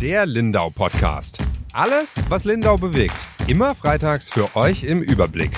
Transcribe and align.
Der 0.00 0.24
Lindau 0.24 0.70
Podcast. 0.70 1.36
Alles, 1.74 2.14
was 2.30 2.44
Lindau 2.44 2.76
bewegt. 2.76 3.12
Immer 3.48 3.74
freitags 3.74 4.30
für 4.30 4.56
euch 4.56 4.82
im 4.82 5.02
Überblick. 5.02 5.50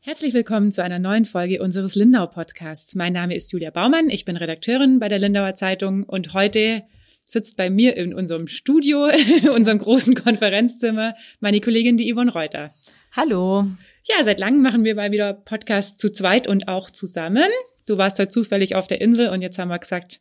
Herzlich 0.00 0.34
willkommen 0.34 0.72
zu 0.72 0.84
einer 0.84 0.98
neuen 0.98 1.24
Folge 1.24 1.62
unseres 1.62 1.94
Lindau 1.94 2.26
Podcasts. 2.26 2.94
Mein 2.96 3.14
Name 3.14 3.34
ist 3.34 3.50
Julia 3.50 3.70
Baumann, 3.70 4.10
ich 4.10 4.26
bin 4.26 4.36
Redakteurin 4.36 4.98
bei 4.98 5.08
der 5.08 5.20
Lindauer 5.20 5.54
Zeitung 5.54 6.02
und 6.02 6.34
heute 6.34 6.82
sitzt 7.24 7.56
bei 7.56 7.70
mir 7.70 7.96
in 7.96 8.12
unserem 8.12 8.48
Studio, 8.48 9.08
unserem 9.54 9.78
großen 9.78 10.14
Konferenzzimmer, 10.16 11.14
meine 11.40 11.62
Kollegin 11.62 11.96
die 11.96 12.12
Yvonne 12.12 12.30
Reuter. 12.30 12.74
Hallo. 13.12 13.64
Ja, 14.04 14.22
seit 14.22 14.38
langem 14.38 14.60
machen 14.60 14.84
wir 14.84 14.94
mal 14.94 15.12
wieder 15.12 15.32
Podcast 15.32 15.98
zu 15.98 16.12
zweit 16.12 16.46
und 16.46 16.68
auch 16.68 16.90
zusammen. 16.90 17.48
Du 17.86 17.98
warst 17.98 18.18
heute 18.18 18.28
zufällig 18.28 18.74
auf 18.74 18.86
der 18.86 19.00
Insel 19.00 19.30
und 19.30 19.42
jetzt 19.42 19.58
haben 19.58 19.68
wir 19.68 19.78
gesagt, 19.78 20.20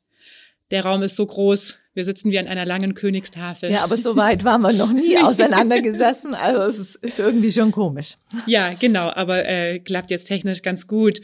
der 0.72 0.84
Raum 0.84 1.04
ist 1.04 1.16
so 1.16 1.26
groß, 1.26 1.78
wir 1.94 2.06
sitzen 2.06 2.32
wie 2.32 2.40
an 2.40 2.48
einer 2.48 2.66
langen 2.66 2.94
Königstafel. 2.94 3.72
Ja, 3.72 3.84
aber 3.84 3.98
so 3.98 4.18
weit 4.18 4.44
waren 4.44 4.62
wir 4.62 4.74
noch 4.74 4.92
nie 4.92 5.18
auseinandergesessen. 5.24 6.34
Also 6.34 6.62
es 6.64 6.80
ist, 6.80 6.96
ist 6.98 7.20
irgendwie 7.20 7.52
schon 7.52 7.72
komisch. 7.72 8.16
Ja, 8.48 8.74
genau, 8.74 9.10
aber 9.10 9.48
äh, 9.48 9.80
klappt 9.80 10.12
jetzt 10.12 10.26
technisch 10.26 10.62
ganz 10.62 10.88
gut. 10.88 11.22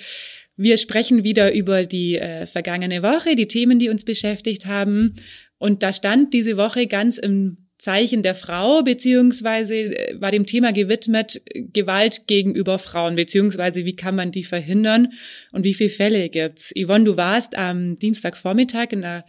Wir 0.56 0.78
sprechen 0.78 1.24
wieder 1.24 1.54
über 1.54 1.86
die 1.86 2.18
äh, 2.18 2.46
vergangene 2.46 3.04
Woche, 3.04 3.36
die 3.36 3.48
Themen, 3.48 3.80
die 3.80 3.90
uns 3.90 4.06
beschäftigt 4.06 4.66
haben. 4.66 5.16
Und 5.58 5.84
da 5.84 5.92
stand 5.92 6.34
diese 6.34 6.58
Woche 6.58 6.88
ganz 6.88 7.18
im 7.18 7.61
Zeichen 7.82 8.22
der 8.22 8.36
Frau, 8.36 8.84
beziehungsweise 8.84 9.76
äh, 9.76 10.22
war 10.22 10.32
dem 10.32 10.46
Thema 10.46 10.72
gewidmet 10.72 11.42
Gewalt 11.74 12.28
gegenüber 12.28 12.78
Frauen, 12.78 13.16
beziehungsweise 13.16 13.86
wie 13.86 13.96
kann 13.96 14.16
man 14.16 14.32
die 14.32 14.44
verhindern 14.44 15.08
und 15.52 15.64
wie 15.64 15.74
viele 15.74 15.90
Fälle 15.90 16.30
gibt's? 16.30 16.72
Yvonne, 16.78 17.06
du 17.06 17.18
warst 17.18 17.58
am 17.58 17.96
Dienstagvormittag 17.96 18.92
in 18.92 19.02
der 19.02 19.26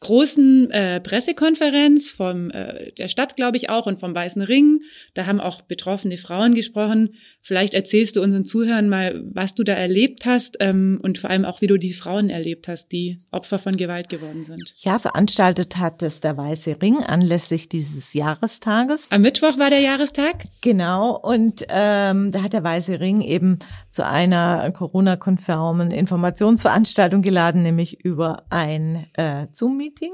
großen 0.00 0.70
äh, 0.70 1.00
Pressekonferenz 1.00 2.10
vom 2.10 2.50
äh, 2.50 2.92
der 2.92 3.08
Stadt, 3.08 3.36
glaube 3.36 3.56
ich 3.56 3.70
auch, 3.70 3.86
und 3.86 3.98
vom 3.98 4.14
Weißen 4.14 4.42
Ring. 4.42 4.80
Da 5.14 5.26
haben 5.26 5.40
auch 5.40 5.62
betroffene 5.62 6.18
Frauen 6.18 6.54
gesprochen. 6.54 7.14
Vielleicht 7.40 7.74
erzählst 7.74 8.16
du 8.16 8.22
unseren 8.22 8.44
Zuhörern 8.44 8.88
mal, 8.88 9.22
was 9.32 9.54
du 9.54 9.62
da 9.62 9.72
erlebt 9.72 10.26
hast 10.26 10.56
ähm, 10.60 10.98
und 11.02 11.18
vor 11.18 11.30
allem 11.30 11.44
auch, 11.44 11.60
wie 11.60 11.66
du 11.66 11.78
die 11.78 11.94
Frauen 11.94 12.28
erlebt 12.28 12.68
hast, 12.68 12.88
die 12.92 13.18
Opfer 13.30 13.58
von 13.58 13.76
Gewalt 13.76 14.08
geworden 14.08 14.42
sind. 14.42 14.74
Ja, 14.78 14.98
veranstaltet 14.98 15.76
hat 15.76 16.02
es 16.02 16.20
der 16.20 16.36
Weiße 16.36 16.76
Ring 16.82 16.98
anlässlich 16.98 17.68
dieses 17.68 18.12
Jahrestages. 18.14 19.06
Am 19.10 19.22
Mittwoch 19.22 19.58
war 19.58 19.70
der 19.70 19.80
Jahrestag. 19.80 20.44
Genau, 20.60 21.16
und 21.16 21.64
ähm, 21.68 22.32
da 22.32 22.42
hat 22.42 22.52
der 22.52 22.64
Weiße 22.64 23.00
Ring 23.00 23.20
eben 23.22 23.60
zu 23.90 24.04
einer 24.04 24.70
Corona-konformen 24.72 25.90
Informationsveranstaltung 25.90 27.22
geladen, 27.22 27.62
nämlich 27.62 28.04
über 28.04 28.44
ein 28.50 29.06
äh, 29.14 29.46
Zoom-Meeting. 29.86 30.12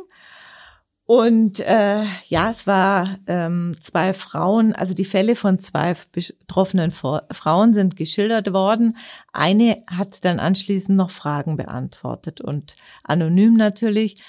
Und 1.05 1.61
äh, 1.61 2.05
ja, 2.29 2.51
es 2.51 2.67
war 2.67 3.19
ähm, 3.27 3.75
zwei 3.81 4.15
Frauen, 4.15 4.73
also 4.73 4.95
die 4.95 5.05
Fälle 5.05 5.35
von 5.35 5.59
zwei 5.59 5.97
betroffenen 6.13 6.91
Frauen 6.91 7.75
sind 7.75 7.97
geschildert 7.97 8.53
worden. 8.53 8.97
Eine 9.33 9.83
hat 9.91 10.25
dann 10.25 10.39
anschließend 10.39 10.97
noch 10.97 11.11
Fragen 11.11 11.57
beantwortet 11.57 12.41
und 12.41 12.77
anonym 13.03 13.55
natürlich. 13.55 14.23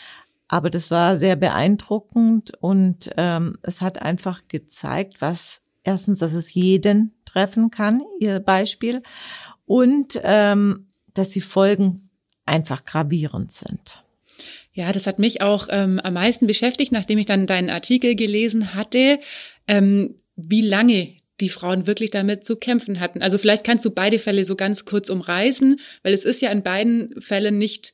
Aber 0.48 0.70
das 0.70 0.92
war 0.92 1.18
sehr 1.18 1.36
beeindruckend 1.36 2.54
und 2.60 3.12
ähm, 3.18 3.58
es 3.62 3.82
hat 3.82 4.02
einfach 4.02 4.42
gezeigt, 4.48 5.22
was 5.22 5.62
erstens, 5.84 6.20
dass 6.20 6.34
es 6.34 6.54
jeden 6.54 7.16
treffen 7.26 7.72
kann, 7.72 8.02
ihr 8.20 8.40
Beispiel, 8.40 9.04
und 9.66 10.20
ähm, 10.24 10.90
dass 11.14 11.30
die 11.30 11.42
Folgen 11.42 12.10
einfach 12.46 12.84
gravierend 12.84 13.52
sind. 13.52 14.04
Ja, 14.74 14.92
das 14.92 15.06
hat 15.08 15.20
mich 15.20 15.42
auch 15.42 15.68
ähm, 15.70 16.00
am 16.04 16.16
meisten 16.16 16.48
beschäftigt, 16.48 16.92
nachdem 16.92 17.20
ich 17.20 17.28
dann 17.28 17.48
deinen 17.48 17.70
Artikel 17.70 18.16
gelesen 18.16 18.74
hatte, 18.74 19.20
ähm, 19.68 20.16
wie 20.36 20.62
lange 20.62 21.16
die 21.40 21.50
Frauen 21.50 21.88
wirklich 21.88 22.12
damit 22.12 22.46
zu 22.46 22.56
kämpfen 22.56 23.00
hatten. 23.00 23.22
Also 23.22 23.38
vielleicht 23.38 23.64
kannst 23.64 23.86
du 23.86 23.92
beide 23.92 24.20
Fälle 24.20 24.46
so 24.46 24.56
ganz 24.56 24.86
kurz 24.86 25.10
umreißen, 25.10 25.80
weil 26.02 26.14
es 26.14 26.26
ist 26.26 26.42
ja 26.42 26.50
in 26.50 26.64
beiden 26.64 27.20
Fällen 27.22 27.58
nicht 27.58 27.94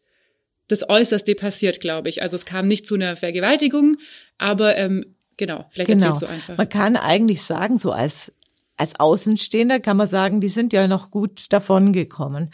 das 0.67 0.87
Äußerste 0.87 1.35
passiert, 1.35 1.81
glaube 1.81 2.09
ich. 2.09 2.21
Also 2.21 2.35
es 2.35 2.45
kam 2.45 2.67
nicht 2.67 2.85
zu 2.85 2.95
einer 2.95 3.15
Vergewaltigung, 3.15 3.97
aber 4.37 4.77
ähm, 4.77 5.15
genau, 5.35 5.65
vielleicht 5.71 5.89
genau. 5.89 6.05
erzählst 6.05 6.21
du 6.21 6.27
einfach. 6.27 6.57
Man 6.57 6.69
kann 6.69 6.95
eigentlich 6.95 7.41
sagen, 7.41 7.77
so 7.77 7.91
als 7.91 8.31
als 8.77 8.97
Außenstehender 8.97 9.81
kann 9.81 9.97
man 9.97 10.07
sagen, 10.07 10.39
die 10.39 10.47
sind 10.47 10.71
ja 10.71 10.87
noch 10.87 11.11
gut 11.11 11.47
davon 11.51 11.91
gekommen. 11.91 12.49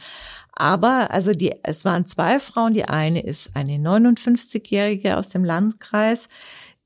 Aber 0.55 1.11
also 1.11 1.33
die, 1.33 1.53
es 1.63 1.85
waren 1.85 2.05
zwei 2.05 2.39
Frauen. 2.39 2.73
Die 2.73 2.85
eine 2.85 3.21
ist 3.21 3.55
eine 3.55 3.73
59-Jährige 3.73 5.17
aus 5.17 5.29
dem 5.29 5.43
Landkreis, 5.43 6.29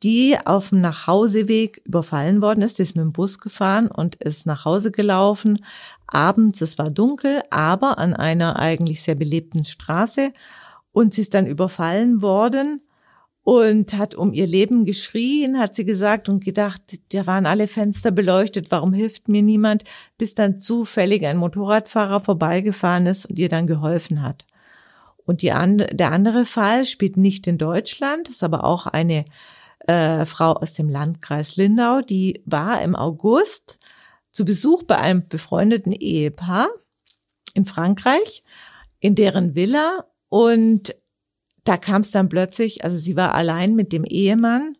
die 0.01 0.37
auf 0.45 0.69
dem 0.69 0.81
Nachhauseweg 0.81 1.81
überfallen 1.85 2.41
worden 2.41 2.63
ist. 2.63 2.79
Die 2.79 2.81
ist 2.81 2.95
mit 2.95 3.03
dem 3.03 3.13
Bus 3.13 3.37
gefahren 3.37 3.87
und 3.87 4.15
ist 4.15 4.47
nach 4.47 4.65
Hause 4.65 4.91
gelaufen. 4.91 5.63
Abends, 6.07 6.61
es 6.61 6.77
war 6.77 6.89
dunkel, 6.89 7.41
aber 7.51 7.99
an 7.99 8.15
einer 8.15 8.57
eigentlich 8.57 9.03
sehr 9.03 9.15
belebten 9.15 9.65
Straße. 9.65 10.33
Und 10.91 11.13
sie 11.13 11.21
ist 11.21 11.35
dann 11.35 11.45
überfallen 11.45 12.21
worden 12.23 12.81
und 13.49 13.95
hat 13.97 14.13
um 14.13 14.31
ihr 14.31 14.45
Leben 14.45 14.85
geschrien, 14.85 15.57
hat 15.57 15.73
sie 15.73 15.83
gesagt 15.83 16.29
und 16.29 16.45
gedacht, 16.45 16.83
da 17.11 17.25
waren 17.25 17.47
alle 17.47 17.67
Fenster 17.67 18.11
beleuchtet, 18.11 18.69
warum 18.69 18.93
hilft 18.93 19.27
mir 19.27 19.41
niemand, 19.41 19.85
bis 20.19 20.35
dann 20.35 20.59
zufällig 20.59 21.25
ein 21.25 21.37
Motorradfahrer 21.37 22.19
vorbeigefahren 22.19 23.07
ist 23.07 23.25
und 23.25 23.39
ihr 23.39 23.49
dann 23.49 23.65
geholfen 23.65 24.21
hat. 24.21 24.45
Und 25.25 25.41
die 25.41 25.51
and 25.51 25.87
der 25.91 26.11
andere 26.11 26.45
Fall 26.45 26.85
spielt 26.85 27.17
nicht 27.17 27.47
in 27.47 27.57
Deutschland, 27.57 28.29
ist 28.29 28.43
aber 28.43 28.65
auch 28.65 28.85
eine 28.85 29.25
äh, 29.87 30.25
Frau 30.25 30.53
aus 30.53 30.73
dem 30.73 30.87
Landkreis 30.87 31.55
Lindau, 31.55 32.01
die 32.01 32.43
war 32.45 32.83
im 32.83 32.95
August 32.95 33.79
zu 34.29 34.45
Besuch 34.45 34.83
bei 34.83 34.99
einem 34.99 35.27
befreundeten 35.27 35.93
Ehepaar 35.93 36.67
in 37.55 37.65
Frankreich, 37.65 38.43
in 38.99 39.15
deren 39.15 39.55
Villa 39.55 40.05
und 40.27 40.93
da 41.63 41.77
kam 41.77 42.01
es 42.01 42.11
dann 42.11 42.29
plötzlich, 42.29 42.83
also 42.83 42.97
sie 42.97 43.15
war 43.15 43.35
allein 43.35 43.75
mit 43.75 43.91
dem 43.93 44.03
Ehemann. 44.03 44.77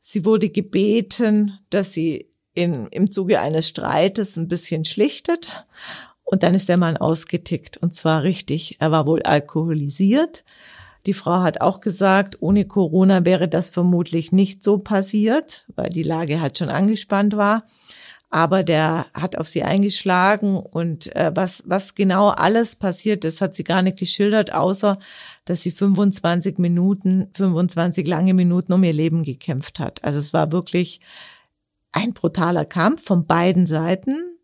Sie 0.00 0.24
wurde 0.24 0.50
gebeten, 0.50 1.58
dass 1.70 1.92
sie 1.92 2.28
in, 2.54 2.86
im 2.88 3.10
Zuge 3.10 3.40
eines 3.40 3.68
Streites 3.68 4.36
ein 4.36 4.48
bisschen 4.48 4.84
schlichtet. 4.84 5.64
Und 6.24 6.42
dann 6.42 6.54
ist 6.54 6.68
der 6.68 6.76
Mann 6.76 6.96
ausgetickt. 6.96 7.76
Und 7.76 7.94
zwar 7.94 8.22
richtig. 8.22 8.76
Er 8.80 8.90
war 8.90 9.06
wohl 9.06 9.22
alkoholisiert. 9.22 10.44
Die 11.06 11.14
Frau 11.14 11.40
hat 11.40 11.60
auch 11.60 11.80
gesagt, 11.80 12.38
ohne 12.40 12.64
Corona 12.64 13.24
wäre 13.24 13.48
das 13.48 13.70
vermutlich 13.70 14.32
nicht 14.32 14.62
so 14.62 14.78
passiert, 14.78 15.66
weil 15.74 15.90
die 15.90 16.04
Lage 16.04 16.40
halt 16.40 16.58
schon 16.58 16.68
angespannt 16.68 17.36
war 17.36 17.64
aber 18.32 18.62
der 18.62 19.06
hat 19.12 19.36
auf 19.36 19.46
sie 19.46 19.62
eingeschlagen 19.62 20.56
und 20.56 21.14
äh, 21.14 21.30
was, 21.34 21.64
was 21.66 21.94
genau 21.94 22.30
alles 22.30 22.76
passiert 22.76 23.26
ist, 23.26 23.42
hat 23.42 23.54
sie 23.54 23.62
gar 23.62 23.82
nicht 23.82 23.98
geschildert, 23.98 24.54
außer 24.54 24.98
dass 25.44 25.60
sie 25.60 25.70
25 25.70 26.56
Minuten, 26.56 27.28
25 27.34 28.06
lange 28.06 28.32
Minuten 28.32 28.72
um 28.72 28.82
ihr 28.84 28.94
Leben 28.94 29.22
gekämpft 29.22 29.78
hat. 29.78 30.02
Also 30.02 30.18
es 30.18 30.32
war 30.32 30.50
wirklich 30.50 31.00
ein 31.92 32.14
brutaler 32.14 32.64
Kampf 32.64 33.04
von 33.04 33.26
beiden 33.26 33.66
Seiten. 33.66 34.38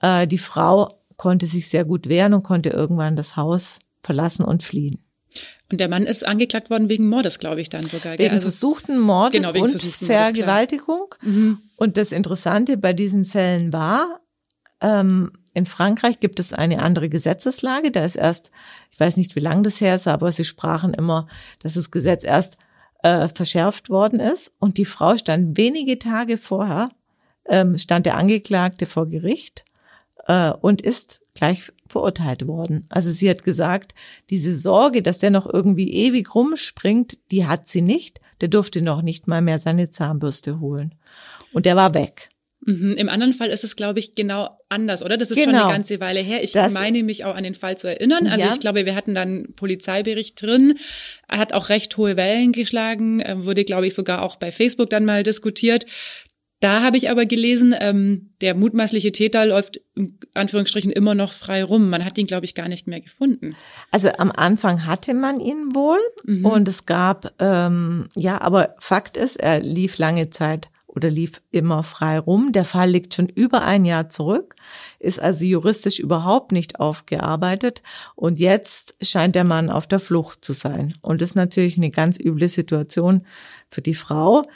Äh, 0.00 0.28
die 0.28 0.38
Frau 0.38 1.00
konnte 1.16 1.46
sich 1.46 1.68
sehr 1.68 1.84
gut 1.84 2.08
wehren 2.08 2.32
und 2.32 2.44
konnte 2.44 2.68
irgendwann 2.68 3.16
das 3.16 3.34
Haus 3.34 3.80
verlassen 4.04 4.44
und 4.44 4.62
fliehen. 4.62 5.05
Und 5.70 5.80
der 5.80 5.88
Mann 5.88 6.04
ist 6.04 6.24
angeklagt 6.24 6.70
worden 6.70 6.88
wegen 6.88 7.08
Mordes, 7.08 7.38
glaube 7.38 7.60
ich, 7.60 7.68
dann 7.68 7.86
sogar. 7.86 8.18
Wegen 8.18 8.34
also, 8.34 8.48
versuchten 8.48 8.98
Mordes 8.98 9.40
genau, 9.40 9.54
wegen 9.54 9.64
und 9.64 9.70
versuchten 9.72 10.06
Vergewaltigung. 10.06 11.14
Mhm. 11.22 11.58
Und 11.74 11.96
das 11.96 12.12
Interessante 12.12 12.76
bei 12.76 12.92
diesen 12.92 13.24
Fällen 13.24 13.72
war, 13.72 14.20
ähm, 14.80 15.32
in 15.54 15.66
Frankreich 15.66 16.20
gibt 16.20 16.38
es 16.38 16.52
eine 16.52 16.82
andere 16.82 17.08
Gesetzeslage. 17.08 17.90
Da 17.90 18.04
ist 18.04 18.16
erst, 18.16 18.50
ich 18.90 19.00
weiß 19.00 19.16
nicht, 19.16 19.34
wie 19.36 19.40
lange 19.40 19.62
das 19.62 19.80
her 19.80 19.94
ist, 19.94 20.06
aber 20.06 20.30
sie 20.30 20.44
sprachen 20.44 20.94
immer, 20.94 21.28
dass 21.60 21.74
das 21.74 21.90
Gesetz 21.90 22.24
erst 22.24 22.58
äh, 23.02 23.28
verschärft 23.28 23.90
worden 23.90 24.20
ist. 24.20 24.52
Und 24.58 24.78
die 24.78 24.84
Frau 24.84 25.16
stand 25.16 25.56
wenige 25.56 25.98
Tage 25.98 26.36
vorher, 26.36 26.90
ähm, 27.46 27.78
stand 27.78 28.06
der 28.06 28.16
Angeklagte 28.16 28.86
vor 28.86 29.08
Gericht 29.08 29.64
äh, 30.26 30.50
und 30.50 30.82
ist 30.82 31.22
gleich 31.34 31.72
verurteilt 31.88 32.46
worden. 32.46 32.86
Also 32.88 33.10
sie 33.10 33.28
hat 33.28 33.44
gesagt, 33.44 33.94
diese 34.30 34.56
Sorge, 34.58 35.02
dass 35.02 35.18
der 35.18 35.30
noch 35.30 35.52
irgendwie 35.52 35.92
ewig 35.92 36.34
rumspringt, 36.34 37.18
die 37.30 37.46
hat 37.46 37.68
sie 37.68 37.82
nicht. 37.82 38.20
Der 38.40 38.48
durfte 38.48 38.82
noch 38.82 39.02
nicht 39.02 39.28
mal 39.28 39.42
mehr 39.42 39.58
seine 39.58 39.90
Zahnbürste 39.90 40.60
holen. 40.60 40.94
Und 41.52 41.66
der 41.66 41.76
war 41.76 41.94
weg. 41.94 42.30
Mhm. 42.66 42.94
Im 42.96 43.08
anderen 43.08 43.32
Fall 43.32 43.48
ist 43.50 43.62
es, 43.62 43.76
glaube 43.76 44.00
ich, 44.00 44.16
genau 44.16 44.50
anders, 44.68 45.04
oder? 45.04 45.16
Das 45.16 45.30
ist 45.30 45.36
genau. 45.36 45.46
schon 45.46 45.54
eine 45.54 45.62
genau. 45.62 45.72
ganze 45.72 46.00
Weile 46.00 46.20
her. 46.20 46.42
Ich 46.42 46.50
das, 46.50 46.72
meine 46.72 47.04
mich 47.04 47.24
auch 47.24 47.36
an 47.36 47.44
den 47.44 47.54
Fall 47.54 47.78
zu 47.78 47.88
erinnern. 47.88 48.26
Also 48.26 48.44
ja. 48.44 48.52
ich 48.52 48.58
glaube, 48.58 48.84
wir 48.84 48.96
hatten 48.96 49.14
dann 49.14 49.52
Polizeibericht 49.54 50.42
drin. 50.42 50.76
Er 51.28 51.38
hat 51.38 51.52
auch 51.52 51.68
recht 51.68 51.96
hohe 51.96 52.16
Wellen 52.16 52.50
geschlagen, 52.50 53.22
wurde, 53.44 53.64
glaube 53.64 53.86
ich, 53.86 53.94
sogar 53.94 54.22
auch 54.22 54.36
bei 54.36 54.50
Facebook 54.50 54.90
dann 54.90 55.04
mal 55.04 55.22
diskutiert. 55.22 55.86
Da 56.60 56.82
habe 56.82 56.96
ich 56.96 57.10
aber 57.10 57.26
gelesen, 57.26 57.74
ähm, 57.78 58.30
der 58.40 58.54
mutmaßliche 58.54 59.12
Täter 59.12 59.44
läuft 59.44 59.80
in 59.94 60.18
Anführungsstrichen 60.32 60.90
immer 60.90 61.14
noch 61.14 61.32
frei 61.32 61.62
rum. 61.62 61.90
Man 61.90 62.04
hat 62.04 62.16
ihn, 62.16 62.26
glaube 62.26 62.46
ich, 62.46 62.54
gar 62.54 62.68
nicht 62.68 62.86
mehr 62.86 63.00
gefunden. 63.00 63.54
Also 63.90 64.08
am 64.16 64.32
Anfang 64.32 64.86
hatte 64.86 65.12
man 65.12 65.38
ihn 65.38 65.74
wohl 65.74 65.98
mhm. 66.24 66.46
und 66.46 66.66
es 66.68 66.86
gab, 66.86 67.34
ähm, 67.40 68.08
ja, 68.16 68.40
aber 68.40 68.74
Fakt 68.78 69.18
ist, 69.18 69.36
er 69.36 69.60
lief 69.60 69.98
lange 69.98 70.30
Zeit 70.30 70.70
oder 70.86 71.10
lief 71.10 71.42
immer 71.50 71.82
frei 71.82 72.18
rum. 72.18 72.52
Der 72.52 72.64
Fall 72.64 72.88
liegt 72.88 73.12
schon 73.12 73.28
über 73.28 73.64
ein 73.64 73.84
Jahr 73.84 74.08
zurück, 74.08 74.56
ist 74.98 75.20
also 75.20 75.44
juristisch 75.44 75.98
überhaupt 75.98 76.52
nicht 76.52 76.80
aufgearbeitet 76.80 77.82
und 78.14 78.40
jetzt 78.40 78.96
scheint 79.02 79.34
der 79.34 79.44
Mann 79.44 79.68
auf 79.68 79.86
der 79.86 80.00
Flucht 80.00 80.42
zu 80.42 80.54
sein. 80.54 80.94
Und 81.02 81.20
das 81.20 81.30
ist 81.30 81.34
natürlich 81.36 81.76
eine 81.76 81.90
ganz 81.90 82.18
üble 82.18 82.48
Situation 82.48 83.26
für 83.68 83.82
die 83.82 83.94
Frau 83.94 84.46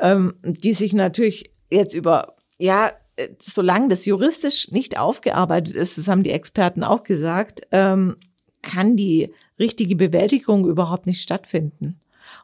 ähm, 0.00 0.34
die 0.42 0.74
sich 0.74 0.92
natürlich 0.92 1.52
jetzt 1.70 1.94
über, 1.94 2.34
ja, 2.58 2.90
solange 3.38 3.88
das 3.88 4.06
juristisch 4.06 4.70
nicht 4.70 4.98
aufgearbeitet 4.98 5.74
ist, 5.74 5.98
das 5.98 6.08
haben 6.08 6.22
die 6.22 6.30
Experten 6.30 6.82
auch 6.82 7.02
gesagt, 7.02 7.62
ähm, 7.72 8.16
kann 8.62 8.96
die 8.96 9.32
richtige 9.58 9.96
Bewältigung 9.96 10.66
überhaupt 10.66 11.06
nicht 11.06 11.20
stattfinden. 11.20 12.00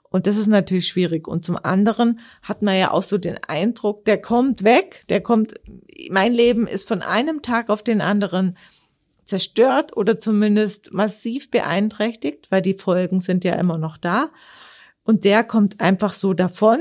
Und 0.09 0.27
das 0.27 0.37
ist 0.37 0.47
natürlich 0.47 0.89
schwierig. 0.89 1.29
Und 1.29 1.45
zum 1.45 1.57
anderen 1.63 2.21
hat 2.43 2.63
man 2.63 2.77
ja 2.77 2.91
auch 2.91 3.03
so 3.03 3.19
den 3.19 3.39
Eindruck, 3.49 4.05
der 4.05 4.21
kommt 4.21 4.65
weg, 4.65 5.05
der 5.09 5.21
kommt, 5.21 5.55
mein 6.11 6.33
Leben 6.33 6.67
ist 6.67 6.89
von 6.89 7.03
einem 7.03 7.43
Tag 7.43 7.71
auf 7.71 7.83
den 7.83 8.01
anderen 8.01 8.57
zerstört 9.25 9.97
oder 9.97 10.19
zumindest 10.19 10.93
massiv 10.93 11.51
beeinträchtigt, 11.51 12.51
weil 12.51 12.63
die 12.63 12.75
Folgen 12.75 13.21
sind 13.21 13.45
ja 13.45 13.55
immer 13.55 13.79
noch 13.79 13.97
da. 13.97 14.31
Und 15.03 15.25
der 15.25 15.45
kommt 15.45 15.81
einfach 15.81 16.13
so 16.13 16.33
davon 16.33 16.81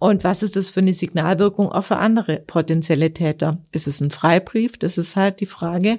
und 0.00 0.24
was 0.24 0.42
ist 0.42 0.56
das 0.56 0.70
für 0.70 0.80
eine 0.80 0.94
Signalwirkung 0.94 1.70
auch 1.70 1.84
für 1.84 1.98
andere 1.98 2.38
potenzielle 2.46 3.12
Täter? 3.12 3.58
Ist 3.70 3.86
es 3.86 4.00
ein 4.00 4.10
Freibrief? 4.10 4.78
Das 4.78 4.96
ist 4.96 5.14
halt 5.14 5.40
die 5.40 5.46
Frage. 5.46 5.98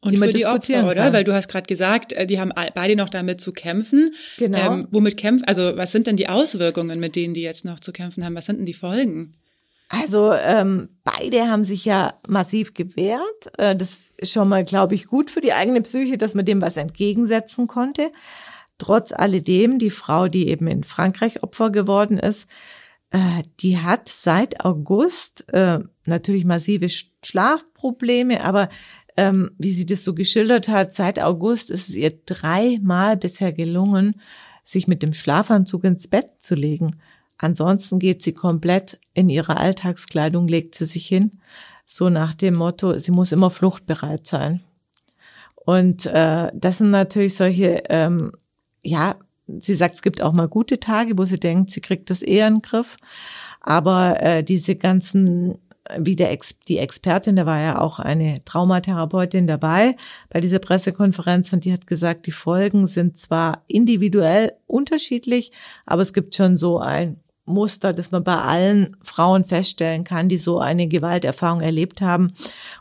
Und 0.00 0.12
die 0.12 0.18
für 0.18 0.32
die 0.32 0.46
Opfer, 0.46 0.84
oder? 0.84 0.94
Kann. 1.02 1.12
Weil 1.12 1.24
du 1.24 1.34
hast 1.34 1.48
gerade 1.48 1.66
gesagt, 1.66 2.12
äh, 2.12 2.28
die 2.28 2.38
haben 2.38 2.52
beide 2.74 2.94
noch 2.94 3.08
damit 3.08 3.40
zu 3.40 3.52
kämpfen. 3.52 4.14
Genau. 4.38 4.74
Ähm, 4.74 4.88
womit 4.92 5.16
kämpfen? 5.16 5.44
Also 5.48 5.76
was 5.76 5.90
sind 5.90 6.06
denn 6.06 6.16
die 6.16 6.28
Auswirkungen, 6.28 7.00
mit 7.00 7.16
denen 7.16 7.34
die 7.34 7.40
jetzt 7.40 7.64
noch 7.64 7.80
zu 7.80 7.90
kämpfen 7.90 8.24
haben? 8.24 8.36
Was 8.36 8.46
sind 8.46 8.58
denn 8.58 8.66
die 8.66 8.72
Folgen? 8.72 9.32
Also 9.88 10.32
ähm, 10.32 10.90
beide 11.02 11.48
haben 11.48 11.64
sich 11.64 11.84
ja 11.84 12.14
massiv 12.28 12.72
gewehrt. 12.72 13.20
Äh, 13.58 13.74
das 13.74 13.98
ist 14.16 14.32
schon 14.32 14.48
mal, 14.48 14.64
glaube 14.64 14.94
ich, 14.94 15.06
gut 15.08 15.28
für 15.28 15.40
die 15.40 15.52
eigene 15.52 15.82
Psyche, 15.82 16.18
dass 16.18 16.36
man 16.36 16.44
dem 16.44 16.62
was 16.62 16.76
entgegensetzen 16.76 17.66
konnte. 17.66 18.12
Trotz 18.78 19.10
alledem, 19.12 19.80
die 19.80 19.90
Frau, 19.90 20.28
die 20.28 20.48
eben 20.48 20.68
in 20.68 20.84
Frankreich 20.84 21.42
Opfer 21.42 21.70
geworden 21.70 22.16
ist, 22.18 22.48
die 23.60 23.78
hat 23.78 24.08
seit 24.08 24.64
August 24.64 25.44
äh, 25.52 25.78
natürlich 26.04 26.44
massive 26.44 26.88
Schlafprobleme, 26.88 28.42
aber 28.42 28.68
ähm, 29.16 29.52
wie 29.58 29.72
sie 29.72 29.86
das 29.86 30.02
so 30.02 30.14
geschildert 30.14 30.68
hat, 30.68 30.92
seit 30.92 31.20
August 31.20 31.70
ist 31.70 31.88
es 31.88 31.94
ihr 31.94 32.12
dreimal 32.26 33.16
bisher 33.16 33.52
gelungen, 33.52 34.20
sich 34.64 34.88
mit 34.88 35.02
dem 35.02 35.12
Schlafanzug 35.12 35.84
ins 35.84 36.08
Bett 36.08 36.30
zu 36.38 36.54
legen. 36.54 36.96
Ansonsten 37.38 37.98
geht 37.98 38.22
sie 38.22 38.32
komplett 38.32 38.98
in 39.12 39.28
ihre 39.28 39.58
Alltagskleidung, 39.58 40.48
legt 40.48 40.74
sie 40.74 40.86
sich 40.86 41.06
hin, 41.06 41.40
so 41.86 42.08
nach 42.08 42.34
dem 42.34 42.54
Motto, 42.54 42.98
sie 42.98 43.12
muss 43.12 43.32
immer 43.32 43.50
fluchtbereit 43.50 44.26
sein. 44.26 44.62
Und 45.54 46.06
äh, 46.06 46.50
das 46.54 46.78
sind 46.78 46.90
natürlich 46.90 47.36
solche 47.36 47.82
ähm, 47.88 48.32
ja 48.82 49.16
sie 49.46 49.74
sagt, 49.74 49.94
es 49.94 50.02
gibt 50.02 50.22
auch 50.22 50.32
mal 50.32 50.48
gute 50.48 50.80
Tage, 50.80 51.16
wo 51.18 51.24
sie 51.24 51.40
denkt, 51.40 51.70
sie 51.70 51.80
kriegt 51.80 52.10
das 52.10 52.22
eher 52.22 52.48
in 52.48 52.54
den 52.54 52.62
Griff. 52.62 52.96
Aber 53.60 54.20
äh, 54.20 54.44
diese 54.44 54.76
ganzen, 54.76 55.58
wie 55.98 56.16
der 56.16 56.32
Ex, 56.32 56.58
die 56.60 56.78
Expertin, 56.78 57.36
da 57.36 57.46
war 57.46 57.60
ja 57.60 57.80
auch 57.80 57.98
eine 57.98 58.44
Traumatherapeutin 58.44 59.46
dabei 59.46 59.96
bei 60.30 60.40
dieser 60.40 60.58
Pressekonferenz 60.58 61.52
und 61.52 61.64
die 61.64 61.72
hat 61.72 61.86
gesagt, 61.86 62.26
die 62.26 62.32
Folgen 62.32 62.86
sind 62.86 63.18
zwar 63.18 63.62
individuell 63.66 64.52
unterschiedlich, 64.66 65.52
aber 65.86 66.02
es 66.02 66.12
gibt 66.12 66.34
schon 66.34 66.56
so 66.56 66.78
ein 66.78 67.20
Muster, 67.46 67.92
das 67.92 68.10
man 68.10 68.24
bei 68.24 68.36
allen 68.36 68.96
Frauen 69.02 69.44
feststellen 69.44 70.04
kann, 70.04 70.28
die 70.28 70.38
so 70.38 70.58
eine 70.58 70.88
Gewalterfahrung 70.88 71.60
erlebt 71.60 72.00
haben. 72.00 72.32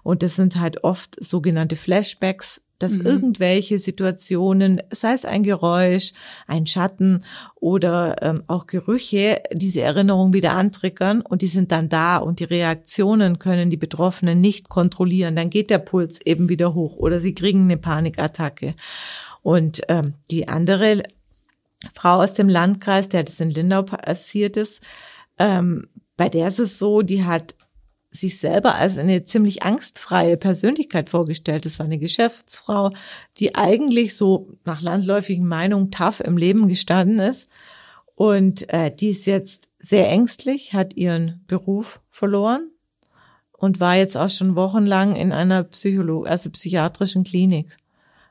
Und 0.03 0.23
das 0.23 0.35
sind 0.35 0.59
halt 0.59 0.83
oft 0.83 1.21
sogenannte 1.21 1.75
Flashbacks, 1.75 2.61
dass 2.79 2.97
mhm. 2.97 3.05
irgendwelche 3.05 3.79
Situationen, 3.79 4.81
sei 4.91 5.13
es 5.13 5.25
ein 5.25 5.43
Geräusch, 5.43 6.11
ein 6.47 6.65
Schatten 6.65 7.23
oder 7.55 8.21
ähm, 8.21 8.43
auch 8.47 8.67
Gerüche, 8.67 9.41
diese 9.53 9.81
Erinnerung 9.81 10.33
wieder 10.33 10.51
antriggern 10.51 11.21
und 11.21 11.41
die 11.41 11.47
sind 11.47 11.71
dann 11.71 11.87
da 11.87 12.17
und 12.17 12.39
die 12.39 12.45
Reaktionen 12.45 13.39
können 13.39 13.69
die 13.69 13.77
Betroffenen 13.77 14.41
nicht 14.41 14.69
kontrollieren. 14.69 15.35
Dann 15.35 15.49
geht 15.49 15.69
der 15.69 15.79
Puls 15.79 16.19
eben 16.25 16.49
wieder 16.49 16.73
hoch 16.73 16.97
oder 16.97 17.19
sie 17.19 17.33
kriegen 17.33 17.63
eine 17.63 17.77
Panikattacke. 17.77 18.75
Und 19.41 19.81
ähm, 19.87 20.15
die 20.31 20.47
andere 20.47 21.03
Frau 21.93 22.21
aus 22.21 22.33
dem 22.33 22.49
Landkreis, 22.49 23.09
der 23.09 23.23
das 23.23 23.39
in 23.39 23.49
Lindau 23.49 23.83
passiert 23.83 24.57
ist, 24.57 24.81
ähm, 25.39 25.87
bei 26.17 26.29
der 26.29 26.47
ist 26.47 26.59
es 26.59 26.79
so, 26.79 27.01
die 27.01 27.23
hat 27.23 27.55
sich 28.11 28.37
selber 28.39 28.75
als 28.75 28.97
eine 28.97 29.25
ziemlich 29.25 29.63
angstfreie 29.63 30.37
Persönlichkeit 30.37 31.09
vorgestellt. 31.09 31.65
Das 31.65 31.79
war 31.79 31.85
eine 31.85 31.97
Geschäftsfrau, 31.97 32.91
die 33.37 33.55
eigentlich 33.55 34.15
so 34.15 34.49
nach 34.65 34.81
landläufigen 34.81 35.47
Meinungen 35.47 35.89
tough 35.89 36.19
im 36.19 36.37
Leben 36.37 36.67
gestanden 36.67 37.19
ist. 37.19 37.49
Und 38.15 38.69
äh, 38.69 38.95
die 38.95 39.09
ist 39.09 39.25
jetzt 39.25 39.67
sehr 39.79 40.09
ängstlich, 40.09 40.73
hat 40.73 40.95
ihren 40.95 41.43
Beruf 41.47 42.01
verloren 42.05 42.69
und 43.51 43.79
war 43.79 43.95
jetzt 43.95 44.15
auch 44.15 44.29
schon 44.29 44.55
wochenlang 44.55 45.15
in 45.15 45.31
einer 45.31 45.63
Psycholo 45.63 46.23
also 46.23 46.49
psychiatrischen 46.51 47.23
Klinik. 47.23 47.77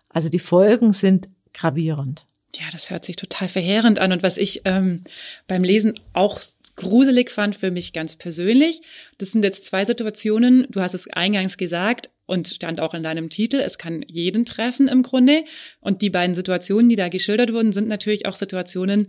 Also 0.09 0.29
die 0.29 0.39
Folgen 0.39 0.93
sind 0.93 1.29
gravierend. 1.53 2.27
Ja, 2.57 2.67
das 2.71 2.91
hört 2.91 3.05
sich 3.05 3.17
total 3.17 3.49
verheerend 3.49 3.99
an. 3.99 4.13
Und 4.13 4.23
was 4.23 4.37
ich 4.37 4.63
ähm, 4.65 5.05
beim 5.47 5.65
Lesen 5.65 5.99
auch 6.13 6.41
gruselig 6.77 7.31
fand 7.31 7.57
für 7.57 7.71
mich 7.71 7.93
ganz 7.93 8.17
persönlich. 8.17 8.81
Das 9.19 9.33
sind 9.33 9.45
jetzt 9.45 9.65
zwei 9.65 9.85
Situationen. 9.85 10.67
Du 10.71 10.81
hast 10.81 10.95
es 10.95 11.09
eingangs 11.09 11.57
gesagt 11.57 12.11
und 12.27 12.49
stand 12.49 12.81
auch 12.81 12.95
in 12.95 13.03
deinem 13.03 13.31
Titel. 13.31 13.57
Es 13.57 13.79
kann 13.79 14.05
jeden 14.09 14.45
treffen 14.47 14.89
im 14.89 15.03
Grunde. 15.03 15.45
Und 15.81 16.03
die 16.03 16.11
beiden 16.11 16.35
Situationen, 16.35 16.89
die 16.89 16.97
da 16.97 17.09
geschildert 17.09 17.53
wurden, 17.53 17.73
sind 17.73 17.89
natürlich 17.89 18.27
auch 18.27 18.35
Situationen, 18.35 19.09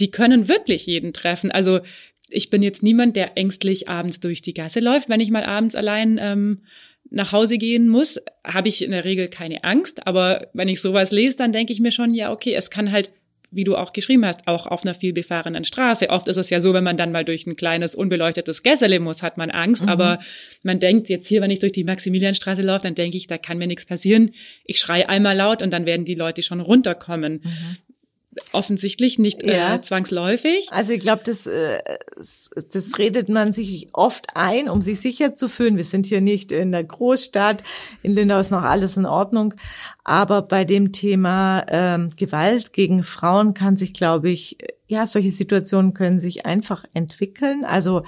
die 0.00 0.10
können 0.10 0.48
wirklich 0.48 0.86
jeden 0.86 1.12
treffen. 1.12 1.50
Also 1.50 1.80
ich 2.28 2.50
bin 2.50 2.62
jetzt 2.62 2.82
niemand, 2.82 3.16
der 3.16 3.36
ängstlich 3.38 3.88
abends 3.88 4.20
durch 4.20 4.42
die 4.42 4.54
Gasse 4.54 4.80
läuft. 4.80 5.08
Wenn 5.08 5.20
ich 5.20 5.30
mal 5.30 5.44
abends 5.44 5.76
allein 5.76 6.18
ähm, 6.20 6.64
nach 7.14 7.32
Hause 7.32 7.58
gehen 7.58 7.88
muss, 7.88 8.20
habe 8.44 8.68
ich 8.68 8.84
in 8.84 8.90
der 8.90 9.04
Regel 9.04 9.28
keine 9.28 9.64
Angst. 9.64 10.06
Aber 10.06 10.48
wenn 10.52 10.68
ich 10.68 10.80
sowas 10.82 11.12
lese, 11.12 11.36
dann 11.36 11.52
denke 11.52 11.72
ich 11.72 11.80
mir 11.80 11.92
schon, 11.92 12.12
ja, 12.12 12.32
okay, 12.32 12.54
es 12.54 12.70
kann 12.70 12.92
halt 12.92 13.10
wie 13.54 13.62
du 13.62 13.76
auch 13.76 13.92
geschrieben 13.92 14.26
hast, 14.26 14.48
auch 14.48 14.66
auf 14.66 14.82
einer 14.82 14.94
vielbefahrenen 14.94 15.64
Straße. 15.64 16.10
Oft 16.10 16.26
ist 16.26 16.38
es 16.38 16.50
ja 16.50 16.60
so, 16.60 16.74
wenn 16.74 16.82
man 16.82 16.96
dann 16.96 17.12
mal 17.12 17.24
durch 17.24 17.46
ein 17.46 17.54
kleines, 17.54 17.94
unbeleuchtetes 17.94 18.64
Gässele 18.64 18.98
muss, 18.98 19.22
hat 19.22 19.38
man 19.38 19.52
Angst. 19.52 19.82
Mhm. 19.82 19.90
Aber 19.90 20.18
man 20.64 20.80
denkt 20.80 21.08
jetzt 21.08 21.28
hier, 21.28 21.40
wenn 21.40 21.52
ich 21.52 21.60
durch 21.60 21.70
die 21.70 21.84
Maximilianstraße 21.84 22.62
laufe, 22.62 22.82
dann 22.82 22.96
denke 22.96 23.16
ich, 23.16 23.28
da 23.28 23.38
kann 23.38 23.58
mir 23.58 23.68
nichts 23.68 23.86
passieren. 23.86 24.32
Ich 24.64 24.78
schreie 24.80 25.08
einmal 25.08 25.36
laut 25.36 25.62
und 25.62 25.72
dann 25.72 25.86
werden 25.86 26.04
die 26.04 26.16
Leute 26.16 26.42
schon 26.42 26.60
runterkommen. 26.60 27.42
Mhm 27.44 27.76
offensichtlich 28.52 29.18
nicht 29.18 29.42
äh, 29.42 29.56
ja. 29.56 29.74
äh, 29.74 29.80
zwangsläufig. 29.80 30.68
Also 30.70 30.92
ich 30.92 31.00
glaube, 31.00 31.22
das, 31.24 31.46
äh, 31.46 31.78
das 32.16 32.98
redet 32.98 33.28
man 33.28 33.52
sich 33.52 33.88
oft 33.92 34.26
ein, 34.34 34.68
um 34.68 34.82
sich 34.82 35.00
sicher 35.00 35.34
zu 35.34 35.48
fühlen. 35.48 35.76
Wir 35.76 35.84
sind 35.84 36.06
hier 36.06 36.20
nicht 36.20 36.52
in 36.52 36.72
der 36.72 36.84
Großstadt. 36.84 37.62
In 38.02 38.14
Lindau 38.14 38.38
ist 38.38 38.50
noch 38.50 38.62
alles 38.62 38.96
in 38.96 39.06
Ordnung. 39.06 39.54
Aber 40.04 40.42
bei 40.42 40.64
dem 40.64 40.92
Thema 40.92 41.64
ähm, 41.68 42.10
Gewalt 42.16 42.72
gegen 42.72 43.02
Frauen 43.02 43.54
kann 43.54 43.76
sich, 43.76 43.94
glaube 43.94 44.30
ich, 44.30 44.58
ja, 44.86 45.06
solche 45.06 45.32
Situationen 45.32 45.94
können 45.94 46.18
sich 46.18 46.46
einfach 46.46 46.84
entwickeln. 46.92 47.64
Also 47.64 48.02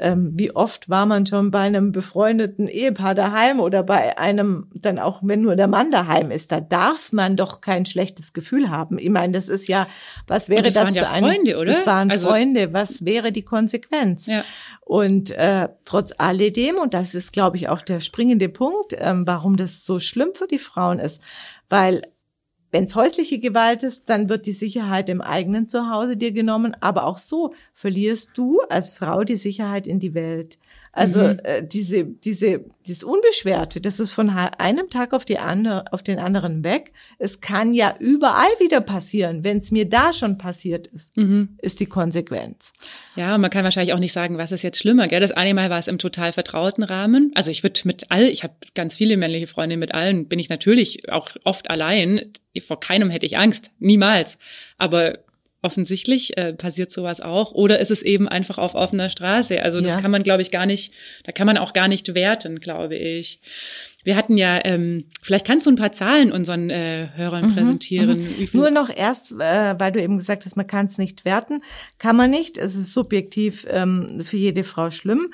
ähm, 0.00 0.32
wie 0.34 0.50
oft 0.56 0.88
war 0.88 1.04
man 1.04 1.26
schon 1.26 1.50
bei 1.50 1.60
einem 1.60 1.92
befreundeten 1.92 2.66
Ehepaar 2.68 3.14
daheim 3.14 3.60
oder 3.60 3.82
bei 3.82 4.18
einem, 4.18 4.68
dann 4.74 4.98
auch 4.98 5.20
wenn 5.22 5.42
nur 5.42 5.56
der 5.56 5.68
Mann 5.68 5.90
daheim 5.90 6.30
ist, 6.30 6.50
da 6.50 6.60
darf 6.60 7.12
man 7.12 7.36
doch 7.36 7.60
kein 7.60 7.84
schlechtes 7.84 8.32
Gefühl 8.32 8.70
haben. 8.70 8.98
Ich 8.98 9.10
meine, 9.10 9.34
das 9.34 9.48
ist 9.48 9.68
ja, 9.68 9.86
was 10.26 10.48
wäre 10.48 10.62
das, 10.62 10.74
das 10.74 10.84
waren 10.84 10.94
für 10.94 11.00
ja 11.00 11.28
Freunde, 11.28 11.58
oder? 11.58 11.72
Das 11.72 11.86
waren 11.86 12.10
also, 12.10 12.28
Freunde, 12.28 12.72
was 12.72 13.04
wäre 13.04 13.30
die 13.30 13.42
Konsequenz? 13.42 14.26
Ja. 14.26 14.42
Und 14.80 15.32
äh, 15.32 15.68
trotz 15.84 16.14
alledem, 16.16 16.76
und 16.76 16.94
das 16.94 17.14
ist, 17.14 17.32
glaube 17.32 17.58
ich, 17.58 17.68
auch 17.68 17.82
der 17.82 18.00
springende 18.00 18.48
Punkt, 18.48 18.96
ähm, 18.98 19.26
warum 19.26 19.58
das 19.58 19.84
so 19.84 19.98
schlimm 19.98 20.30
für 20.34 20.46
die 20.46 20.58
Frauen 20.58 20.98
ist, 20.98 21.20
weil 21.68 22.02
wenn 22.70 22.84
es 22.84 22.94
häusliche 22.94 23.40
Gewalt 23.40 23.82
ist, 23.82 24.08
dann 24.08 24.28
wird 24.28 24.46
die 24.46 24.52
Sicherheit 24.52 25.08
im 25.08 25.20
eigenen 25.20 25.68
Zuhause 25.68 26.16
dir 26.16 26.30
genommen, 26.30 26.76
aber 26.80 27.04
auch 27.04 27.18
so 27.18 27.52
verlierst 27.74 28.30
du 28.34 28.60
als 28.68 28.90
Frau 28.90 29.24
die 29.24 29.36
Sicherheit 29.36 29.88
in 29.88 29.98
die 29.98 30.14
Welt. 30.14 30.58
Also 30.92 31.20
mhm. 31.20 31.38
äh, 31.44 31.62
diese, 31.62 32.04
diese, 32.04 32.64
dieses 32.86 33.04
Unbeschwerte, 33.04 33.80
das 33.80 34.00
ist 34.00 34.10
von 34.12 34.30
einem 34.30 34.90
Tag 34.90 35.12
auf, 35.12 35.24
die 35.24 35.38
andere, 35.38 35.84
auf 35.92 36.02
den 36.02 36.18
anderen 36.18 36.64
weg. 36.64 36.92
Es 37.18 37.40
kann 37.40 37.74
ja 37.74 37.94
überall 38.00 38.50
wieder 38.58 38.80
passieren. 38.80 39.44
Wenn 39.44 39.58
es 39.58 39.70
mir 39.70 39.88
da 39.88 40.12
schon 40.12 40.36
passiert 40.36 40.88
ist, 40.88 41.16
mhm. 41.16 41.56
ist 41.62 41.78
die 41.78 41.86
Konsequenz. 41.86 42.72
Ja, 43.14 43.38
man 43.38 43.50
kann 43.50 43.62
wahrscheinlich 43.62 43.94
auch 43.94 44.00
nicht 44.00 44.12
sagen, 44.12 44.36
was 44.36 44.50
ist 44.50 44.62
jetzt 44.62 44.78
schlimmer. 44.78 45.06
Gell? 45.06 45.20
Das 45.20 45.30
eine 45.30 45.54
Mal 45.54 45.70
war 45.70 45.78
es 45.78 45.86
im 45.88 45.98
total 45.98 46.32
vertrauten 46.32 46.82
Rahmen. 46.82 47.30
Also 47.36 47.52
ich 47.52 47.62
würde 47.62 47.80
mit 47.84 48.10
all, 48.10 48.24
ich 48.24 48.42
habe 48.42 48.54
ganz 48.74 48.96
viele 48.96 49.16
männliche 49.16 49.46
Freunde, 49.46 49.76
mit 49.76 49.94
allen 49.94 50.26
bin 50.26 50.40
ich 50.40 50.48
natürlich 50.48 51.08
auch 51.10 51.30
oft 51.44 51.70
allein. 51.70 52.32
Vor 52.66 52.80
keinem 52.80 53.10
hätte 53.10 53.26
ich 53.26 53.38
Angst, 53.38 53.70
niemals. 53.78 54.38
Aber 54.76 55.18
offensichtlich 55.62 56.36
äh, 56.36 56.54
passiert 56.54 56.90
sowas 56.90 57.20
auch 57.20 57.52
oder 57.52 57.80
ist 57.80 57.90
es 57.90 58.02
eben 58.02 58.28
einfach 58.28 58.58
auf 58.58 58.74
offener 58.74 59.10
Straße 59.10 59.62
also 59.62 59.80
das 59.80 59.94
ja. 59.94 60.00
kann 60.00 60.10
man 60.10 60.22
glaube 60.22 60.42
ich 60.42 60.50
gar 60.50 60.66
nicht 60.66 60.92
da 61.24 61.32
kann 61.32 61.46
man 61.46 61.58
auch 61.58 61.72
gar 61.72 61.88
nicht 61.88 62.14
werten 62.14 62.60
glaube 62.60 62.96
ich 62.96 63.40
wir 64.02 64.16
hatten 64.16 64.38
ja 64.38 64.58
ähm, 64.64 65.04
vielleicht 65.20 65.46
kannst 65.46 65.66
du 65.66 65.70
ein 65.70 65.76
paar 65.76 65.92
Zahlen 65.92 66.32
unseren 66.32 66.70
äh, 66.70 67.08
Hörern 67.14 67.46
mhm, 67.46 67.54
präsentieren 67.54 68.20
mhm. 68.20 68.48
nur 68.52 68.70
noch 68.70 68.88
erst 68.94 69.32
äh, 69.32 69.74
weil 69.78 69.92
du 69.92 70.02
eben 70.02 70.16
gesagt 70.16 70.46
hast 70.46 70.56
man 70.56 70.66
kann 70.66 70.86
es 70.86 70.96
nicht 70.96 71.26
werten 71.26 71.62
kann 71.98 72.16
man 72.16 72.30
nicht 72.30 72.56
es 72.56 72.74
ist 72.74 72.94
subjektiv 72.94 73.66
ähm, 73.70 74.22
für 74.24 74.38
jede 74.38 74.64
Frau 74.64 74.90
schlimm 74.90 75.30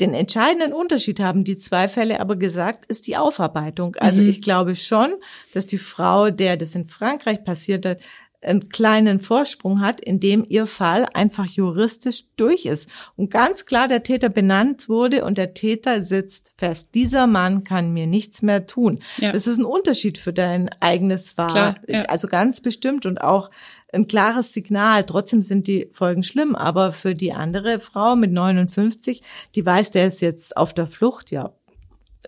den 0.00 0.14
entscheidenden 0.14 0.72
Unterschied 0.72 1.18
haben 1.18 1.42
die 1.42 1.58
zwei 1.58 1.88
Fälle 1.88 2.20
aber 2.20 2.36
gesagt, 2.36 2.86
ist 2.86 3.08
die 3.08 3.16
Aufarbeitung. 3.16 3.96
Also 3.96 4.22
mhm. 4.22 4.28
ich 4.28 4.42
glaube 4.42 4.76
schon, 4.76 5.12
dass 5.54 5.66
die 5.66 5.78
Frau, 5.78 6.30
der 6.30 6.56
das 6.56 6.76
in 6.76 6.88
Frankreich 6.88 7.42
passiert 7.42 7.84
hat, 7.84 7.98
einen 8.40 8.68
kleinen 8.68 9.20
Vorsprung 9.20 9.80
hat, 9.80 10.00
in 10.00 10.20
dem 10.20 10.44
ihr 10.48 10.66
Fall 10.66 11.06
einfach 11.14 11.46
juristisch 11.46 12.24
durch 12.36 12.66
ist 12.66 12.88
und 13.16 13.30
ganz 13.32 13.64
klar 13.64 13.88
der 13.88 14.02
Täter 14.02 14.28
benannt 14.28 14.88
wurde 14.88 15.24
und 15.24 15.38
der 15.38 15.54
Täter 15.54 16.02
sitzt 16.02 16.52
fest. 16.56 16.90
Dieser 16.94 17.26
Mann 17.26 17.64
kann 17.64 17.92
mir 17.92 18.06
nichts 18.06 18.42
mehr 18.42 18.66
tun. 18.66 19.00
Ja. 19.16 19.32
Das 19.32 19.46
ist 19.46 19.58
ein 19.58 19.64
Unterschied 19.64 20.18
für 20.18 20.32
dein 20.32 20.70
eigenes 20.80 21.36
Wahl, 21.36 21.48
klar, 21.48 21.74
ja. 21.88 22.02
also 22.02 22.28
ganz 22.28 22.60
bestimmt 22.60 23.06
und 23.06 23.20
auch 23.20 23.50
ein 23.92 24.06
klares 24.06 24.52
Signal. 24.52 25.04
Trotzdem 25.04 25.42
sind 25.42 25.66
die 25.66 25.88
Folgen 25.92 26.22
schlimm, 26.22 26.54
aber 26.54 26.92
für 26.92 27.14
die 27.14 27.32
andere 27.32 27.80
Frau 27.80 28.16
mit 28.16 28.32
59, 28.32 29.22
die 29.54 29.66
weiß, 29.66 29.90
der 29.90 30.06
ist 30.06 30.20
jetzt 30.20 30.56
auf 30.56 30.74
der 30.74 30.86
Flucht, 30.86 31.30
ja, 31.30 31.54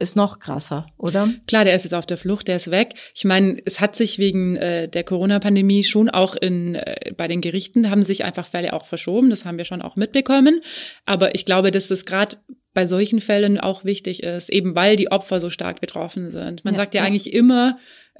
ist 0.01 0.17
noch 0.17 0.39
krasser, 0.39 0.87
oder? 0.97 1.29
Klar, 1.47 1.65
der 1.65 1.77
ist 1.77 1.85
jetzt 1.85 1.95
auf 1.95 2.07
der 2.07 2.19
Flucht, 2.19 2.49
der 2.49 2.57
ist 2.57 2.71
weg. 2.71 2.95
Ich 3.15 3.25
meine, 3.25 3.61
es 3.65 3.81
hat 3.81 3.95
sich 3.95 4.19
wegen 4.19 4.57
äh, 4.57 4.89
der 4.89 5.05
Corona-Pandemie 5.05 5.85
schon 5.85 6.11
auch 6.11 6.35
in 6.35 6.75
äh, 6.75 7.13
bei 7.17 7.29
den 7.29 7.41
Gerichten 7.41 7.91
haben 7.91 8.03
sich 8.03 8.25
einfach 8.25 8.47
Fälle 8.47 8.73
auch 8.73 8.87
verschoben. 8.87 9.31
Das 9.31 9.45
haben 9.45 9.59
wir 9.59 9.65
schon 9.65 9.83
auch 9.83 9.97
mitbekommen. 9.97 10.61
Aber 11.07 11.35
ich 11.35 11.45
glaube, 11.45 11.71
dass 11.71 11.89
das 11.89 12.05
gerade 12.07 12.39
bei 12.73 12.87
solchen 12.87 13.21
Fällen 13.21 13.59
auch 13.59 13.85
wichtig 13.85 14.23
ist, 14.23 14.49
eben 14.49 14.75
weil 14.75 14.97
die 14.97 15.11
Opfer 15.11 15.41
so 15.41 15.51
stark 15.51 15.81
betroffen 15.81 16.31
sind. 16.31 16.65
Man 16.65 16.75
ja, 16.75 16.79
sagt 16.79 16.95
ja, 16.95 17.03
ja, 17.03 17.07
eigentlich 17.07 17.33
immer, 17.33 17.79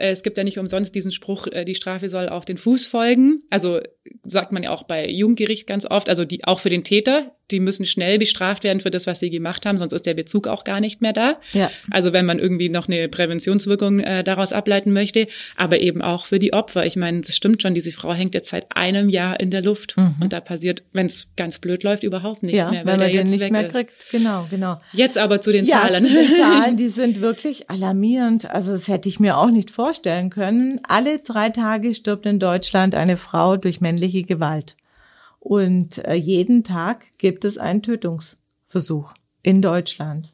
es 0.09 0.23
gibt 0.23 0.37
ja 0.39 0.45
nicht 0.45 0.59
umsonst 0.59 0.95
diesen 0.95 1.13
Spruch, 1.13 1.47
äh, 1.49 1.65
die 1.65 1.75
Strafe 1.75 2.09
soll 2.09 2.29
auf 2.29 2.45
den 2.45 2.57
Fuß 2.57 2.87
folgen. 2.87 3.43
Also 3.51 3.81
sagt 4.25 4.53
man 4.53 4.63
ja 4.63 4.71
auch 4.71 4.85
bei 4.85 5.09
Jugendgericht 5.09 5.67
ganz 5.67 5.87
oft, 5.87 6.09
also 6.09 6.25
die 6.25 6.45
auch 6.45 6.61
für 6.61 6.71
den 6.71 6.85
Täter, 6.85 7.33
die 7.51 7.61
müssen 7.61 7.85
schnell 7.85 8.19
bestraft 8.19 8.65
werden 8.65 8.81
für 8.81 8.91
das, 8.91 9.07
was 9.07 9.21
sie 9.21 9.31
gemacht 9.31 9.67
haben, 9.67 9.79
sonst 9.79 9.93
ist 9.93 10.07
der 10.07 10.15
Bezug 10.15 10.47
auch 10.47 10.65
gar 10.65 10.81
nicht 10.81 11.01
mehr 11.01 11.13
da. 11.13 11.37
Ja. 11.53 11.71
Also 11.91 12.13
wenn 12.13 12.27
man 12.27 12.39
irgendwie 12.39 12.69
noch 12.69 12.89
eine 12.89 13.09
Präventionswirkung 13.09 14.01
äh, 14.01 14.23
daraus 14.23 14.53
ableiten 14.53 14.93
möchte, 14.93 15.27
aber 15.57 15.81
eben 15.81 16.03
auch 16.03 16.27
für 16.27 16.39
die 16.39 16.53
Opfer. 16.53 16.87
Ich 16.87 16.97
meine, 16.97 17.21
es 17.21 17.35
stimmt 17.37 17.63
schon, 17.63 17.75
diese 17.75 17.93
Frau 17.93 18.13
hängt 18.13 18.35
jetzt 18.35 18.51
seit 18.51 18.67
einem 18.75 19.09
Jahr 19.09 19.41
in 19.41 19.51
der 19.51 19.63
Luft 19.63 19.97
mhm. 19.97 20.15
und 20.23 20.33
da 20.33 20.41
passiert, 20.41 20.83
wenn 20.93 21.07
es 21.07 21.31
ganz 21.37 21.59
blöd 21.59 21.83
läuft, 21.83 22.03
überhaupt 22.03 22.43
nichts 22.43 22.59
ja, 22.59 22.71
mehr, 22.71 22.87
weil, 22.87 23.01
weil 23.01 23.09
er 23.09 23.15
jetzt 23.15 23.31
nicht 23.31 23.51
mehr 23.51 23.67
ist. 23.67 23.75
kriegt. 23.75 24.07
Genau, 24.11 24.47
genau. 24.51 24.81
Jetzt 24.93 25.19
aber 25.19 25.41
zu 25.41 25.53
den 25.53 25.65
ja, 25.65 25.83
Zahlen. 25.83 26.01
Zu 26.01 26.09
den 26.09 26.33
Zahlen, 26.33 26.77
die 26.77 26.89
sind 26.89 27.21
wirklich 27.21 27.69
alarmierend. 27.69 28.51
Also 28.51 28.73
das 28.73 28.89
hätte 28.89 29.09
ich 29.09 29.19
mir 29.21 29.37
auch 29.37 29.51
nicht 29.51 29.71
vorstellen 29.91 30.31
können. 30.31 30.81
Alle 30.87 31.19
drei 31.19 31.51
Tage 31.51 31.95
stirbt 31.95 32.25
in 32.25 32.39
Deutschland 32.39 32.95
eine 32.95 33.17
Frau 33.17 33.57
durch 33.57 33.81
männliche 33.81 34.23
Gewalt. 34.23 34.77
Und 35.41 35.99
äh, 36.05 36.15
jeden 36.15 36.63
Tag 36.63 37.07
gibt 37.19 37.45
es 37.45 37.59
einen 37.59 37.83
Tötungsversuch 37.83 39.15
in 39.43 39.61
Deutschland. 39.61 40.33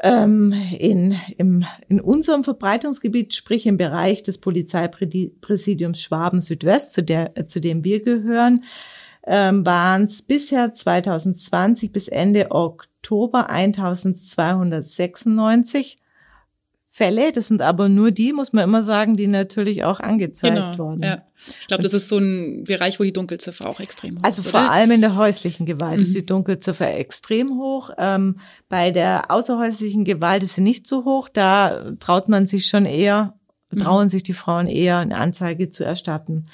Ähm, 0.00 0.52
in, 0.76 1.16
im, 1.38 1.64
in 1.86 2.00
unserem 2.00 2.42
Verbreitungsgebiet, 2.42 3.36
sprich 3.36 3.66
im 3.66 3.76
Bereich 3.76 4.24
des 4.24 4.38
Polizeipräsidiums 4.38 6.00
Schwaben 6.00 6.40
Südwest, 6.40 6.92
zu, 6.92 7.04
der, 7.04 7.38
äh, 7.38 7.44
zu 7.44 7.60
dem 7.60 7.84
wir 7.84 8.02
gehören, 8.02 8.64
ähm, 9.28 9.64
waren 9.64 10.06
es 10.06 10.22
bisher 10.22 10.74
2020 10.74 11.92
bis 11.92 12.08
Ende 12.08 12.50
Oktober 12.50 13.48
1296 13.48 16.00
Fälle. 16.96 17.30
Das 17.30 17.48
sind 17.48 17.60
aber 17.60 17.90
nur 17.90 18.10
die, 18.10 18.32
muss 18.32 18.54
man 18.54 18.64
immer 18.64 18.80
sagen, 18.80 19.18
die 19.18 19.26
natürlich 19.26 19.84
auch 19.84 20.00
angezeigt 20.00 20.54
genau, 20.54 20.78
wurden. 20.78 21.02
Ja. 21.02 21.22
Ich 21.60 21.66
glaube, 21.66 21.82
das 21.82 21.92
ist 21.92 22.08
so 22.08 22.16
ein 22.16 22.64
Bereich, 22.64 22.98
wo 22.98 23.04
die 23.04 23.12
Dunkelziffer 23.12 23.68
auch 23.68 23.80
extrem 23.80 24.14
hoch 24.14 24.22
also 24.22 24.40
ist. 24.40 24.46
Also 24.46 24.58
vor 24.58 24.70
allem 24.70 24.90
in 24.92 25.02
der 25.02 25.14
häuslichen 25.14 25.66
Gewalt 25.66 25.98
mhm. 25.98 26.02
ist 26.02 26.14
die 26.14 26.24
Dunkelziffer 26.24 26.96
extrem 26.96 27.58
hoch. 27.58 27.90
Ähm, 27.98 28.38
bei 28.70 28.92
der 28.92 29.30
außerhäuslichen 29.30 30.06
Gewalt 30.06 30.42
ist 30.42 30.54
sie 30.54 30.62
nicht 30.62 30.86
so 30.86 31.04
hoch. 31.04 31.28
Da 31.30 31.92
traut 32.00 32.30
man 32.30 32.46
sich 32.46 32.66
schon 32.66 32.86
eher, 32.86 33.34
mhm. 33.70 33.78
trauen 33.80 34.08
sich 34.08 34.22
die 34.22 34.32
Frauen 34.32 34.66
eher, 34.66 34.96
eine 34.96 35.16
Anzeige 35.16 35.68
zu 35.68 35.84
erstatten. 35.84 36.44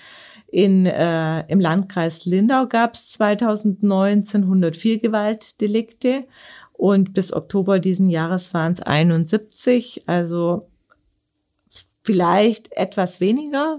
In, 0.48 0.86
äh, 0.86 1.46
Im 1.46 1.60
Landkreis 1.60 2.26
Lindau 2.26 2.66
gab 2.66 2.94
es 2.94 3.10
2019 3.10 4.42
104 4.42 4.98
Gewaltdelikte 4.98 6.24
und 6.82 7.14
bis 7.14 7.32
Oktober 7.32 7.78
diesen 7.78 8.08
Jahres 8.08 8.52
waren 8.54 8.72
es 8.72 8.82
71, 8.82 10.02
also 10.08 10.68
vielleicht 12.02 12.72
etwas 12.72 13.20
weniger. 13.20 13.78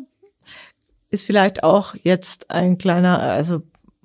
Ist 1.10 1.26
vielleicht 1.26 1.66
auch 1.66 1.96
jetzt 2.04 2.50
ein 2.50 2.78
kleiner, 2.78 3.20
also 3.20 3.62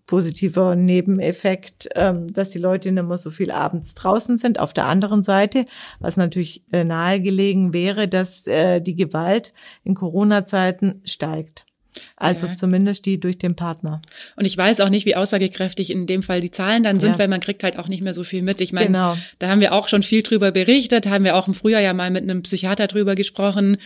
positiver 0.06 0.74
Nebeneffekt, 0.74 1.88
ähm, 1.94 2.32
dass 2.32 2.50
die 2.50 2.58
Leute 2.58 2.90
nicht 2.90 3.06
mehr 3.06 3.18
so 3.18 3.30
viel 3.30 3.52
abends 3.52 3.94
draußen 3.94 4.36
sind. 4.36 4.58
Auf 4.58 4.72
der 4.72 4.86
anderen 4.86 5.22
Seite, 5.22 5.64
was 6.00 6.16
natürlich 6.16 6.64
äh, 6.72 6.82
nahegelegen 6.82 7.72
wäre, 7.72 8.08
dass 8.08 8.48
äh, 8.48 8.80
die 8.80 8.96
Gewalt 8.96 9.52
in 9.84 9.94
Corona-Zeiten 9.94 11.02
steigt. 11.04 11.67
Also 12.16 12.46
ja. 12.46 12.54
zumindest 12.54 13.06
die 13.06 13.18
durch 13.18 13.38
den 13.38 13.56
Partner. 13.56 14.02
Und 14.36 14.44
ich 14.44 14.56
weiß 14.56 14.80
auch 14.80 14.88
nicht, 14.88 15.06
wie 15.06 15.16
aussagekräftig 15.16 15.90
in 15.90 16.06
dem 16.06 16.22
Fall 16.22 16.40
die 16.40 16.50
Zahlen 16.50 16.82
dann 16.82 17.00
sind, 17.00 17.12
ja. 17.12 17.18
weil 17.18 17.28
man 17.28 17.40
kriegt 17.40 17.62
halt 17.62 17.78
auch 17.78 17.88
nicht 17.88 18.02
mehr 18.02 18.14
so 18.14 18.24
viel 18.24 18.42
mit. 18.42 18.60
Ich 18.60 18.72
meine, 18.72 18.86
genau. 18.86 19.16
da 19.38 19.48
haben 19.48 19.60
wir 19.60 19.72
auch 19.72 19.88
schon 19.88 20.02
viel 20.02 20.22
drüber 20.22 20.52
berichtet, 20.52 21.06
haben 21.06 21.24
wir 21.24 21.36
auch 21.36 21.48
im 21.48 21.54
Frühjahr 21.54 21.80
ja 21.80 21.94
mal 21.94 22.10
mit 22.10 22.22
einem 22.22 22.42
Psychiater 22.42 22.86
drüber 22.86 23.14
gesprochen. 23.14 23.78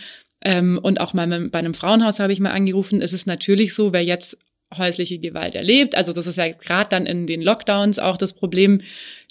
Ähm, 0.43 0.79
und 0.81 0.99
auch 0.99 1.13
mal 1.13 1.27
mit, 1.27 1.51
bei 1.51 1.59
einem 1.59 1.73
Frauenhaus 1.73 2.19
habe 2.19 2.33
ich 2.33 2.39
mal 2.39 2.51
angerufen. 2.51 3.01
Es 3.01 3.13
ist 3.13 3.27
natürlich 3.27 3.73
so, 3.73 3.93
wer 3.93 4.03
jetzt 4.03 4.37
häusliche 4.77 5.19
Gewalt 5.19 5.55
erlebt, 5.55 5.95
also 5.95 6.13
das 6.13 6.25
ist 6.25 6.37
ja 6.37 6.47
gerade 6.47 6.89
dann 6.89 7.05
in 7.05 7.27
den 7.27 7.43
Lockdowns 7.43 7.99
auch 7.99 8.17
das 8.17 8.33
Problem, 8.33 8.81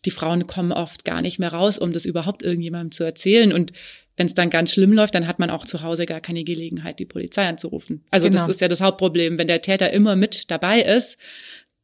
die 0.04 0.10
Frauen 0.10 0.46
kommen 0.46 0.72
oft 0.72 1.04
gar 1.04 1.20
nicht 1.20 1.38
mehr 1.38 1.52
raus, 1.52 1.78
um 1.78 1.92
das 1.92 2.04
überhaupt 2.04 2.42
irgendjemandem 2.42 2.92
zu 2.92 3.04
erzählen. 3.04 3.52
Und 3.52 3.72
wenn 4.16 4.26
es 4.26 4.34
dann 4.34 4.50
ganz 4.50 4.72
schlimm 4.72 4.92
läuft, 4.92 5.14
dann 5.14 5.26
hat 5.26 5.38
man 5.38 5.50
auch 5.50 5.64
zu 5.64 5.82
Hause 5.82 6.06
gar 6.06 6.20
keine 6.20 6.44
Gelegenheit, 6.44 6.98
die 6.98 7.06
Polizei 7.06 7.46
anzurufen. 7.48 8.04
Also 8.10 8.28
genau. 8.28 8.40
das 8.40 8.48
ist 8.48 8.60
ja 8.60 8.68
das 8.68 8.80
Hauptproblem. 8.80 9.38
Wenn 9.38 9.46
der 9.46 9.62
Täter 9.62 9.90
immer 9.90 10.16
mit 10.16 10.50
dabei 10.50 10.82
ist, 10.82 11.18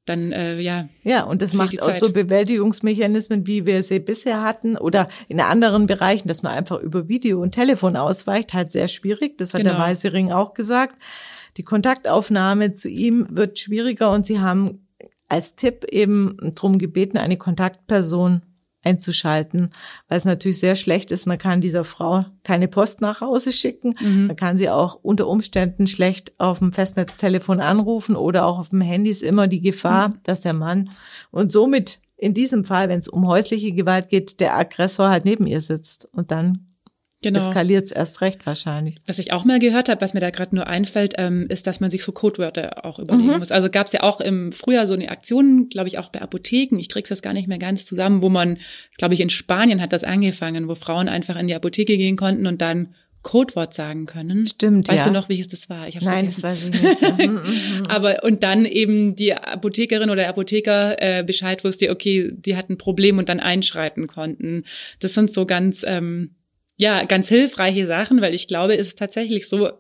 dann 0.09 0.33
äh, 0.33 0.59
ja. 0.59 0.89
Ja, 1.05 1.25
und 1.25 1.43
das 1.43 1.55
macht 1.55 1.81
auch 1.83 1.93
so 1.93 2.13
Bewältigungsmechanismen, 2.13 3.47
wie 3.47 3.67
wir 3.67 3.83
sie 3.83 4.01
bisher 4.01 4.43
hatten 4.43 4.77
oder 4.77 5.09
in 5.29 5.41
anderen 5.41 5.87
Bereichen, 5.87 6.29
dass 6.29 6.43
man 6.43 6.53
einfach 6.53 6.81
über 6.81 7.09
Video 7.09 7.41
und 7.41 7.53
Telefon 7.53 7.97
ausweicht, 7.97 8.55
halt 8.55 8.71
sehr 8.71 8.89
schwierig. 8.89 9.39
Das 9.39 9.55
hat 9.55 9.61
genau. 9.61 9.73
der 9.73 9.81
Weiße 9.81 10.13
Ring 10.13 10.33
auch 10.33 10.55
gesagt. 10.55 10.97
Die 11.57 11.65
Kontaktaufnahme 11.65 12.73
zu 12.73 12.89
ihm 12.89 13.27
wird 13.31 13.59
schwieriger 13.59 14.11
und 14.11 14.27
sie 14.27 14.41
haben 14.41 14.87
als 15.29 15.57
Tipp 15.57 15.85
eben 15.91 16.37
drum 16.55 16.79
gebeten, 16.79 17.19
eine 17.19 17.37
Kontaktperson 17.37 18.43
einzuschalten, 18.85 19.71
weil 20.09 20.19
es 20.19 20.25
natürlich 20.25 20.59
sehr 20.59 20.77
schlecht 20.77 21.11
ist. 21.11 21.27
Man 21.27 21.39
kann 21.39 21.61
dieser 21.61 21.85
Frau 21.85 22.25
keine 22.45 22.69
Post 22.69 23.01
nach 23.01 23.21
Hause 23.21 23.53
schicken. 23.53 23.95
Mhm. 24.01 24.27
Man 24.29 24.37
kann 24.37 24.57
sie 24.57 24.71
auch 24.71 24.99
unter 25.03 25.27
Umständen 25.27 25.87
schlecht 25.87 26.33
auf 26.39 26.61
dem 26.61 26.73
Festnetztelefon 26.73 27.61
anrufen 27.61 28.17
oder 28.17 28.47
auch 28.47 28.59
auf 28.59 28.71
dem 28.71 28.81
Handy 28.81 29.11
ist 29.11 29.23
immer 29.23 29.49
die 29.49 29.61
Gefahr, 29.61 30.11
mhm. 30.11 30.21
dass 30.23 30.41
der 30.41 30.55
Mann 30.55 30.89
und 31.31 31.51
somit 31.51 32.01
in 32.17 32.35
diesem 32.35 32.65
Fall, 32.65 32.89
wenn 32.89 32.99
es 32.99 33.09
um 33.09 33.29
häusliche 33.29 33.73
Gewalt 33.73 34.09
geht, 34.09 34.41
der 34.41 34.57
Aggressor 34.57 35.09
halt 35.09 35.25
neben 35.25 35.47
ihr 35.47 35.61
sitzt 35.61 36.09
und 36.13 36.33
dann 36.33 36.68
Genau. 37.23 37.41
Eskaliert 37.41 37.87
es 37.87 37.91
erst 37.91 38.21
recht 38.21 38.47
wahrscheinlich. 38.47 38.97
Was 39.07 39.19
ich 39.19 39.33
auch 39.33 39.45
mal 39.45 39.59
gehört 39.59 39.89
habe, 39.89 40.01
was 40.01 40.15
mir 40.15 40.21
da 40.21 40.31
gerade 40.31 40.55
nur 40.55 40.69
einfällt, 40.69 41.15
ähm, 41.19 41.47
ist, 41.49 41.67
dass 41.67 41.81
man 41.81 41.91
sich 41.91 42.05
so 42.05 42.13
Codewörter 42.13 42.85
auch 42.85 43.01
überlegen 43.01 43.33
mhm. 43.33 43.39
muss. 43.39 43.51
Also 43.51 43.71
gab 43.71 43.89
es 43.89 43.93
ja 43.93 44.05
auch 44.05 44.21
im 44.21 44.53
Frühjahr 44.53 44.87
so 44.87 44.95
eine 44.95 45.11
Aktion, 45.11 45.69
glaube 45.69 45.89
ich, 45.89 45.99
auch 45.99 46.11
bei 46.11 46.23
Apotheken. 46.23 46.79
Ich 46.79 46.89
krieg's 46.89 47.09
das 47.09 47.21
gar 47.21 47.33
nicht 47.33 47.49
mehr 47.49 47.59
ganz 47.59 47.85
zusammen, 47.87 48.23
wo 48.23 48.29
man, 48.29 48.59
glaube 48.99 49.15
ich, 49.15 49.21
in 49.21 49.31
Spanien 49.31 49.83
hat 49.83 49.93
das 49.93 50.05
angefangen, 50.05 50.69
wo 50.69 50.77
Frauen 50.77 51.09
einfach 51.09 51.37
in 51.37 51.49
die 51.49 51.57
Apotheke 51.57 51.97
gehen 51.97 52.17
konnten 52.17 52.47
und 52.47 52.63
dann 52.63 52.95
Codewort 53.23 53.75
sagen 53.75 54.07
können. 54.07 54.47
Stimmt, 54.47 54.89
Weißt 54.89 55.01
ja. 55.01 55.07
du 55.07 55.11
noch, 55.11 55.29
welches 55.29 55.49
das 55.49 55.69
war? 55.69 55.89
Ich 55.89 55.97
hab's 55.97 56.07
Nein, 56.07 56.27
das 56.27 56.41
vergessen. 56.41 56.73
weiß 56.73 57.01
ich 57.01 57.19
nicht. 57.19 57.27
Mhm, 57.27 57.35
mhm. 57.35 57.87
Aber 57.89 58.23
und 58.23 58.45
dann 58.45 58.65
eben 58.65 59.17
die 59.17 59.35
Apothekerin 59.35 60.09
oder 60.09 60.23
der 60.23 60.29
Apotheker 60.29 60.97
äh, 61.01 61.25
Bescheid 61.25 61.65
wusste, 61.65 61.91
okay, 61.91 62.31
die 62.33 62.57
hat 62.57 62.71
ein 62.71 62.79
Problem 62.79 63.19
und 63.19 63.29
dann 63.29 63.41
einschreiten 63.41 64.07
konnten. 64.07 64.63
Das 65.01 65.15
sind 65.15 65.33
so 65.33 65.47
ganz 65.47 65.85
ähm, 65.87 66.37
ja 66.79 67.05
ganz 67.05 67.29
hilfreiche 67.29 67.87
Sachen, 67.87 68.21
weil 68.21 68.35
ich 68.35 68.49
glaube, 68.49 68.77
es 68.77 68.89
ist 68.89 68.99
tatsächlich 68.99 69.49
so, 69.49 69.71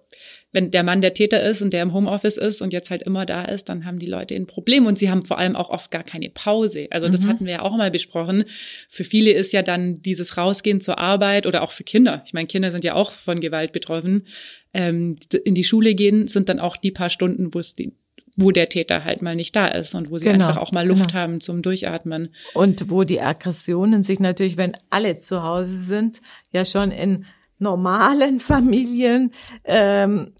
wenn 0.50 0.70
der 0.70 0.82
Mann 0.82 1.02
der 1.02 1.12
Täter 1.12 1.42
ist 1.42 1.60
und 1.60 1.72
der 1.72 1.82
im 1.82 1.92
Homeoffice 1.92 2.38
ist 2.38 2.62
und 2.62 2.72
jetzt 2.72 2.90
halt 2.90 3.02
immer 3.02 3.26
da 3.26 3.44
ist, 3.44 3.68
dann 3.68 3.84
haben 3.84 3.98
die 3.98 4.06
Leute 4.06 4.34
ein 4.34 4.46
Problem 4.46 4.86
und 4.86 4.98
sie 4.98 5.10
haben 5.10 5.24
vor 5.24 5.38
allem 5.38 5.54
auch 5.54 5.68
oft 5.68 5.90
gar 5.90 6.02
keine 6.02 6.30
Pause. 6.30 6.88
Also 6.90 7.08
das 7.08 7.26
hatten 7.26 7.44
wir 7.44 7.52
ja 7.52 7.62
auch 7.62 7.76
mal 7.76 7.90
besprochen. 7.90 8.44
Für 8.88 9.04
viele 9.04 9.30
ist 9.30 9.52
ja 9.52 9.62
dann 9.62 9.96
dieses 9.96 10.38
Rausgehen 10.38 10.80
zur 10.80 10.98
Arbeit 10.98 11.46
oder 11.46 11.62
auch 11.62 11.72
für 11.72 11.84
Kinder. 11.84 12.22
Ich 12.26 12.32
meine, 12.32 12.46
Kinder 12.46 12.70
sind 12.70 12.84
ja 12.84 12.94
auch 12.94 13.12
von 13.12 13.40
Gewalt 13.40 13.72
betroffen. 13.72 14.26
Ähm, 14.72 15.16
in 15.44 15.54
die 15.54 15.64
Schule 15.64 15.94
gehen 15.94 16.28
sind 16.28 16.48
dann 16.48 16.60
auch 16.60 16.78
die 16.78 16.92
paar 16.92 17.10
Stunden, 17.10 17.52
wo 17.52 17.58
es 17.58 17.74
die 17.74 17.92
wo 18.40 18.52
der 18.52 18.68
Täter 18.68 19.04
halt 19.04 19.20
mal 19.20 19.34
nicht 19.34 19.54
da 19.56 19.66
ist 19.66 19.94
und 19.94 20.10
wo 20.10 20.18
sie 20.18 20.26
Genau, 20.26 20.46
einfach 20.46 20.62
auch 20.62 20.72
mal 20.72 20.86
Luft 20.86 21.08
genau. 21.08 21.14
haben 21.20 21.40
zum 21.40 21.60
Durchatmen. 21.60 22.32
Und 22.54 22.88
wo 22.88 23.02
die 23.04 23.20
Aggressionen 23.20 24.04
sich 24.04 24.20
natürlich, 24.20 24.56
wenn 24.56 24.72
alle 24.90 25.18
zu 25.18 25.42
Hause 25.42 25.82
sind, 25.82 26.20
ja 26.52 26.64
schon 26.64 26.90
in 26.92 27.24
normalen 27.58 28.38
Familien 28.52 29.32
ähm, 29.64 30.32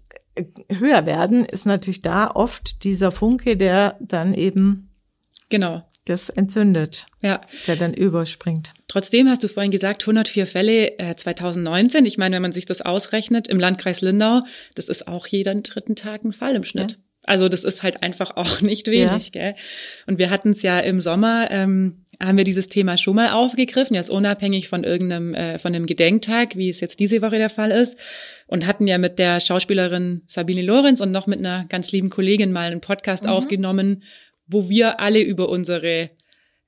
höher 0.69 1.05
werden, 1.05 1.43
ist 1.43 1.65
natürlich 1.65 2.01
da 2.01 2.31
oft 2.31 2.83
dieser 2.85 3.11
Funke, 3.11 3.57
der 3.57 3.97
dann 3.99 4.33
eben 4.33 4.89
Genau. 5.49 5.83
das 6.05 6.29
entzündet, 6.29 7.07
Ja. 7.21 7.41
der 7.67 7.75
dann 7.75 7.93
überspringt. 7.93 8.73
Trotzdem 8.87 9.27
hast 9.27 9.43
du 9.43 9.49
vorhin 9.49 9.71
gesagt, 9.71 10.03
104 10.03 10.47
Fälle 10.47 10.97
äh, 10.99 11.15
2019. 11.15 12.05
Ich 12.05 12.17
meine, 12.17 12.35
wenn 12.35 12.41
man 12.43 12.51
sich 12.53 12.65
das 12.65 12.81
ausrechnet, 12.81 13.47
im 13.49 13.59
Landkreis 13.59 13.99
Lindau, 14.01 14.41
das 14.75 14.87
ist 14.87 15.07
auch 15.09 15.27
jeden 15.27 15.63
dritten 15.63 15.95
Tag 15.95 16.23
ein 16.23 16.31
Fall 16.33 16.55
im 16.55 16.63
Schnitt. 16.63 16.99
Also 17.29 17.47
das 17.47 17.63
ist 17.63 17.83
halt 17.83 18.01
einfach 18.01 18.35
auch 18.35 18.59
nicht 18.61 18.87
wenig, 18.87 19.31
gell? 19.31 19.53
Und 20.07 20.17
wir 20.17 20.31
hatten 20.31 20.49
es 20.49 20.63
ja 20.63 20.79
im 20.79 20.99
Sommer, 20.99 21.47
ähm, 21.51 22.05
haben 22.19 22.37
wir 22.37 22.43
dieses 22.43 22.69
Thema 22.69 22.97
schon 22.97 23.15
mal 23.15 23.29
aufgegriffen, 23.29 23.95
jetzt 23.95 24.09
unabhängig 24.09 24.67
von 24.67 24.83
irgendeinem, 24.83 25.35
äh, 25.35 25.59
von 25.59 25.73
einem 25.73 25.85
Gedenktag, 25.85 26.57
wie 26.57 26.69
es 26.69 26.79
jetzt 26.81 26.99
diese 26.99 27.21
Woche 27.21 27.37
der 27.37 27.51
Fall 27.51 27.69
ist. 27.69 27.97
Und 28.47 28.65
hatten 28.65 28.87
ja 28.87 28.97
mit 28.97 29.19
der 29.19 29.39
Schauspielerin 29.41 30.23
Sabine 30.27 30.63
Lorenz 30.63 31.01
und 31.01 31.11
noch 31.11 31.27
mit 31.27 31.37
einer 31.37 31.65
ganz 31.69 31.91
lieben 31.91 32.09
Kollegin 32.09 32.51
mal 32.51 32.71
einen 32.71 32.81
Podcast 32.81 33.27
aufgenommen, 33.27 34.03
wo 34.47 34.67
wir 34.67 34.99
alle 34.99 35.21
über 35.21 35.49
unsere 35.49 36.09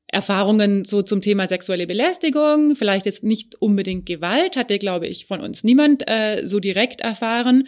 Erfahrungen 0.06 0.86
so 0.86 1.02
zum 1.02 1.22
Thema 1.22 1.48
sexuelle 1.48 1.88
Belästigung, 1.88 2.76
vielleicht 2.76 3.08
jetzt 3.08 3.24
nicht 3.24 3.56
unbedingt 3.60 4.06
Gewalt, 4.06 4.58
hatte, 4.58 4.78
glaube 4.78 5.08
ich, 5.08 5.26
von 5.26 5.42
uns 5.42 5.64
niemand 5.64 6.08
äh, 6.08 6.46
so 6.46 6.60
direkt 6.60 7.02
erfahren. 7.02 7.68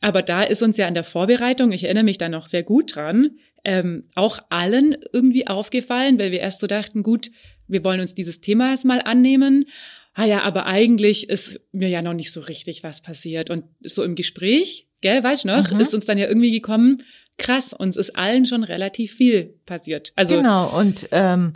Aber 0.00 0.22
da 0.22 0.42
ist 0.42 0.62
uns 0.62 0.76
ja 0.76 0.86
an 0.86 0.94
der 0.94 1.04
Vorbereitung, 1.04 1.72
ich 1.72 1.84
erinnere 1.84 2.04
mich 2.04 2.18
da 2.18 2.28
noch 2.28 2.46
sehr 2.46 2.62
gut 2.62 2.94
dran, 2.94 3.38
ähm, 3.64 4.04
auch 4.14 4.38
allen 4.50 4.96
irgendwie 5.12 5.46
aufgefallen, 5.46 6.18
weil 6.18 6.30
wir 6.30 6.40
erst 6.40 6.60
so 6.60 6.66
dachten, 6.66 7.02
gut, 7.02 7.30
wir 7.66 7.84
wollen 7.84 8.00
uns 8.00 8.14
dieses 8.14 8.40
Themas 8.40 8.84
mal 8.84 9.02
annehmen. 9.02 9.66
Ah 10.14 10.24
ja, 10.24 10.42
aber 10.42 10.66
eigentlich 10.66 11.28
ist 11.28 11.60
mir 11.72 11.88
ja 11.88 12.02
noch 12.02 12.14
nicht 12.14 12.32
so 12.32 12.40
richtig 12.40 12.84
was 12.84 13.00
passiert. 13.00 13.50
Und 13.50 13.64
so 13.82 14.04
im 14.04 14.14
Gespräch, 14.14 14.86
gell, 15.00 15.22
weißt 15.22 15.44
du 15.44 15.48
noch, 15.48 15.78
ist 15.80 15.94
uns 15.94 16.06
dann 16.06 16.18
ja 16.18 16.26
irgendwie 16.26 16.52
gekommen, 16.52 17.02
krass, 17.38 17.72
uns 17.72 17.96
ist 17.96 18.16
allen 18.16 18.46
schon 18.46 18.64
relativ 18.64 19.14
viel 19.14 19.54
passiert. 19.66 20.12
Also 20.16 20.36
genau, 20.36 20.78
und 20.78 21.08
ähm, 21.10 21.52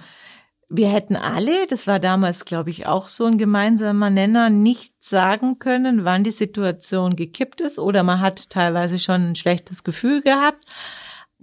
wir 0.72 0.88
hätten 0.88 1.16
alle, 1.16 1.66
das 1.66 1.88
war 1.88 1.98
damals, 1.98 2.44
glaube 2.44 2.70
ich, 2.70 2.86
auch 2.86 3.08
so 3.08 3.26
ein 3.26 3.38
gemeinsamer 3.38 4.08
Nenner, 4.08 4.50
nicht 4.50 4.94
sagen 5.02 5.58
können, 5.58 6.04
wann 6.04 6.22
die 6.22 6.30
Situation 6.30 7.16
gekippt 7.16 7.60
ist 7.60 7.80
oder 7.80 8.04
man 8.04 8.20
hat 8.20 8.50
teilweise 8.50 9.00
schon 9.00 9.30
ein 9.30 9.34
schlechtes 9.34 9.82
Gefühl 9.82 10.22
gehabt. 10.22 10.64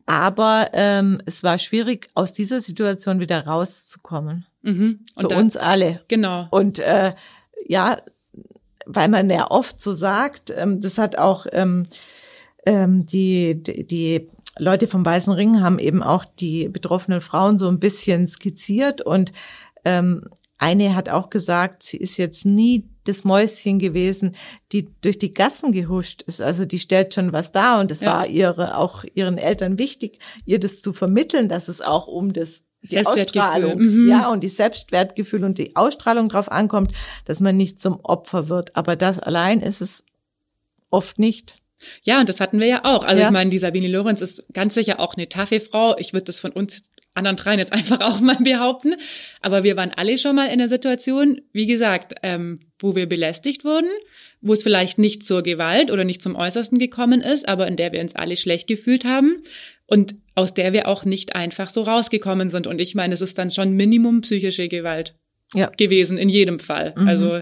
Aber 0.06 0.70
ähm, 0.72 1.22
es 1.26 1.44
war 1.44 1.58
schwierig, 1.58 2.10
aus 2.14 2.32
dieser 2.32 2.62
Situation 2.62 3.20
wieder 3.20 3.46
rauszukommen. 3.46 4.46
mhm. 4.62 5.06
Für 5.14 5.24
und 5.24 5.32
da, 5.34 5.38
uns 5.38 5.58
alle. 5.58 6.02
Genau. 6.08 6.48
Und 6.50 6.80
äh, 6.80 7.12
ja, 7.68 7.98
weil 8.86 9.10
man 9.10 9.30
ja 9.30 9.52
oft 9.52 9.82
so 9.82 9.94
sagt, 9.94 10.54
ähm, 10.56 10.80
das 10.80 10.98
hat 10.98 11.18
auch 11.18 11.46
ähm, 11.52 11.86
ähm, 12.66 13.06
die, 13.06 13.62
die, 13.62 13.86
die 13.86 14.30
Leute 14.60 14.88
vom 14.88 15.06
Weißen 15.06 15.34
Ring 15.34 15.62
haben 15.62 15.80
eben 15.80 16.04
auch 16.04 16.26
die 16.26 16.70
betroffenen 16.70 17.22
Frauen 17.22 17.58
so 17.58 17.68
ein 17.68 17.80
bisschen 17.80 18.28
skizziert 18.28 19.02
und 19.02 19.32
ähm, 19.86 20.30
eine 20.60 20.96
hat 20.96 21.10
auch 21.10 21.30
gesagt, 21.30 21.84
sie 21.84 21.98
ist 21.98 22.18
jetzt 22.18 22.44
nie 22.46 22.90
das 23.04 23.24
Mäuschen 23.24 23.78
gewesen, 23.78 24.36
die 24.72 24.90
durch 25.02 25.20
die 25.20 25.34
Gassen 25.34 25.72
gehuscht 25.72 26.24
ist. 26.24 26.42
Also 26.42 26.66
die 26.66 26.80
stellt 26.80 27.14
schon 27.14 27.32
was 27.32 27.52
dar 27.52 27.80
und 27.80 27.92
es 27.92 28.02
Ja. 28.02 28.14
war 28.14 28.28
ihre 28.28 28.76
auch 28.78 29.04
ihren 29.14 29.38
Eltern 29.38 29.78
wichtig, 29.78 30.20
ihr 30.46 30.60
das 30.60 30.82
zu 30.82 30.94
vermitteln, 30.94 31.48
dass 31.48 31.68
es 31.68 31.82
auch 31.82 32.08
um 32.08 32.34
das 32.34 32.64
die 32.82 32.88
Selbstwertgefühl. 32.88 33.42
Ausstrahlung, 33.42 33.80
Mhm. 33.80 34.10
ja, 34.10 34.30
und 34.30 34.42
die 34.44 34.50
Selbstwertgefühl 34.50 35.44
und 35.44 35.58
die 35.58 35.76
Ausstrahlung 35.76 36.28
drauf 36.30 36.52
ankommt, 36.52 36.92
dass 37.26 37.40
man 37.40 37.56
nicht 37.56 37.80
zum 37.80 38.00
Opfer 38.04 38.50
wird. 38.50 38.76
Aber 38.76 38.96
das 38.96 39.20
allein 39.20 39.62
ist 39.62 39.82
es 39.82 40.04
oft 40.90 41.20
nicht. 41.20 41.62
Ja, 42.04 42.20
und 42.20 42.28
das 42.30 42.40
hatten 42.40 42.60
wir 42.60 42.68
ja 42.68 42.86
auch. 42.86 43.04
Also 43.04 43.22
Ja. 43.22 43.28
ich 43.28 43.34
meine, 43.34 43.50
die 43.50 43.58
Sabine 43.58 43.88
Lorenz 43.88 44.22
ist 44.22 44.44
ganz 44.54 44.74
sicher 44.76 45.00
auch 45.00 45.16
eine 45.16 45.30
taffe 45.30 45.60
Frau. 45.60 45.96
Ich 45.98 46.14
würde 46.14 46.26
das 46.26 46.40
von 46.40 46.52
uns 46.52 46.84
anderen 47.14 47.38
dreien 47.38 47.60
jetzt 47.60 47.74
einfach 47.74 48.02
auch 48.02 48.20
mal 48.20 48.38
behaupten. 48.38 48.96
Aber 49.42 49.64
wir 49.64 49.76
waren 49.78 49.92
alle 49.96 50.18
schon 50.18 50.36
mal 50.36 50.48
in 50.50 50.60
der 50.60 50.70
Situation, 50.70 51.42
wie 51.54 51.66
gesagt, 51.66 52.14
ähm, 52.24 52.60
wo 52.80 52.96
wir 52.96 53.08
belästigt 53.08 53.64
wurden, 53.66 53.90
wo 54.42 54.54
es 54.54 54.62
vielleicht 54.64 55.00
nicht 55.00 55.24
zur 55.26 55.42
Gewalt 55.42 55.90
oder 55.92 56.04
nicht 56.04 56.22
zum 56.22 56.36
Äußersten 56.36 56.78
gekommen 56.78 57.22
ist, 57.22 57.48
aber 57.48 57.68
in 57.68 57.76
der 57.76 57.92
wir 57.92 58.02
uns 58.02 58.16
alle 58.16 58.38
schlecht 58.38 58.68
gefühlt 58.68 59.04
haben 59.04 59.42
und 59.88 60.16
aus 60.36 60.54
der 60.54 60.74
wir 60.74 60.88
auch 60.88 61.06
nicht 61.06 61.36
einfach 61.36 61.70
so 61.70 61.82
rausgekommen 61.82 62.52
sind. 62.52 62.68
Und 62.68 62.80
ich 62.80 62.94
meine, 62.94 63.16
es 63.16 63.22
ist 63.22 63.38
dann 63.40 63.50
schon 63.50 63.72
Minimum 63.74 64.22
psychische 64.22 64.68
Gewalt 64.68 65.16
Ja. 65.56 65.72
gewesen, 65.76 66.20
in 66.20 66.30
jedem 66.30 66.60
Fall. 66.60 66.94
Also 66.98 67.42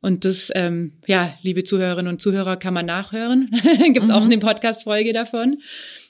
und 0.00 0.24
das, 0.24 0.50
ähm, 0.54 0.92
ja, 1.06 1.34
liebe 1.42 1.64
Zuhörerinnen 1.64 2.12
und 2.12 2.20
Zuhörer, 2.22 2.56
kann 2.56 2.74
man 2.74 2.86
nachhören. 2.86 3.50
Gibt's 3.92 4.10
auch 4.10 4.24
eine 4.24 4.38
Podcast-Folge 4.38 5.12
davon. 5.12 5.60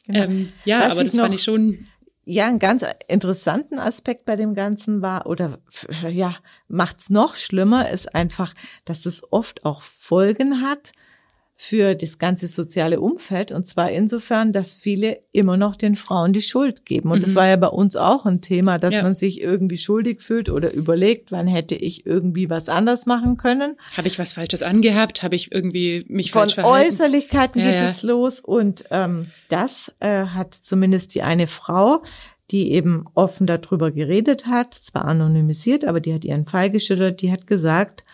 Ähm, 0.09 0.53
ja, 0.65 0.81
Was 0.81 0.91
aber 0.93 1.03
das 1.05 1.15
fand 1.17 1.29
noch- 1.29 1.35
ich 1.35 1.43
schon, 1.45 1.87
Ja, 2.25 2.47
einen 2.47 2.59
ganz 2.59 2.85
interessanten 3.09 3.79
Aspekt 3.79 4.27
bei 4.27 4.37
dem 4.37 4.55
Ganzen 4.55 5.01
war, 5.01 5.27
oder 5.27 5.59
ja, 6.11 6.37
macht's 6.69 7.09
noch 7.09 7.37
schlimmer, 7.37 7.91
ist 7.91 8.15
einfach, 8.15 8.53
dass 8.85 9.07
es 9.07 9.23
oft 9.33 9.65
auch 9.65 9.81
Folgen 9.81 10.61
hat 10.61 10.93
für 11.61 11.97
das 11.97 12.21
ganze 12.21 12.47
soziale 12.47 13.01
Umfeld. 13.01 13.51
Und 13.51 13.67
zwar 13.67 13.91
insofern, 13.91 14.53
dass 14.53 14.77
viele 14.77 15.19
immer 15.33 15.57
noch 15.57 15.75
den 15.75 15.97
Frauen 15.97 16.33
die 16.33 16.41
Schuld 16.41 16.87
geben. 16.87 17.11
Und 17.11 17.25
das 17.25 17.35
war 17.35 17.49
ja 17.49 17.57
bei 17.57 17.67
uns 17.67 17.97
auch 17.97 18.27
ein 18.27 18.41
Thema, 18.41 18.79
dass 18.79 18.95
Ja. 18.95 19.03
man 19.03 19.17
sich 19.17 19.41
irgendwie 19.43 19.77
schuldig 19.77 20.23
fühlt 20.23 20.51
oder 20.51 20.73
überlegt, 20.73 21.33
wann 21.33 21.49
hätte 21.49 21.75
ich 21.75 22.07
irgendwie 22.07 22.49
was 22.49 22.69
anders 22.69 23.07
machen 23.07 23.37
können. 23.39 23.75
habe 23.97 24.07
ich 24.07 24.21
was 24.21 24.35
Falsches 24.35 24.63
angehabt? 24.63 25.25
Habe 25.25 25.35
ich 25.35 25.51
irgendwie 25.51 26.05
mich 26.09 26.31
Von 26.31 26.43
falsch 26.43 26.55
verhalten? 26.55 26.87
Äußerlichkeiten 26.87 27.61
Ja, 27.61 27.73
geht 27.73 27.81
ja. 27.81 27.89
es 27.91 28.03
los 28.05 28.39
und 28.39 28.85
ähm, 28.93 29.27
das 29.49 29.93
äh, 29.99 30.27
hat 30.27 30.55
zumindest 30.55 31.17
die 31.17 31.23
eine 31.23 31.49
Frau, 31.49 32.03
die 32.53 32.71
eben 32.71 33.05
offen 33.15 33.47
darüber 33.49 33.91
geredet 33.91 34.47
hat, 34.47 34.73
zwar 34.75 35.07
anonymisiert, 35.07 35.85
aber 35.85 35.99
die 36.01 36.15
hat 36.15 36.25
ihren 36.25 36.47
Fall 36.47 36.71
geschildert, 36.71 37.21
die 37.21 37.33
hat 37.33 37.47
gesagt, 37.49 38.05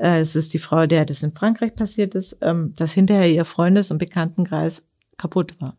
äh, 0.00 0.18
es 0.20 0.34
ist 0.36 0.54
die 0.54 0.58
Frau, 0.58 0.86
der 0.86 1.04
das 1.04 1.22
in 1.22 1.32
Frankreich 1.34 1.74
passiert 1.74 2.14
ist, 2.14 2.36
ähm, 2.40 2.72
dass 2.76 2.92
hinterher 2.94 3.30
ihr 3.30 3.44
Freundes- 3.44 3.90
und 3.90 3.98
Bekanntenkreis 3.98 4.82
kaputt 5.16 5.60
war. 5.60 5.76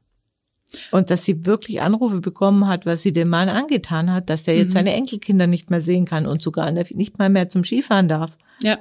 Und 0.92 1.10
dass 1.10 1.26
sie 1.26 1.46
wirklich 1.46 1.82
Anrufe 1.82 2.22
bekommen 2.22 2.68
hat, 2.68 2.86
was 2.86 3.02
sie 3.02 3.12
dem 3.12 3.28
Mann 3.28 3.50
angetan 3.50 4.10
hat, 4.12 4.30
dass 4.30 4.48
er 4.48 4.54
Mhm. 4.54 4.60
jetzt 4.62 4.72
seine 4.74 4.94
Enkelkinder 4.94 5.46
nicht 5.48 5.70
mehr 5.70 5.82
sehen 5.82 6.06
kann 6.06 6.26
und 6.26 6.42
sogar 6.42 6.72
nicht 6.72 7.18
mal 7.20 7.30
mehr 7.30 7.50
zum 7.50 7.64
Skifahren 7.66 8.08
darf. 8.08 8.38
Ja. 8.64 8.80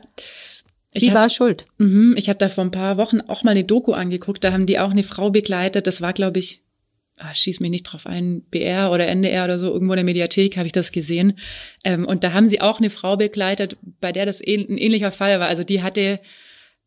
Sie 0.94 1.08
hab- 1.10 1.16
war 1.16 1.28
schuld. 1.30 1.66
Mhm, 1.78 2.14
ich 2.16 2.28
habe 2.28 2.38
da 2.38 2.48
vor 2.48 2.64
ein 2.64 2.70
paar 2.70 2.96
Wochen 2.96 3.20
auch 3.22 3.42
mal 3.44 3.52
eine 3.52 3.64
Doku 3.64 3.92
angeguckt, 3.92 4.44
da 4.44 4.52
haben 4.52 4.66
die 4.66 4.78
auch 4.78 4.90
eine 4.90 5.02
Frau 5.04 5.30
begleitet, 5.30 5.86
das 5.86 6.00
war, 6.00 6.12
glaube 6.12 6.38
ich, 6.38 6.62
ah, 7.22 7.34
schieß 7.34 7.60
mich 7.60 7.70
nicht 7.70 7.82
drauf 7.84 8.06
ein, 8.06 8.42
BR 8.50 8.90
oder 8.90 9.06
NDR 9.06 9.44
oder 9.44 9.58
so, 9.58 9.72
irgendwo 9.72 9.92
in 9.92 9.98
der 9.98 10.04
Mediathek 10.04 10.56
habe 10.56 10.66
ich 10.66 10.72
das 10.72 10.90
gesehen. 10.90 11.38
Ähm, 11.84 12.04
und 12.06 12.24
da 12.24 12.32
haben 12.32 12.46
sie 12.46 12.60
auch 12.60 12.78
eine 12.78 12.90
Frau 12.90 13.16
begleitet, 13.16 13.76
bei 14.00 14.10
der 14.12 14.26
das 14.26 14.42
ähn- 14.42 14.68
ein 14.68 14.78
ähnlicher 14.78 15.12
Fall 15.12 15.38
war. 15.38 15.48
Also 15.48 15.62
die 15.62 15.82
hatte, 15.82 16.18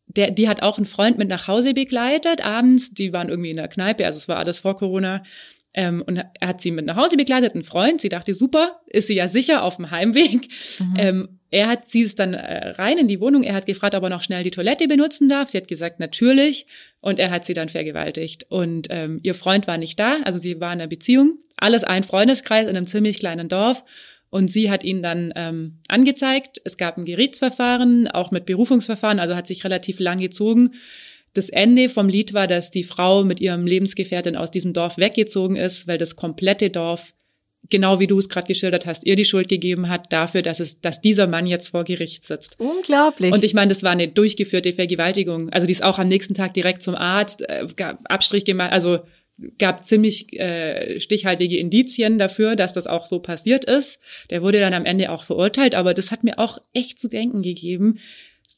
der, 0.06 0.30
die 0.30 0.48
hat 0.48 0.62
auch 0.62 0.76
einen 0.76 0.86
Freund 0.86 1.18
mit 1.18 1.28
nach 1.28 1.48
Hause 1.48 1.72
begleitet, 1.72 2.44
abends, 2.44 2.92
die 2.92 3.12
waren 3.12 3.28
irgendwie 3.28 3.50
in 3.50 3.56
der 3.56 3.68
Kneipe, 3.68 4.04
also 4.04 4.16
es 4.16 4.28
war 4.28 4.36
alles 4.38 4.60
vor 4.60 4.76
Corona. 4.76 5.22
Ähm, 5.76 6.02
und 6.06 6.16
er 6.18 6.48
hat 6.48 6.60
sie 6.60 6.70
mit 6.70 6.86
nach 6.86 6.96
Hause 6.96 7.16
begleitet, 7.16 7.54
einen 7.54 7.64
Freund. 7.64 8.00
Sie 8.00 8.08
dachte, 8.08 8.32
super, 8.32 8.80
ist 8.86 9.08
sie 9.08 9.14
ja 9.14 9.26
sicher 9.26 9.64
auf 9.64 9.76
dem 9.76 9.90
Heimweg. 9.90 10.48
Ähm, 10.96 11.40
er 11.54 11.68
hat 11.68 11.86
sie 11.86 12.00
ist 12.00 12.18
dann 12.18 12.34
äh, 12.34 12.70
rein 12.70 12.98
in 12.98 13.06
die 13.06 13.20
Wohnung. 13.20 13.44
Er 13.44 13.54
hat 13.54 13.66
gefragt, 13.66 13.94
ob 13.94 14.02
er 14.02 14.08
noch 14.08 14.24
schnell 14.24 14.42
die 14.42 14.50
Toilette 14.50 14.88
benutzen 14.88 15.28
darf. 15.28 15.50
Sie 15.50 15.56
hat 15.56 15.68
gesagt, 15.68 16.00
natürlich. 16.00 16.66
Und 17.00 17.20
er 17.20 17.30
hat 17.30 17.44
sie 17.44 17.54
dann 17.54 17.68
vergewaltigt. 17.68 18.46
Und 18.48 18.88
ähm, 18.90 19.20
ihr 19.22 19.36
Freund 19.36 19.68
war 19.68 19.78
nicht 19.78 20.00
da, 20.00 20.16
also 20.24 20.40
sie 20.40 20.60
war 20.60 20.72
in 20.72 20.80
einer 20.80 20.88
Beziehung. 20.88 21.38
Alles 21.56 21.84
ein 21.84 22.02
Freundeskreis 22.02 22.64
in 22.64 22.76
einem 22.76 22.88
ziemlich 22.88 23.20
kleinen 23.20 23.48
Dorf. 23.48 23.84
Und 24.30 24.50
sie 24.50 24.68
hat 24.68 24.82
ihn 24.82 25.00
dann 25.00 25.32
ähm, 25.36 25.78
angezeigt. 25.86 26.60
Es 26.64 26.76
gab 26.76 26.98
ein 26.98 27.04
Gerichtsverfahren, 27.04 28.08
auch 28.08 28.32
mit 28.32 28.46
Berufungsverfahren, 28.46 29.20
also 29.20 29.36
hat 29.36 29.46
sich 29.46 29.62
relativ 29.62 30.00
lang 30.00 30.18
gezogen. 30.18 30.72
Das 31.34 31.50
Ende 31.50 31.88
vom 31.88 32.08
Lied 32.08 32.34
war, 32.34 32.48
dass 32.48 32.72
die 32.72 32.82
Frau 32.82 33.22
mit 33.22 33.38
ihrem 33.38 33.64
Lebensgefährtin 33.64 34.34
aus 34.34 34.50
diesem 34.50 34.72
Dorf 34.72 34.98
weggezogen 34.98 35.54
ist, 35.54 35.86
weil 35.86 35.98
das 35.98 36.16
komplette 36.16 36.70
Dorf, 36.70 37.14
genau 37.70 38.00
wie 38.00 38.06
du 38.06 38.18
es 38.18 38.28
gerade 38.28 38.46
geschildert 38.46 38.86
hast, 38.86 39.06
ihr 39.06 39.16
die 39.16 39.24
Schuld 39.24 39.48
gegeben 39.48 39.88
hat 39.88 40.12
dafür, 40.12 40.42
dass 40.42 40.60
es, 40.60 40.80
dass 40.80 41.00
dieser 41.00 41.26
Mann 41.26 41.46
jetzt 41.46 41.68
vor 41.68 41.84
Gericht 41.84 42.24
sitzt. 42.24 42.58
Unglaublich. 42.58 43.32
Und 43.32 43.44
ich 43.44 43.54
meine, 43.54 43.68
das 43.68 43.82
war 43.82 43.92
eine 43.92 44.08
durchgeführte 44.08 44.72
Vergewaltigung. 44.72 45.50
Also 45.50 45.66
die 45.66 45.72
ist 45.72 45.82
auch 45.82 45.98
am 45.98 46.08
nächsten 46.08 46.34
Tag 46.34 46.54
direkt 46.54 46.82
zum 46.82 46.94
Arzt, 46.94 47.48
äh, 47.48 47.66
gab 47.76 48.00
Abstrich 48.10 48.44
gemacht, 48.44 48.72
also 48.72 49.00
gab 49.58 49.84
ziemlich 49.84 50.32
äh, 50.38 51.00
stichhaltige 51.00 51.58
Indizien 51.58 52.18
dafür, 52.18 52.54
dass 52.54 52.72
das 52.72 52.86
auch 52.86 53.06
so 53.06 53.18
passiert 53.18 53.64
ist. 53.64 53.98
Der 54.30 54.42
wurde 54.42 54.60
dann 54.60 54.74
am 54.74 54.84
Ende 54.84 55.10
auch 55.10 55.24
verurteilt, 55.24 55.74
aber 55.74 55.94
das 55.94 56.10
hat 56.10 56.22
mir 56.22 56.38
auch 56.38 56.58
echt 56.72 57.00
zu 57.00 57.08
denken 57.08 57.42
gegeben. 57.42 57.98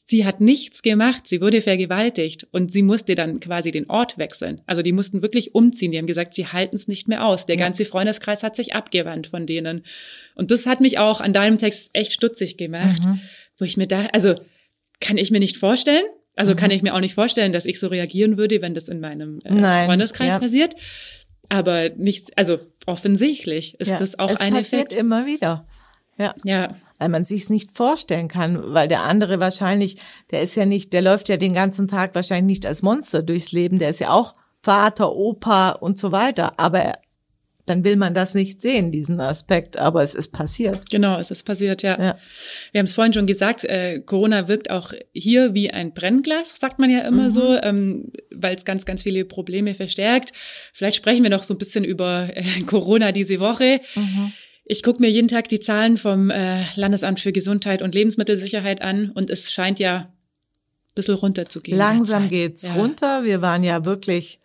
Sie 0.09 0.25
hat 0.25 0.39
nichts 0.39 0.83
gemacht, 0.83 1.27
sie 1.27 1.41
wurde 1.41 1.61
vergewaltigt 1.61 2.47
und 2.51 2.71
sie 2.71 2.81
musste 2.81 3.13
dann 3.15 3.41
quasi 3.41 3.71
den 3.73 3.89
Ort 3.89 4.17
wechseln. 4.17 4.61
Also 4.65 4.81
die 4.81 4.93
mussten 4.93 5.21
wirklich 5.21 5.53
umziehen. 5.53 5.91
Die 5.91 5.97
haben 5.97 6.07
gesagt, 6.07 6.33
sie 6.33 6.47
halten 6.47 6.77
es 6.77 6.87
nicht 6.87 7.09
mehr 7.09 7.25
aus. 7.25 7.45
Der 7.45 7.57
Ja. 7.57 7.65
ganze 7.65 7.83
Freundeskreis 7.83 8.41
hat 8.41 8.55
sich 8.55 8.73
abgewandt 8.73 9.27
von 9.27 9.45
denen. 9.45 9.83
Und 10.35 10.51
das 10.51 10.65
hat 10.65 10.79
mich 10.79 10.97
auch 10.97 11.19
an 11.19 11.33
deinem 11.33 11.57
Text 11.57 11.89
echt 11.91 12.13
stutzig 12.13 12.55
gemacht, 12.55 13.03
Mhm. 13.05 13.19
wo 13.59 13.65
ich 13.65 13.75
mir 13.75 13.85
da, 13.85 14.05
also 14.13 14.35
kann 15.01 15.17
ich 15.17 15.29
mir 15.29 15.39
nicht 15.39 15.57
vorstellen. 15.57 16.05
Also 16.37 16.53
Mhm. 16.53 16.57
kann 16.57 16.71
ich 16.71 16.81
mir 16.83 16.93
auch 16.95 17.01
nicht 17.01 17.13
vorstellen, 17.13 17.51
dass 17.51 17.65
ich 17.65 17.77
so 17.77 17.87
reagieren 17.87 18.37
würde, 18.37 18.61
wenn 18.61 18.73
das 18.73 18.87
in 18.87 19.01
meinem 19.01 19.41
äh, 19.43 19.51
Nein, 19.55 19.87
Freundeskreis 19.87 20.35
ja. 20.35 20.39
passiert. 20.39 20.73
Aber 21.49 21.89
nichts, 21.97 22.31
also 22.37 22.59
offensichtlich 22.85 23.75
ist 23.79 23.91
ja, 23.91 23.99
das 23.99 24.17
auch 24.19 24.29
es 24.31 24.39
ein 24.39 24.53
passiert 24.53 24.87
Effekt. 24.87 24.93
immer 25.01 25.25
wieder. 25.25 25.65
Ja. 26.17 26.33
Ja, 26.45 26.75
weil 26.99 27.09
man 27.09 27.25
sich's 27.25 27.49
nicht 27.49 27.71
vorstellen 27.75 28.27
kann, 28.27 28.73
weil 28.73 28.87
der 28.87 29.01
andere 29.03 29.39
wahrscheinlich, 29.39 29.97
der 30.31 30.41
ist 30.41 30.55
ja 30.55 30.65
nicht, 30.65 30.93
der 30.93 31.01
läuft 31.01 31.29
ja 31.29 31.37
den 31.37 31.53
ganzen 31.53 31.87
Tag 31.87 32.15
wahrscheinlich 32.15 32.57
nicht 32.57 32.65
als 32.65 32.81
Monster 32.81 33.21
durchs 33.23 33.51
Leben, 33.51 33.79
der 33.79 33.89
ist 33.91 33.99
ja 33.99 34.09
auch 34.11 34.33
Vater, 34.63 35.13
Opa 35.15 35.71
und 35.71 35.97
so 35.99 36.11
weiter, 36.11 36.53
aber 36.59 36.79
er- 36.79 36.99
dann 37.65 37.83
will 37.83 37.97
man 37.97 38.13
das 38.13 38.33
nicht 38.33 38.61
sehen, 38.61 38.93
diesen 38.93 39.19
Aspekt, 39.19 39.75
aber 39.75 40.01
es 40.01 40.15
ist 40.15 40.31
passiert. 40.31 40.89
genau, 40.89 41.19
es 41.19 41.31
ist 41.31 41.43
passiert, 41.43 41.83
ja. 41.83 42.01
Ja. 42.01 42.17
Wir 42.71 42.79
haben 42.79 42.85
es 42.85 42.93
vorhin 42.95 43.11
schon 43.11 43.27
gesagt, 43.27 43.65
äh, 43.65 43.99
Corona 43.99 44.47
wirkt 44.47 44.69
auch 44.69 44.93
hier 45.11 45.53
wie 45.53 45.69
ein 45.71 45.93
Brennglas, 45.93 46.53
sagt 46.57 46.79
man 46.79 46.89
ja 46.89 47.01
immer 47.01 47.25
Mhm. 47.25 47.29
so, 47.29 47.57
ähm, 47.61 48.11
weil 48.33 48.55
es 48.55 48.63
ganz, 48.63 48.85
ganz 48.85 49.03
viele 49.03 49.25
Probleme 49.25 49.75
verstärkt. 49.75 50.31
Vielleicht 50.71 50.95
sprechen 50.95 51.23
wir 51.23 51.29
noch 51.29 51.43
so 51.43 51.53
ein 51.55 51.57
bisschen 51.57 51.83
über 51.83 52.29
äh, 52.33 52.41
Corona 52.67 53.11
diese 53.11 53.41
Woche. 53.41 53.81
Mhm. 53.95 54.31
Ich 54.69 54.83
gucke 54.83 54.99
mir 54.99 55.09
jeden 55.09 55.29
Tag 55.29 55.47
die 55.47 55.61
Zahlen 55.61 55.97
vom 55.97 56.29
äh, 56.29 56.65
Landesamt 56.75 57.21
für 57.21 57.31
Gesundheit 57.31 57.81
und 57.81 57.95
Lebensmittelsicherheit 57.95 58.81
an 58.81 59.11
und 59.11 59.29
es 59.29 59.53
scheint 59.53 59.79
ja 59.79 59.95
ein 59.97 60.93
bisschen 60.93 61.15
runterzugehen. 61.15 61.77
Langsam 61.77 62.27
geht's 62.27 62.63
ja. 62.63 62.73
runter. 62.73 63.23
Wir 63.23 63.41
waren 63.41 63.63
ja 63.63 63.85
wirklich 63.85 64.41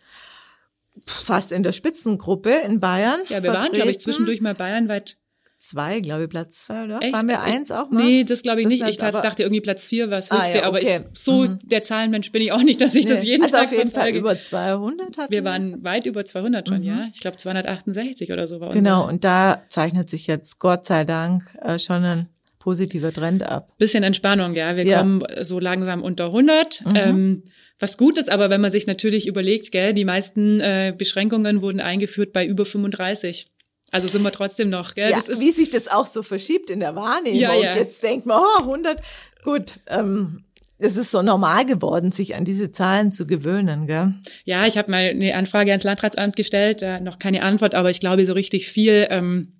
fast 1.05 1.51
in 1.51 1.61
der 1.61 1.73
Spitzengruppe 1.73 2.53
in 2.65 2.79
Bayern. 2.79 3.19
Ja, 3.27 3.43
wir 3.43 3.51
waren, 3.51 3.73
glaube 3.73 3.89
ich, 3.89 3.97
vertreten. 3.97 3.99
zwischendurch 3.99 4.39
mal 4.39 4.53
bayernweit. 4.53 5.17
Zwei, 5.63 5.99
glaube 5.99 6.23
ich, 6.23 6.29
Platz 6.29 6.65
zwei, 6.65 6.83
oder? 6.83 6.99
Echt? 7.01 7.13
Waren 7.13 7.27
wir 7.27 7.41
eins 7.41 7.71
auch 7.71 7.89
mal? 7.89 8.03
Nee, 8.03 8.23
das 8.23 8.43
glaube 8.43 8.61
ich 8.61 8.65
Das 8.67 8.73
nicht. 8.73 8.87
Ich 8.89 8.97
dachte, 8.97 9.21
dachte 9.21 9.43
irgendwie 9.43 9.61
Platz 9.61 9.85
vier 9.87 10.09
war 10.09 10.17
das 10.17 10.29
Ah, 10.31 10.39
höchste, 10.41 10.59
ja, 10.59 10.63
aber 10.65 10.81
ich, 10.81 10.89
okay. 10.89 11.01
so 11.13 11.43
Mhm. 11.45 11.59
der 11.63 11.81
Zahlenmensch 11.83 12.31
bin 12.31 12.41
ich 12.41 12.51
auch 12.51 12.61
nicht, 12.63 12.79
dass 12.81 12.93
ich 12.95 13.05
das 13.05 13.21
Nee. 13.23 13.29
jeden 13.31 13.43
also 13.43 13.57
Tag 13.57 13.65
auf 13.65 13.71
jeden 13.71 13.91
Fall 13.91 14.11
verfolge. 14.13 14.19
über 14.19 14.39
200 14.39 15.17
hatten 15.17 15.31
Wir 15.31 15.43
wir's. 15.43 15.71
waren 15.71 15.83
weit 15.83 16.05
über 16.05 16.23
200 16.25 16.69
schon, 16.69 16.83
ja. 16.83 17.07
Ich 17.13 17.21
glaube 17.21 17.37
268 17.37 18.31
oder 18.31 18.45
so 18.47 18.59
war. 18.59 18.69
Mhm. 18.69 18.73
Genau, 18.73 19.07
und 19.07 19.23
da 19.23 19.63
zeichnet 19.69 20.09
sich 20.09 20.27
jetzt 20.27 20.59
Gott 20.59 20.85
sei 20.85 21.03
Dank 21.05 21.43
äh, 21.61 21.79
schon 21.79 22.03
ein 22.03 22.29
positiver 22.59 23.11
Trend 23.11 23.43
ab. 23.43 23.73
Bisschen 23.77 24.03
Entspannung, 24.03 24.53
ja. 24.55 24.75
Wir 24.75 24.85
Ja. 24.85 24.99
kommen 24.99 25.23
so 25.41 25.59
langsam 25.59 26.01
unter 26.01 26.31
100. 26.31 26.83
Ähm, 26.95 27.43
was 27.79 27.97
gut 27.97 28.17
ist, 28.17 28.31
aber 28.31 28.49
wenn 28.49 28.61
man 28.61 28.71
sich 28.71 28.87
natürlich 28.87 29.27
überlegt, 29.27 29.71
gell, 29.73 29.93
die 29.93 30.05
meisten 30.05 30.61
äh, 30.61 30.93
Beschränkungen 30.97 31.61
wurden 31.61 31.81
eingeführt 31.81 32.31
bei 32.31 32.45
über 32.45 32.65
35. 32.65 33.47
Also 33.93 34.07
sind 34.07 34.23
wir 34.23 34.31
trotzdem 34.31 34.69
noch, 34.69 34.95
gell? 34.95 35.11
Ja, 35.11 35.17
das 35.17 35.29
ist, 35.29 35.39
wie 35.39 35.51
sich 35.51 35.69
das 35.69 35.87
auch 35.87 36.07
so 36.07 36.23
verschiebt 36.23 36.69
in 36.69 36.79
der 36.79 36.95
Wahrnehmung. 36.95 37.39
Ja, 37.39 37.53
ja. 37.53 37.75
Jetzt 37.75 38.01
denkt 38.01 38.25
man, 38.25 38.41
oh, 38.41 38.61
100, 38.61 38.99
gut, 39.43 39.79
ähm, 39.87 40.43
es 40.79 40.97
ist 40.97 41.11
so 41.11 41.21
normal 41.21 41.65
geworden, 41.65 42.11
sich 42.11 42.35
an 42.35 42.43
diese 42.43 42.71
Zahlen 42.71 43.13
zu 43.13 43.27
gewöhnen, 43.27 43.87
gell? 43.87 44.15
Ja, 44.43 44.65
ich 44.65 44.77
habe 44.77 44.91
mal 44.91 45.09
eine 45.09 45.35
Anfrage 45.35 45.71
ans 45.71 45.83
Landratsamt 45.83 46.35
gestellt, 46.35 46.81
da 46.81 46.99
noch 46.99 47.19
keine 47.19 47.43
Antwort, 47.43 47.75
aber 47.75 47.89
ich 47.89 47.99
glaube, 47.99 48.25
so 48.25 48.33
richtig 48.33 48.67
viel 48.67 49.07
ähm, 49.09 49.53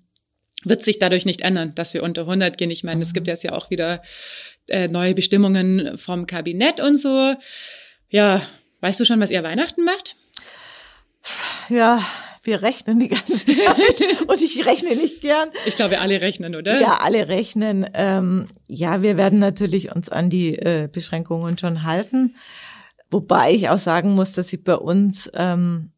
wird 0.64 0.82
sich 0.82 0.98
dadurch 0.98 1.24
nicht 1.26 1.42
ändern, 1.42 1.74
dass 1.74 1.94
wir 1.94 2.02
unter 2.02 2.22
100 2.22 2.58
gehen. 2.58 2.70
Ich 2.70 2.84
meine, 2.84 3.02
es 3.02 3.14
gibt 3.14 3.28
jetzt 3.28 3.44
ja 3.44 3.52
auch 3.52 3.70
wieder 3.70 4.02
äh, 4.68 4.88
neue 4.88 5.14
Bestimmungen 5.14 5.96
vom 5.96 6.26
Kabinett 6.26 6.80
und 6.80 6.96
so. 6.96 7.34
Ja, 8.08 8.42
weißt 8.80 9.00
du 9.00 9.04
schon, 9.04 9.20
was 9.20 9.30
ihr 9.30 9.42
Weihnachten 9.42 9.84
macht? 9.84 10.16
Ja, 11.68 12.04
wir 12.44 12.62
rechnen 12.62 13.00
die 13.00 13.08
ganze 13.08 13.46
Zeit 13.46 14.04
und 14.26 14.40
ich 14.40 14.64
rechne 14.66 14.96
nicht 14.96 15.20
gern. 15.20 15.48
Ich 15.66 15.76
glaube, 15.76 16.00
alle 16.00 16.20
rechnen, 16.20 16.54
oder? 16.54 16.80
Ja, 16.80 16.98
alle 17.02 17.28
rechnen. 17.28 17.86
Ähm, 17.94 18.46
ja, 18.68 19.02
wir 19.02 19.16
werden 19.16 19.38
natürlich 19.38 19.94
uns 19.94 20.08
an 20.08 20.30
die 20.30 20.56
äh, 20.58 20.88
Beschränkungen 20.90 21.58
schon 21.58 21.82
halten. 21.82 22.36
Wobei 23.10 23.52
ich 23.52 23.68
auch 23.68 23.78
sagen 23.78 24.14
muss, 24.14 24.32
dass 24.32 24.52
ich 24.52 24.64
bei 24.64 24.76
uns 24.76 25.30
ähm, 25.34 25.90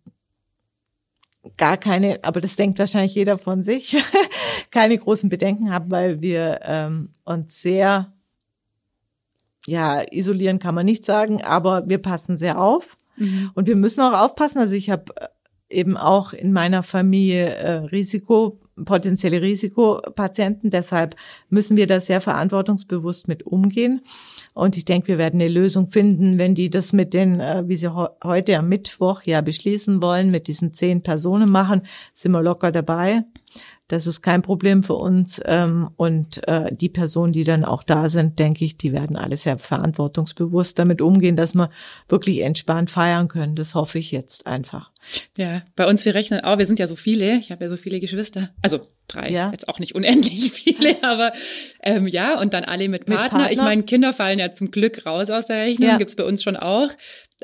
gar 1.57 1.77
keine, 1.77 2.21
aber 2.23 2.41
das 2.41 2.57
denkt 2.57 2.79
wahrscheinlich 2.79 3.15
jeder 3.15 3.39
von 3.39 3.63
sich, 3.63 3.97
keine 4.71 4.99
großen 4.99 5.29
Bedenken 5.29 5.73
haben, 5.73 5.91
weil 5.91 6.21
wir 6.23 6.61
ähm, 6.63 7.11
uns 7.25 7.61
sehr, 7.61 8.13
ja, 9.67 10.03
isolieren 10.11 10.59
kann 10.59 10.75
man 10.75 10.87
nicht 10.87 11.05
sagen, 11.05 11.43
aber 11.43 11.89
wir 11.89 11.99
passen 11.99 12.39
sehr 12.39 12.61
auf. 12.61 12.99
Und 13.55 13.67
wir 13.67 13.77
müssen 13.77 14.03
auch 14.03 14.13
aufpassen. 14.13 14.59
Also 14.59 14.75
ich 14.75 14.91
habe 14.91 15.15
eben 15.69 15.97
auch 15.97 16.33
in 16.33 16.53
meiner 16.53 16.83
Familie 16.83 17.47
äh, 17.47 17.71
Risiko, 17.87 18.59
potenzielle 18.85 19.41
Risikopatienten. 19.41 20.71
Deshalb 20.71 21.17
müssen 21.49 21.77
wir 21.77 21.87
da 21.87 22.01
sehr 22.01 22.21
verantwortungsbewusst 22.21 23.27
mit 23.27 23.45
umgehen. 23.45 24.03
Und 24.55 24.77
ich 24.77 24.85
denke, 24.85 25.09
wir 25.09 25.19
werden 25.19 25.41
eine 25.41 25.51
Lösung 25.51 25.89
finden, 25.91 26.39
wenn 26.39 26.55
die 26.55 26.71
das 26.71 26.93
mit 26.93 27.15
den, 27.15 27.41
äh, 27.41 27.65
wie 27.67 27.77
sie 27.77 27.95
heu- 27.95 28.09
heute 28.23 28.59
am 28.59 28.69
Mittwoch 28.69 29.23
ja 29.25 29.41
beschließen 29.41 30.01
wollen, 30.03 30.31
mit 30.31 30.47
diesen 30.47 30.73
zehn 30.73 31.03
Personen 31.03 31.51
machen, 31.51 31.83
sind 32.15 32.33
wir 32.33 32.43
locker 32.43 32.71
dabei. 32.71 33.23
Das 33.89 34.07
ist 34.09 34.21
kein 34.21 34.43
Problem 34.43 34.83
für 34.83 34.95
uns. 34.95 35.41
Ähm, 35.45 35.89
und 35.97 36.47
äh, 36.49 36.75
die 36.75 36.89
Personen, 36.89 37.33
die 37.33 37.45
dann 37.45 37.65
auch 37.65 37.83
da 37.85 38.09
sind, 38.09 38.39
denke 38.39 38.65
ich, 38.65 38.77
die 38.77 38.93
werden 38.93 39.17
alle 39.17 39.37
sehr 39.37 39.59
verantwortungsbewusst 39.59 40.79
damit 40.79 41.01
umgehen, 41.01 41.37
dass 41.37 41.55
wir 41.55 41.71
wirklich 42.09 42.41
entspannt 42.41 42.91
feiern 42.91 43.29
können. 43.29 43.55
Das 43.55 43.75
hoffe 43.75 43.99
ich 43.99 44.11
jetzt 44.11 44.47
einfach. 44.47 44.91
Ja, 45.37 45.63
bei 45.77 45.87
uns, 45.87 46.05
wir 46.05 46.15
rechnen 46.15 46.41
auch, 46.41 46.59
wir 46.59 46.67
sind 46.67 46.79
ja 46.81 46.87
so 46.89 46.97
viele, 46.97 47.37
ich 47.37 47.51
habe 47.53 47.63
ja 47.65 47.71
so 47.71 47.77
viele 47.77 48.01
Geschwister, 48.01 48.51
also 48.61 48.81
drei, 49.07 49.31
Ja. 49.31 49.51
jetzt 49.53 49.69
auch 49.69 49.79
nicht 49.79 49.95
unendlich 49.95 50.51
viele, 50.53 50.97
aber 51.03 51.33
ähm, 51.83 52.09
ja, 52.09 52.41
und 52.41 52.53
dann 52.55 52.65
alle 52.65 52.89
mit 52.89 53.09
Mit 53.09 53.17
Partner. 53.17 53.43
Ich 53.51 53.59
Partner? 53.59 53.63
meine, 53.63 53.83
Kinder 53.85 54.13
fallen 54.13 54.41
ja 54.41 54.53
zum 54.53 54.73
Glück 54.73 55.07
raus 55.07 55.31
aus 55.31 55.47
der 55.47 55.59
Rechnung, 55.59 55.89
Ja. 55.91 55.97
gibt's 55.99 56.17
bei 56.17 56.25
uns 56.25 56.43
schon 56.43 56.57
auch. 56.57 56.89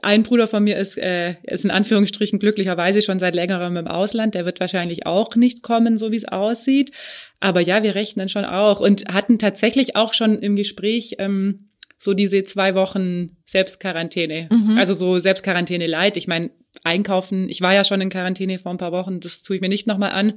Ein 0.01 0.23
Bruder 0.23 0.49
von 0.49 0.65
mir 0.65 0.79
ist, 0.79 0.97
äh, 0.97 1.37
ist 1.43 1.65
in 1.65 1.71
Anführungsstrichen 1.71 2.39
glücklicherweise 2.39 3.03
schon 3.03 3.19
seit 3.19 3.35
längerem 3.35 3.77
im 3.77 3.87
Ausland, 3.87 4.35
der 4.35 4.47
wird 4.47 4.59
wahrscheinlich 4.59 5.05
auch 5.07 5.37
nicht 5.37 5.63
kommen, 5.63 5.99
so 5.99 6.11
wie 6.11 6.17
es 6.17 6.25
aussieht. 6.27 6.93
Aber 7.41 7.61
ja, 7.61 7.83
wir 7.83 7.95
rechnen 7.95 8.29
schon 8.31 8.47
auch 8.47 8.81
und 8.81 9.05
hatten 9.13 9.39
tatsächlich 9.39 9.95
auch 9.95 10.15
schon 10.15 10.39
im 10.39 10.57
Gespräch 10.57 11.17
ähm, 11.19 11.69
so 11.99 12.15
diese 12.15 12.43
zwei 12.45 12.75
Wochen 12.75 13.37
Selbstquarantäne. 13.45 14.49
Also 14.79 14.95
so 14.95 15.19
Selbstquarantäne 15.19 15.87
light. 15.87 16.17
Ich 16.17 16.27
meine, 16.27 16.51
einkaufen, 16.85 17.49
ich 17.49 17.61
war 17.61 17.75
ja 17.75 17.85
schon 17.85 18.01
in 18.01 18.09
Quarantäne 18.09 18.59
vor 18.59 18.73
ein 18.73 18.79
paar 18.79 18.93
Wochen, 18.93 19.21
das 19.21 19.43
tue 19.43 19.57
ich 19.57 19.63
mir 19.63 19.69
nicht 19.69 19.87
nochmal 19.87 20.13
an. 20.13 20.33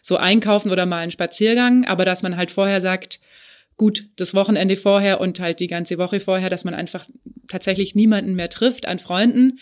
So 0.00 0.16
einkaufen 0.16 0.70
oder 0.70 0.86
mal 0.86 0.98
einen 0.98 1.10
Spaziergang, 1.10 1.84
aber 1.86 2.04
dass 2.04 2.22
man 2.22 2.36
halt 2.36 2.50
vorher 2.50 2.80
sagt, 2.80 3.20
gut, 3.76 4.08
das 4.16 4.34
Wochenende 4.34 4.76
vorher 4.76 5.20
und 5.20 5.40
halt 5.40 5.60
die 5.60 5.66
ganze 5.66 5.98
Woche 5.98 6.20
vorher, 6.20 6.50
dass 6.50 6.64
man 6.64 6.74
einfach 6.74 7.08
tatsächlich 7.48 7.94
niemanden 7.94 8.34
mehr 8.34 8.50
trifft 8.50 8.86
an 8.86 8.98
Freunden, 8.98 9.58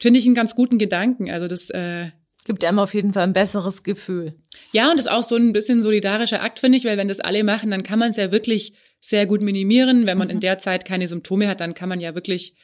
finde 0.00 0.18
ich 0.18 0.26
einen 0.26 0.34
ganz 0.34 0.54
guten 0.54 0.78
Gedanken. 0.78 1.30
Also 1.30 1.48
das 1.48 1.70
äh, 1.70 2.10
Gibt 2.44 2.64
einem 2.64 2.80
auf 2.80 2.94
jeden 2.94 3.12
Fall 3.12 3.22
ein 3.22 3.32
besseres 3.32 3.84
Gefühl. 3.84 4.34
ja, 4.72 4.90
und 4.90 4.96
das 4.96 5.06
ist 5.06 5.12
auch 5.12 5.22
so 5.22 5.36
ein 5.36 5.52
bisschen 5.52 5.80
solidarischer 5.80 6.42
Akt, 6.42 6.58
finde 6.58 6.76
ich, 6.76 6.84
weil 6.84 6.96
wenn 6.96 7.08
das 7.08 7.20
alle 7.20 7.44
machen, 7.44 7.70
dann 7.70 7.84
kann 7.84 8.00
man 8.00 8.10
es 8.10 8.16
ja 8.16 8.32
wirklich 8.32 8.74
sehr 9.00 9.26
gut 9.26 9.42
minimieren. 9.42 10.06
Wenn 10.06 10.18
man 10.18 10.30
in 10.30 10.40
der 10.40 10.58
Zeit 10.58 10.84
keine 10.84 11.06
Symptome 11.06 11.46
hat, 11.46 11.60
dann 11.60 11.74
kann 11.74 11.88
man 11.88 12.00
ja 12.00 12.16
wirklich, 12.16 12.56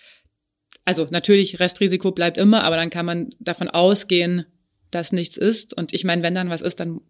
also 0.85 1.07
natürlich, 1.11 1.61
Restrisiko 1.61 2.11
bleibt 2.11 2.39
immer, 2.39 2.65
aber 2.65 2.77
dann 2.77 2.91
kann 2.91 3.07
man 3.07 3.31
davon 3.39 3.69
ausgehen, 3.69 4.47
dass 4.91 5.13
nichts 5.13 5.37
ist. 5.37 5.77
Und 5.77 5.93
ich 5.93 6.05
meine, 6.05 6.23
wenn 6.23 6.35
dann 6.35 6.51
was 6.51 6.63
ist, 6.63 6.81
dann, 6.81 7.01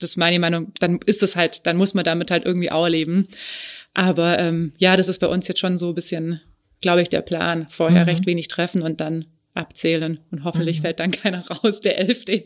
das 0.00 0.10
ist 0.10 0.16
meine 0.16 0.38
Meinung, 0.38 0.72
dann 0.80 0.98
ist 1.06 1.22
es 1.22 1.36
halt, 1.36 1.66
dann 1.66 1.76
muss 1.76 1.94
man 1.94 2.04
damit 2.04 2.30
halt 2.30 2.44
irgendwie 2.44 2.70
auch 2.70 2.88
leben. 2.88 3.28
Aber 3.94 4.38
ähm, 4.38 4.72
ja, 4.78 4.96
das 4.96 5.08
ist 5.08 5.18
bei 5.18 5.26
uns 5.26 5.48
jetzt 5.48 5.60
schon 5.60 5.78
so 5.78 5.88
ein 5.88 5.94
bisschen, 5.94 6.40
glaube 6.80 7.02
ich, 7.02 7.08
der 7.08 7.22
Plan. 7.22 7.66
Vorher 7.70 8.06
recht 8.06 8.26
wenig 8.26 8.48
treffen 8.48 8.82
und 8.82 9.00
dann 9.00 9.26
abzählen. 9.54 10.20
Und 10.30 10.44
hoffentlich 10.44 10.80
fällt 10.80 11.00
dann 11.00 11.10
keiner 11.10 11.46
raus, 11.48 11.80
der 11.80 11.98
Elfte. 11.98 12.44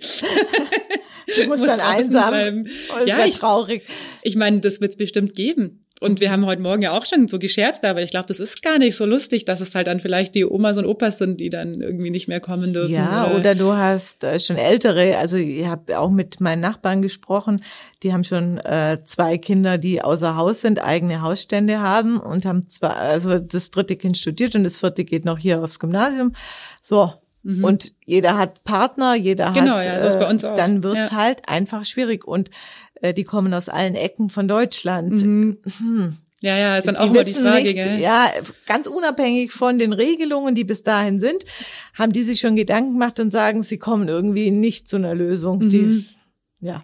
Du 1.36 1.46
musst 1.48 1.64
dann 1.68 1.80
einsam. 1.80 2.30
Bleiben. 2.30 2.68
Oh, 2.94 3.06
ja, 3.06 3.24
ich, 3.24 3.38
traurig. 3.38 3.82
Ich 4.22 4.36
meine, 4.36 4.60
das 4.60 4.80
wird 4.80 4.92
es 4.92 4.96
bestimmt 4.96 5.34
geben. 5.34 5.83
Und 6.00 6.20
wir 6.20 6.32
haben 6.32 6.44
heute 6.44 6.60
Morgen 6.60 6.82
ja 6.82 6.90
auch 6.90 7.06
schon 7.06 7.28
so 7.28 7.38
gescherzt, 7.38 7.84
aber 7.84 8.02
ich 8.02 8.10
glaube, 8.10 8.26
das 8.26 8.40
ist 8.40 8.62
gar 8.62 8.78
nicht 8.78 8.96
so 8.96 9.06
lustig, 9.06 9.44
dass 9.44 9.60
es 9.60 9.74
halt 9.76 9.86
dann 9.86 10.00
vielleicht 10.00 10.34
die 10.34 10.44
Omas 10.44 10.76
und 10.76 10.86
Opas 10.86 11.18
sind, 11.18 11.38
die 11.38 11.50
dann 11.50 11.72
irgendwie 11.80 12.10
nicht 12.10 12.26
mehr 12.26 12.40
kommen 12.40 12.72
dürfen. 12.72 12.92
Ja, 12.92 13.32
oder, 13.32 13.54
du 13.54 13.72
hast 13.74 14.24
äh, 14.24 14.40
schon 14.40 14.56
ältere, 14.56 15.16
also 15.18 15.36
ich 15.36 15.64
habe 15.66 15.98
auch 15.98 16.10
mit 16.10 16.40
meinen 16.40 16.60
Nachbarn 16.60 17.00
gesprochen, 17.00 17.62
die 18.02 18.12
haben 18.12 18.24
schon 18.24 18.58
äh, 18.58 18.98
zwei 19.04 19.38
Kinder, 19.38 19.78
die 19.78 20.02
außer 20.02 20.36
Haus 20.36 20.62
sind, 20.62 20.82
eigene 20.82 21.22
Hausstände 21.22 21.80
haben 21.80 22.18
und 22.18 22.44
haben 22.44 22.68
zwei, 22.68 22.88
also 22.88 23.38
das 23.38 23.70
dritte 23.70 23.94
Kind 23.94 24.18
studiert 24.18 24.56
und 24.56 24.64
das 24.64 24.78
vierte 24.78 25.04
geht 25.04 25.24
noch 25.24 25.38
hier 25.38 25.62
aufs 25.62 25.78
Gymnasium. 25.78 26.32
So, 26.82 27.12
Mhm. 27.44 27.62
Und 27.62 27.92
jeder 28.04 28.36
hat 28.36 28.64
Partner, 28.64 29.14
jeder 29.14 29.52
genau, 29.52 29.76
hat, 29.76 29.84
ja, 29.84 30.00
das 30.00 30.14
ist 30.14 30.20
bei 30.20 30.28
uns 30.28 30.44
auch. 30.44 30.54
dann 30.54 30.82
wird's 30.82 31.10
ja. 31.10 31.16
halt 31.16 31.48
einfach 31.48 31.84
schwierig. 31.84 32.26
Und 32.26 32.50
äh, 33.00 33.14
die 33.14 33.24
kommen 33.24 33.52
aus 33.54 33.68
allen 33.68 33.94
Ecken 33.94 34.30
von 34.30 34.48
Deutschland. 34.48 35.12
Mhm. 35.12 35.58
Hm. 35.78 36.16
Ja, 36.40 36.58
ja, 36.58 36.76
ist 36.76 36.88
dann 36.88 36.96
die 36.96 37.00
auch 37.00 37.06
immer 37.06 37.24
die 37.24 37.32
Frage, 37.32 37.62
nicht, 37.62 37.74
gell? 37.74 38.00
Ja, 38.00 38.28
ganz 38.66 38.86
unabhängig 38.86 39.52
von 39.52 39.78
den 39.78 39.92
Regelungen, 39.94 40.54
die 40.54 40.64
bis 40.64 40.82
dahin 40.82 41.18
sind, 41.18 41.44
haben 41.94 42.12
die 42.12 42.22
sich 42.22 42.40
schon 42.40 42.56
Gedanken 42.56 42.94
gemacht 42.94 43.18
und 43.20 43.30
sagen, 43.30 43.62
sie 43.62 43.78
kommen 43.78 44.08
irgendwie 44.08 44.50
nicht 44.50 44.88
zu 44.88 44.96
einer 44.96 45.14
Lösung. 45.14 45.58
Mhm. 45.60 45.70
Die, 45.70 46.08
ja. 46.60 46.82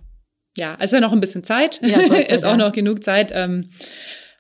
Ja, 0.57 0.75
also 0.77 0.97
ja 0.97 1.01
noch 1.01 1.13
ein 1.13 1.21
bisschen 1.21 1.45
Zeit. 1.45 1.81
Ja, 1.83 1.99
ist 2.29 2.45
auch 2.45 2.57
noch 2.57 2.73
genug 2.73 3.05
Zeit. 3.05 3.33
Ähm, 3.35 3.71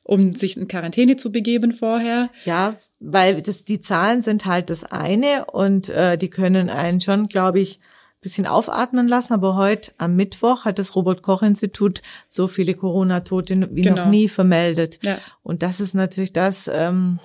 um 0.02 0.32
sich 0.32 0.56
in 0.56 0.68
Quarantäne 0.68 1.16
zu 1.16 1.30
begeben 1.30 1.72
vorher. 1.72 2.30
Ja, 2.44 2.74
weil 2.98 3.42
das, 3.42 3.64
die 3.64 3.80
Zahlen 3.80 4.22
sind 4.22 4.46
halt 4.46 4.70
das 4.70 4.84
eine 4.84 5.46
und 5.46 5.88
äh, 5.88 6.16
die 6.16 6.30
können 6.30 6.70
einen 6.70 7.00
schon, 7.00 7.28
glaube 7.28 7.60
ich, 7.60 7.80
bisschen 8.20 8.46
aufatmen 8.46 9.08
lassen. 9.08 9.32
Aber 9.32 9.56
heute 9.56 9.92
am 9.98 10.16
Mittwoch 10.16 10.64
hat 10.64 10.78
das 10.78 10.94
Robert-Koch-Institut 10.94 12.02
so 12.28 12.48
viele 12.48 12.74
Corona-Tote 12.74 13.68
wie 13.72 13.82
genau. 13.82 14.04
noch 14.04 14.10
nie 14.10 14.28
vermeldet. 14.28 14.98
Ja. 15.02 15.18
Und 15.42 15.62
das 15.62 15.80
ist 15.80 15.94
natürlich 15.94 16.32
das, 16.32 16.68
ähm, 16.72 17.18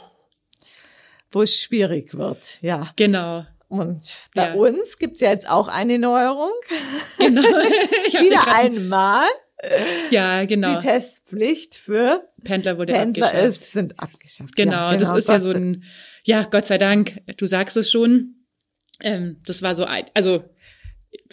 wo 1.32 1.42
es 1.42 1.60
schwierig 1.62 2.18
wird. 2.18 2.60
Ja. 2.62 2.92
Genau. 2.96 3.46
Und 3.68 4.18
bei 4.34 4.50
ja. 4.50 4.54
uns 4.54 5.00
gibt's 5.00 5.22
ja 5.22 5.32
jetzt 5.32 5.50
auch 5.50 5.68
eine 5.68 6.00
Neuerung. 6.00 6.54
Genau. 7.18 7.42
Wieder 7.42 8.56
einmal. 8.56 9.26
Ja, 10.12 10.46
genau. 10.46 10.76
Die 10.76 10.88
Testpflicht 10.88 11.76
für 11.76 12.24
Pendler 12.46 12.78
wurde 12.78 12.94
Pendler 12.94 13.28
abgeschafft. 13.28 13.50
Ist, 13.50 13.72
sind 13.74 14.00
abgeschafft. 14.00 14.56
Genau, 14.56 14.72
ja, 14.72 14.94
genau. 14.94 15.00
das 15.00 15.18
ist 15.20 15.28
Gott 15.28 15.36
ja 15.36 15.40
so 15.42 15.52
ein, 15.52 15.84
ja, 16.24 16.48
Gott 16.50 16.66
sei 16.66 16.78
Dank, 16.78 17.22
du 17.36 17.46
sagst 17.46 17.76
es 17.76 17.92
schon. 17.92 18.36
Ähm, 19.02 19.42
das 19.46 19.62
war 19.62 19.76
so, 19.76 19.84
ein, 19.84 20.06
also 20.14 20.46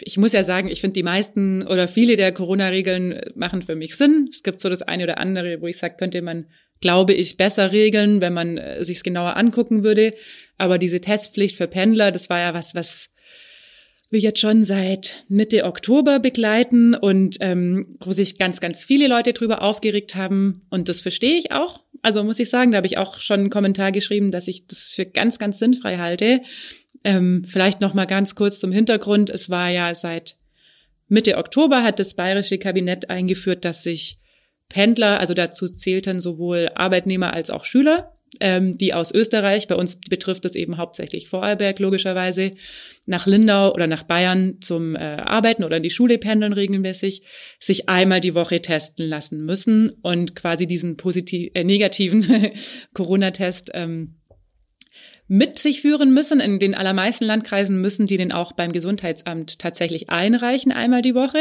ich 0.01 0.17
muss 0.17 0.33
ja 0.33 0.43
sagen, 0.43 0.67
ich 0.69 0.81
finde 0.81 0.93
die 0.93 1.03
meisten 1.03 1.65
oder 1.65 1.87
viele 1.87 2.15
der 2.15 2.31
Corona-Regeln 2.31 3.21
machen 3.35 3.61
für 3.61 3.75
mich 3.75 3.95
Sinn. 3.95 4.29
Es 4.31 4.43
gibt 4.43 4.59
so 4.59 4.69
das 4.69 4.81
eine 4.81 5.03
oder 5.03 5.17
andere, 5.17 5.61
wo 5.61 5.67
ich 5.67 5.77
sage, 5.77 5.95
könnte 5.97 6.21
man, 6.21 6.47
glaube 6.81 7.13
ich, 7.13 7.37
besser 7.37 7.71
regeln, 7.71 8.21
wenn 8.21 8.33
man 8.33 8.57
äh, 8.57 8.83
sich 8.83 9.03
genauer 9.03 9.37
angucken 9.37 9.83
würde. 9.83 10.13
Aber 10.57 10.77
diese 10.77 11.01
Testpflicht 11.01 11.55
für 11.55 11.67
Pendler, 11.67 12.11
das 12.11 12.29
war 12.29 12.39
ja 12.39 12.53
was, 12.53 12.75
was 12.75 13.09
wir 14.13 14.19
jetzt 14.19 14.39
schon 14.39 14.63
seit 14.63 15.25
Mitte 15.27 15.65
Oktober 15.65 16.19
begleiten 16.19 16.95
und 16.95 17.37
ähm, 17.41 17.97
wo 17.99 18.11
sich 18.11 18.37
ganz, 18.37 18.61
ganz 18.61 18.83
viele 18.83 19.07
Leute 19.07 19.33
drüber 19.33 19.61
aufgeregt 19.61 20.15
haben. 20.15 20.61
Und 20.69 20.87
das 20.87 21.01
verstehe 21.01 21.37
ich 21.37 21.51
auch. 21.51 21.81
Also 22.01 22.23
muss 22.23 22.39
ich 22.39 22.49
sagen, 22.49 22.71
da 22.71 22.77
habe 22.77 22.87
ich 22.87 22.97
auch 22.97 23.19
schon 23.19 23.41
einen 23.41 23.49
Kommentar 23.49 23.91
geschrieben, 23.91 24.31
dass 24.31 24.47
ich 24.47 24.67
das 24.67 24.91
für 24.91 25.05
ganz, 25.05 25.39
ganz 25.39 25.59
sinnfrei 25.59 25.97
halte. 25.97 26.41
Ähm, 27.03 27.43
vielleicht 27.47 27.81
noch 27.81 27.93
mal 27.93 28.05
ganz 28.05 28.35
kurz 28.35 28.59
zum 28.59 28.71
Hintergrund. 28.71 29.29
Es 29.29 29.49
war 29.49 29.69
ja 29.69 29.93
seit 29.93 30.37
Mitte 31.07 31.37
Oktober 31.37 31.83
hat 31.83 31.99
das 31.99 32.13
bayerische 32.13 32.57
Kabinett 32.57 33.09
eingeführt, 33.09 33.65
dass 33.65 33.83
sich 33.83 34.17
Pendler, 34.69 35.19
also 35.19 35.33
dazu 35.33 35.67
zählten 35.67 36.19
sowohl 36.19 36.69
Arbeitnehmer 36.73 37.33
als 37.33 37.49
auch 37.49 37.65
Schüler, 37.65 38.12
ähm, 38.39 38.77
die 38.77 38.93
aus 38.93 39.13
Österreich, 39.13 39.67
bei 39.67 39.75
uns 39.75 39.99
betrifft 40.09 40.45
es 40.45 40.55
eben 40.55 40.77
hauptsächlich 40.77 41.29
Vorarlberg 41.29 41.79
logischerweise, 41.79 42.53
nach 43.05 43.27
Lindau 43.27 43.73
oder 43.73 43.87
nach 43.87 44.03
Bayern 44.03 44.57
zum 44.61 44.95
äh, 44.95 44.99
Arbeiten 44.99 45.63
oder 45.63 45.77
in 45.77 45.83
die 45.83 45.89
Schule 45.89 46.17
pendeln 46.17 46.53
regelmäßig, 46.53 47.23
sich 47.59 47.89
einmal 47.89 48.21
die 48.21 48.35
Woche 48.35 48.61
testen 48.61 49.07
lassen 49.07 49.43
müssen 49.45 49.91
und 50.01 50.35
quasi 50.35 50.67
diesen 50.67 50.97
positiv, 50.97 51.51
äh, 51.53 51.63
negativen 51.63 52.25
Corona-Test 52.93 53.71
ähm, 53.73 54.15
mit 55.27 55.59
sich 55.59 55.81
führen 55.81 56.13
müssen. 56.13 56.39
In 56.39 56.59
den 56.59 56.75
allermeisten 56.75 57.25
Landkreisen 57.25 57.81
müssen 57.81 58.07
die 58.07 58.17
den 58.17 58.31
auch 58.31 58.53
beim 58.53 58.71
Gesundheitsamt 58.71 59.59
tatsächlich 59.59 60.09
einreichen, 60.09 60.71
einmal 60.71 61.01
die 61.01 61.15
Woche. 61.15 61.39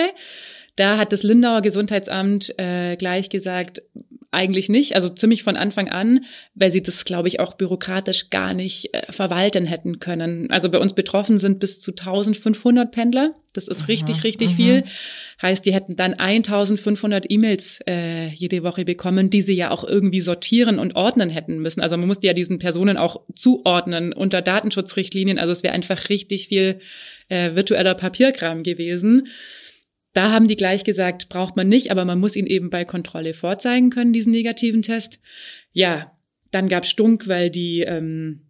Da 0.76 0.96
hat 0.96 1.12
das 1.12 1.22
Lindauer 1.22 1.61
Gesundheitsamt 1.61 2.59
äh, 2.59 2.96
gleich 2.96 3.28
gesagt, 3.28 3.83
eigentlich 4.33 4.71
nicht, 4.71 4.95
also 4.95 5.11
ziemlich 5.11 5.42
von 5.42 5.57
Anfang 5.57 5.88
an, 5.88 6.25
weil 6.55 6.73
sie 6.73 6.83
das, 6.83 7.05
glaube 7.05 7.29
ich, 7.29 7.38
auch 7.38 7.55
bürokratisch 7.55 8.31
gar 8.31 8.55
nicht 8.55 8.92
äh, 8.95 9.12
verwalten 9.12 9.66
hätten 9.66 10.01
können. 10.01 10.51
Also 10.51 10.71
bei 10.71 10.79
uns 10.79 10.95
betroffen 10.95 11.38
sind 11.38 11.61
bis 11.61 11.81
zu 11.81 11.92
1500 11.92 12.90
Pendler. 12.90 13.35
Das 13.53 13.68
ist 13.68 13.83
aha, 13.83 13.87
richtig, 13.88 14.25
richtig 14.25 14.49
aha. 14.49 14.57
viel. 14.57 14.85
Heißt, 15.42 15.66
die 15.66 15.75
hätten 15.75 15.97
dann 15.97 16.14
1500 16.14 17.31
E-Mails 17.31 17.81
äh, 17.87 18.29
jede 18.29 18.62
Woche 18.62 18.87
bekommen, 18.87 19.29
die 19.29 19.42
sie 19.42 19.55
ja 19.55 19.71
auch 19.71 19.85
irgendwie 19.85 20.23
sortieren 20.23 20.79
und 20.79 20.97
ordnen 20.97 21.29
hätten 21.29 21.59
müssen. 21.59 21.83
Also 21.83 21.99
man 21.99 22.09
musste 22.09 22.27
ja 22.27 22.33
diesen 22.33 22.59
Personen 22.59 22.97
auch 22.97 23.21
zuordnen 23.35 24.14
unter 24.14 24.40
Datenschutzrichtlinien. 24.40 25.38
Also 25.38 25.53
es 25.53 25.62
wäre 25.62 25.75
einfach 25.75 26.09
richtig 26.09 26.49
viel 26.49 26.81
äh, 27.29 27.55
virtueller 27.55 27.95
Papierkram 27.95 28.62
gewesen. 28.62 29.29
Da 30.12 30.31
haben 30.31 30.48
die 30.48 30.57
gleich 30.57 30.85
gesagt, 30.85 31.29
braucht 31.29 31.57
man 31.57 31.68
nicht, 31.68 31.90
aber 31.90 32.05
man 32.05 32.20
muss 32.20 32.37
ihn 32.37 32.46
eben 32.46 32.70
bei 32.70 32.85
Kontrolle 32.85 33.35
vorzeigen 33.35 33.90
können, 33.90 34.12
diesen 34.12 34.33
negativen 34.33 34.83
Test. 34.83 35.20
Ja, 35.72 36.12
dann 36.51 36.68
gab 36.68 36.85
Stunk, 36.85 37.29
weil 37.29 37.48
die 37.48 37.81
ähm, 37.81 38.42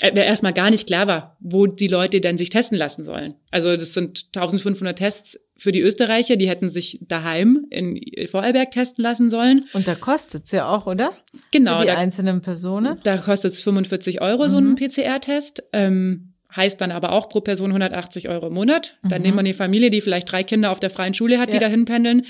äh, 0.00 0.14
erstmal 0.14 0.52
gar 0.52 0.70
nicht 0.70 0.86
klar 0.86 1.06
war, 1.06 1.36
wo 1.40 1.66
die 1.66 1.88
Leute 1.88 2.20
denn 2.20 2.38
sich 2.38 2.50
testen 2.50 2.78
lassen 2.78 3.02
sollen. 3.02 3.34
Also 3.50 3.74
das 3.76 3.94
sind 3.94 4.26
1500 4.34 4.96
Tests 4.96 5.40
für 5.56 5.72
die 5.72 5.80
Österreicher, 5.80 6.36
die 6.36 6.48
hätten 6.48 6.70
sich 6.70 7.00
daheim 7.02 7.66
in 7.70 8.00
Vorarlberg 8.28 8.70
testen 8.70 9.02
lassen 9.02 9.28
sollen. 9.28 9.64
Und 9.72 9.88
da 9.88 9.96
kostet's 9.96 10.52
ja 10.52 10.68
auch, 10.68 10.86
oder? 10.86 11.12
Genau. 11.50 11.80
Für 11.80 11.86
die 11.86 11.92
da, 11.92 11.98
einzelnen 11.98 12.42
Personen. 12.42 13.00
Da 13.02 13.16
kostet's 13.16 13.62
45 13.62 14.20
Euro, 14.20 14.44
mhm. 14.44 14.48
so 14.48 14.58
ein 14.58 14.76
PCR-Test. 14.76 15.64
Ähm, 15.72 16.27
heißt 16.54 16.80
dann 16.80 16.90
aber 16.90 17.12
auch 17.12 17.28
pro 17.28 17.40
Person 17.40 17.70
180 17.70 18.28
Euro 18.28 18.48
im 18.48 18.54
Monat. 18.54 18.96
Dann 19.02 19.20
mhm. 19.20 19.26
nehmen 19.26 19.36
wir 19.36 19.40
eine 19.40 19.54
Familie, 19.54 19.90
die 19.90 20.00
vielleicht 20.00 20.30
drei 20.30 20.42
Kinder 20.42 20.70
auf 20.70 20.80
der 20.80 20.90
freien 20.90 21.14
Schule 21.14 21.38
hat, 21.38 21.50
die 21.50 21.54
ja. 21.54 21.60
dahin 21.60 21.84
pendeln. 21.84 22.26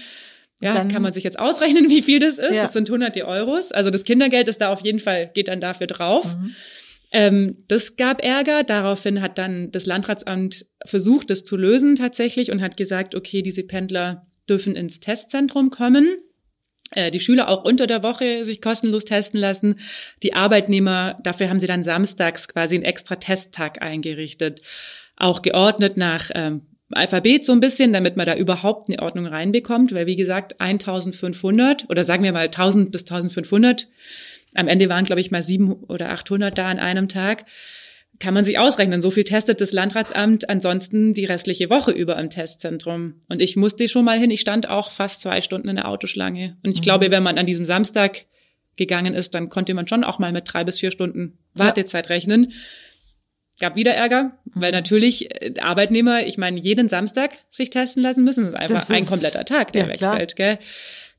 Ja, 0.61 0.75
dann, 0.75 0.89
kann 0.89 1.03
man 1.03 1.13
sich 1.13 1.23
jetzt 1.23 1.39
ausrechnen, 1.39 1.89
wie 1.89 2.03
viel 2.03 2.19
das 2.19 2.39
ist. 2.39 2.57
Ja. 2.57 2.63
Das 2.63 2.73
sind 2.73 2.91
hunderte 2.91 3.27
Euros. 3.27 3.71
Also 3.71 3.91
das 3.91 4.03
Kindergeld 4.03 4.49
ist 4.49 4.61
da 4.61 4.73
auf 4.73 4.81
jeden 4.81 4.99
Fall, 4.99 5.31
geht 5.33 5.49
dann 5.49 5.61
dafür 5.61 5.87
drauf. 5.87 6.37
Mhm. 6.37 6.55
Ähm, 7.13 7.65
das 7.69 7.97
gab 7.97 8.25
Ärger. 8.25 8.65
Daraufhin 8.65 9.23
hat 9.23 9.39
dann 9.39 9.71
das 9.71 9.87
Landratsamt 9.87 10.67
versucht, 10.85 11.31
das 11.31 11.45
zu 11.45 11.57
lösen 11.57 11.95
tatsächlich 11.95 12.51
und 12.51 12.61
hat 12.61 12.77
gesagt, 12.77 13.15
okay, 13.15 13.43
diese 13.43 13.63
Pendler 13.63 14.27
dürfen 14.49 14.75
ins 14.75 14.99
Testzentrum 14.99 15.71
kommen. 15.71 16.09
Äh, 16.92 17.11
die 17.11 17.20
Schüler 17.20 17.48
auch 17.48 17.64
unter 17.64 17.87
der 17.87 18.03
Woche 18.03 18.44
sich 18.44 18.62
kostenlos 18.62 19.05
testen 19.05 19.40
lassen. 19.40 19.81
Die 20.22 20.35
Arbeitnehmer, 20.35 21.18
dafür 21.22 21.51
haben 21.51 21.61
sie 21.61 21.66
dann 21.66 21.83
samstags 21.83 22.48
quasi 22.48 22.77
einen 22.77 22.85
extra 22.85 23.16
Testtag 23.16 23.83
eingerichtet. 23.83 24.62
Auch 25.16 25.42
geordnet 25.42 25.96
nach 25.96 26.31
ähm, 26.35 26.62
Alphabet 26.90 27.44
so 27.44 27.53
ein 27.53 27.61
bisschen, 27.61 27.92
damit 27.92 28.16
man 28.16 28.27
da 28.27 28.35
überhaupt 28.35 28.88
eine 28.88 29.03
Ordnung 29.03 29.27
reinbekommt, 29.27 29.92
weil 29.92 30.07
wie 30.07 30.16
gesagt 30.16 30.61
1500 30.61 31.90
oder 31.90 32.05
sagen 32.05 32.24
wir 32.24 32.33
mal 32.33 32.46
1000 32.46 32.90
bis 32.90 33.03
1500, 33.03 33.88
am 34.55 34.68
Ende 34.68 34.88
waren 34.88 35.05
glaube 35.05 35.20
ich 35.20 35.31
mal 35.31 35.42
sieben 35.42 35.72
oder 35.72 36.11
800 36.11 36.57
da 36.57 36.68
an 36.68 36.79
einem 36.79 37.09
Tag 37.09 37.44
kann 38.21 38.35
man 38.35 38.45
sich 38.45 38.59
ausrechnen. 38.59 39.01
So 39.01 39.11
viel 39.11 39.25
testet 39.25 39.61
das 39.61 39.73
Landratsamt 39.73 40.49
ansonsten 40.49 41.15
die 41.15 41.25
restliche 41.25 41.71
Woche 41.71 41.93
über 41.93 42.19
im 42.19 42.31
Testzentrum. 42.31 43.15
Und 43.29 43.41
ich 43.41 43.57
musste 43.57 43.89
schon 43.89 44.05
mal 44.05 44.19
hin. 44.19 44.31
Ich 44.31 44.41
stand 44.41 44.69
auch 44.69 44.91
fast 44.91 45.21
zwei 45.21 45.41
Stunden 45.41 45.69
in 45.69 45.77
der 45.77 45.89
Autoschlange. 45.89 46.57
Und 46.65 46.73
ich 46.73 46.81
mhm. 46.81 46.85
glaube, 46.85 47.11
wenn 47.11 47.23
man 47.23 47.39
an 47.39 47.47
diesem 47.47 47.65
Samstag 47.65 48.27
gegangen 48.77 49.15
ist, 49.15 49.35
dann 49.35 49.49
konnte 49.49 49.75
man 49.75 49.87
schon 49.87 50.05
auch 50.05 50.19
mal 50.19 50.33
mit 50.33 50.53
drei 50.53 50.65
bis 50.65 50.81
vier 50.81 50.91
Stunden 50.91 51.39
Wartezeit 51.55 52.07
ja. 52.07 52.15
rechnen. 52.15 52.53
Gab 53.61 53.77
wieder 53.77 53.93
Ärger, 53.93 54.39
weil 54.55 54.71
mhm. 54.71 54.77
natürlich 54.77 55.31
äh, 55.43 55.55
Arbeitnehmer, 55.61 56.27
ich 56.27 56.39
meine, 56.39 56.61
jeden 56.61 56.89
Samstag 56.89 57.39
sich 57.51 57.71
testen 57.71 58.03
lassen 58.03 58.25
müssen. 58.25 58.45
Das 58.45 58.53
ist 58.53 58.59
einfach 58.59 58.75
das 58.75 58.85
ist, 58.85 58.97
ein 58.97 59.07
kompletter 59.07 59.45
Tag, 59.45 59.73
der 59.73 59.83
ja, 59.83 59.89
wegfällt. 59.89 60.37
Gell? 60.37 60.59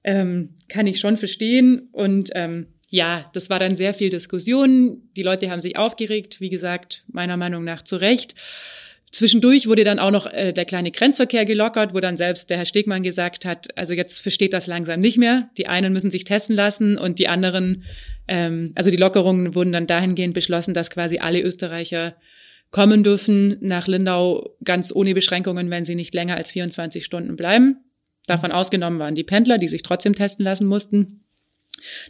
Ähm, 0.04 0.56
kann 0.70 0.88
ich 0.88 1.00
schon 1.00 1.18
verstehen. 1.18 1.90
Und 1.92 2.30
ähm, 2.36 2.68
ja, 2.90 3.30
das 3.34 3.50
war 3.50 3.60
dann 3.60 3.76
sehr 3.76 3.94
viel 3.94 4.10
Diskussion. 4.10 5.10
Die 5.16 5.24
Leute 5.24 5.50
haben 5.52 5.62
sich 5.62 5.78
aufgeregt, 5.78 6.42
wie 6.42 6.50
gesagt, 6.50 7.04
meiner 7.08 7.38
Meinung 7.38 7.64
nach 7.64 7.84
zu 7.84 7.98
Recht. 7.98 8.36
Zwischendurch 9.12 9.68
wurde 9.68 9.84
dann 9.84 9.98
auch 9.98 10.12
noch 10.12 10.28
äh, 10.28 10.54
der 10.54 10.66
kleine 10.66 10.92
Grenzverkehr 10.92 11.46
gelockert, 11.46 11.96
wo 11.96 12.00
dann 12.00 12.18
selbst 12.18 12.50
der 12.50 12.58
Herr 12.58 12.66
Stegmann 12.66 13.02
gesagt 13.02 13.44
hat, 13.44 13.76
also 13.78 13.94
jetzt 13.94 14.20
versteht 14.20 14.54
das 14.54 14.68
langsam 14.68 15.00
nicht 15.00 15.18
mehr. 15.18 15.50
Die 15.58 15.68
einen 15.68 15.94
müssen 15.94 16.12
sich 16.12 16.26
testen 16.26 16.56
lassen 16.56 16.98
und 16.98 17.18
die 17.18 17.28
anderen, 17.28 17.86
ähm, 18.28 18.72
also 18.76 18.92
die 18.92 18.98
Lockerungen 18.98 19.56
wurden 19.56 19.72
dann 19.72 19.88
dahingehend 19.88 20.36
beschlossen, 20.36 20.76
dass 20.76 20.92
quasi 20.92 21.18
alle 21.18 21.42
Österreicher 21.42 22.16
kommen 22.70 23.04
dürfen 23.04 23.58
nach 23.62 23.88
Lindau 23.88 24.56
ganz 24.64 24.94
ohne 24.94 25.16
Beschränkungen, 25.16 25.72
wenn 25.72 25.86
sie 25.86 25.96
nicht 25.96 26.14
länger 26.14 26.36
als 26.36 26.52
24 26.52 27.04
Stunden 27.04 27.36
bleiben. 27.36 27.78
Davon 28.28 28.52
ausgenommen 28.52 29.00
waren 29.00 29.16
die 29.16 29.24
Pendler, 29.24 29.58
die 29.58 29.68
sich 29.68 29.82
trotzdem 29.82 30.14
testen 30.14 30.46
lassen 30.46 30.68
mussten. 30.68 31.24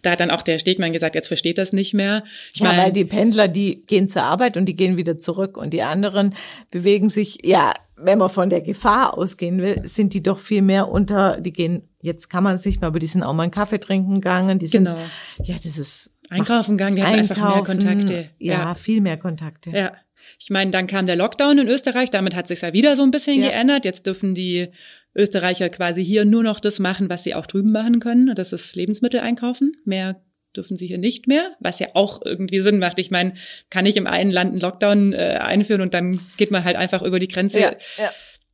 Da 0.02 0.12
hat 0.12 0.20
dann 0.20 0.32
auch 0.32 0.42
der 0.42 0.60
Stegmann 0.60 0.94
gesagt, 0.94 1.16
jetzt 1.16 1.28
versteht 1.28 1.58
das 1.58 1.74
nicht 1.74 1.94
mehr. 1.94 2.24
Ich 2.54 2.60
ja, 2.60 2.68
meine, 2.68 2.84
weil 2.84 2.92
die 2.92 3.06
Pendler, 3.06 3.48
die 3.48 3.84
gehen 3.86 4.10
zur 4.10 4.24
Arbeit 4.24 4.58
und 4.58 4.66
die 4.66 4.76
gehen 4.76 4.98
wieder 4.98 5.20
zurück 5.20 5.58
und 5.58 5.72
die 5.72 5.82
anderen 5.82 6.34
bewegen 6.72 7.10
sich, 7.10 7.40
ja, 7.44 7.74
wenn 8.02 8.18
man 8.18 8.30
von 8.30 8.50
der 8.50 8.62
Gefahr 8.62 9.18
ausgehen 9.18 9.62
will, 9.62 9.82
sind 9.84 10.14
die 10.14 10.24
doch 10.24 10.40
viel 10.40 10.62
mehr 10.62 10.90
unter, 10.90 11.40
die 11.42 11.52
gehen, 11.52 11.90
jetzt 12.02 12.30
kann 12.30 12.44
man 12.44 12.56
es 12.56 12.66
nicht 12.66 12.82
mehr, 12.82 12.88
aber 12.88 13.00
die 13.00 13.08
sind 13.08 13.24
auch 13.24 13.34
mal 13.34 13.44
einen 13.44 13.52
Kaffee 13.52 13.80
trinken 13.80 14.16
gegangen, 14.16 14.60
die 14.60 14.68
sind, 14.68 14.86
genau. 14.86 14.98
ja, 15.44 15.56
das 15.62 15.78
ist. 15.78 16.12
Einkaufen 16.30 16.78
gegangen, 16.78 16.96
die 16.96 17.04
haben 17.04 17.16
einfach 17.16 17.56
mehr 17.56 17.64
Kontakte. 17.64 18.30
Ja, 18.38 18.54
ja, 18.54 18.76
viel 18.76 19.02
mehr 19.02 19.18
Kontakte. 19.18 19.72
Ja. 19.72 19.92
Ich 20.38 20.50
meine, 20.50 20.72
dann 20.72 20.88
kam 20.88 21.08
der 21.08 21.16
Lockdown 21.16 21.60
in 21.60 21.68
Österreich, 21.68 22.10
damit 22.10 22.36
hat 22.36 22.48
sich 22.48 22.62
ja 22.62 22.74
wieder 22.74 22.96
so 22.96 23.04
ein 23.04 23.12
bisschen 23.12 23.42
ja. 23.42 23.50
geändert. 23.50 23.86
Jetzt 23.86 24.06
dürfen 24.06 24.34
die 24.34 24.68
Österreicher 25.16 25.70
quasi 25.70 26.06
hier 26.06 26.26
nur 26.26 26.44
noch 26.44 26.60
das 26.60 26.80
machen, 26.80 27.10
was 27.10 27.24
sie 27.24 27.36
auch 27.36 27.48
drüben 27.48 27.72
machen 27.72 28.00
können. 28.00 28.36
Das 28.36 28.54
ist 28.54 28.76
Lebensmittel 28.76 29.20
einkaufen. 29.22 29.74
Mehr 29.86 30.22
dürfen 30.56 30.76
sie 30.76 30.88
hier 30.88 30.98
nicht 30.98 31.28
mehr, 31.28 31.56
was 31.60 31.80
ja 31.80 31.88
auch 31.94 32.22
irgendwie 32.26 32.60
Sinn 32.60 32.80
macht. 32.80 33.00
Ich 33.00 33.12
meine, 33.12 33.34
kann 33.70 33.86
ich 33.86 33.98
im 33.98 34.08
einen 34.08 34.32
Land 34.32 34.52
einen 34.52 34.62
Lockdown 34.62 35.14
äh, 35.14 35.40
einführen 35.42 35.82
und 35.82 35.94
dann 35.94 36.20
geht 36.38 36.52
man 36.52 36.64
halt 36.64 36.76
einfach 36.76 37.02
über 37.02 37.20
die 37.20 37.28
Grenze. 37.28 37.60
Ja, 37.60 37.72
ja. 37.98 38.12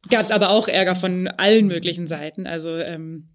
Gab 0.09 0.21
es 0.21 0.31
aber 0.31 0.49
auch 0.49 0.67
Ärger 0.67 0.95
von 0.95 1.27
allen 1.27 1.67
möglichen 1.67 2.07
Seiten. 2.07 2.47
Also 2.47 2.75
ähm, 2.77 3.29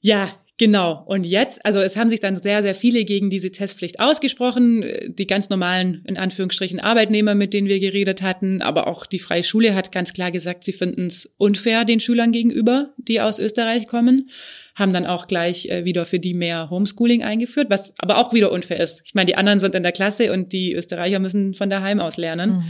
ja, 0.00 0.30
Genau. 0.58 1.04
Und 1.06 1.24
jetzt, 1.24 1.64
also 1.64 1.78
es 1.78 1.96
haben 1.96 2.08
sich 2.08 2.18
dann 2.18 2.42
sehr, 2.42 2.64
sehr 2.64 2.74
viele 2.74 3.04
gegen 3.04 3.30
diese 3.30 3.52
Testpflicht 3.52 4.00
ausgesprochen. 4.00 4.84
Die 5.06 5.28
ganz 5.28 5.50
normalen, 5.50 6.02
in 6.04 6.16
Anführungsstrichen, 6.16 6.80
Arbeitnehmer, 6.80 7.36
mit 7.36 7.54
denen 7.54 7.68
wir 7.68 7.78
geredet 7.78 8.22
hatten. 8.22 8.60
Aber 8.60 8.88
auch 8.88 9.06
die 9.06 9.20
Freie 9.20 9.44
Schule 9.44 9.76
hat 9.76 9.92
ganz 9.92 10.12
klar 10.12 10.32
gesagt, 10.32 10.64
sie 10.64 10.72
finden 10.72 11.06
es 11.06 11.30
unfair 11.36 11.84
den 11.84 12.00
Schülern 12.00 12.32
gegenüber, 12.32 12.92
die 12.96 13.20
aus 13.20 13.38
Österreich 13.38 13.86
kommen. 13.86 14.30
Haben 14.74 14.92
dann 14.92 15.06
auch 15.06 15.28
gleich 15.28 15.66
äh, 15.66 15.84
wieder 15.84 16.04
für 16.06 16.18
die 16.18 16.34
mehr 16.34 16.70
Homeschooling 16.70 17.22
eingeführt, 17.22 17.70
was 17.70 17.94
aber 17.98 18.18
auch 18.18 18.32
wieder 18.32 18.50
unfair 18.50 18.80
ist. 18.80 19.02
Ich 19.04 19.14
meine, 19.14 19.26
die 19.26 19.36
anderen 19.36 19.60
sind 19.60 19.76
in 19.76 19.84
der 19.84 19.92
Klasse 19.92 20.32
und 20.32 20.52
die 20.52 20.74
Österreicher 20.74 21.20
müssen 21.20 21.54
von 21.54 21.70
daheim 21.70 22.00
aus 22.00 22.16
lernen. 22.16 22.50
Mhm. 22.50 22.64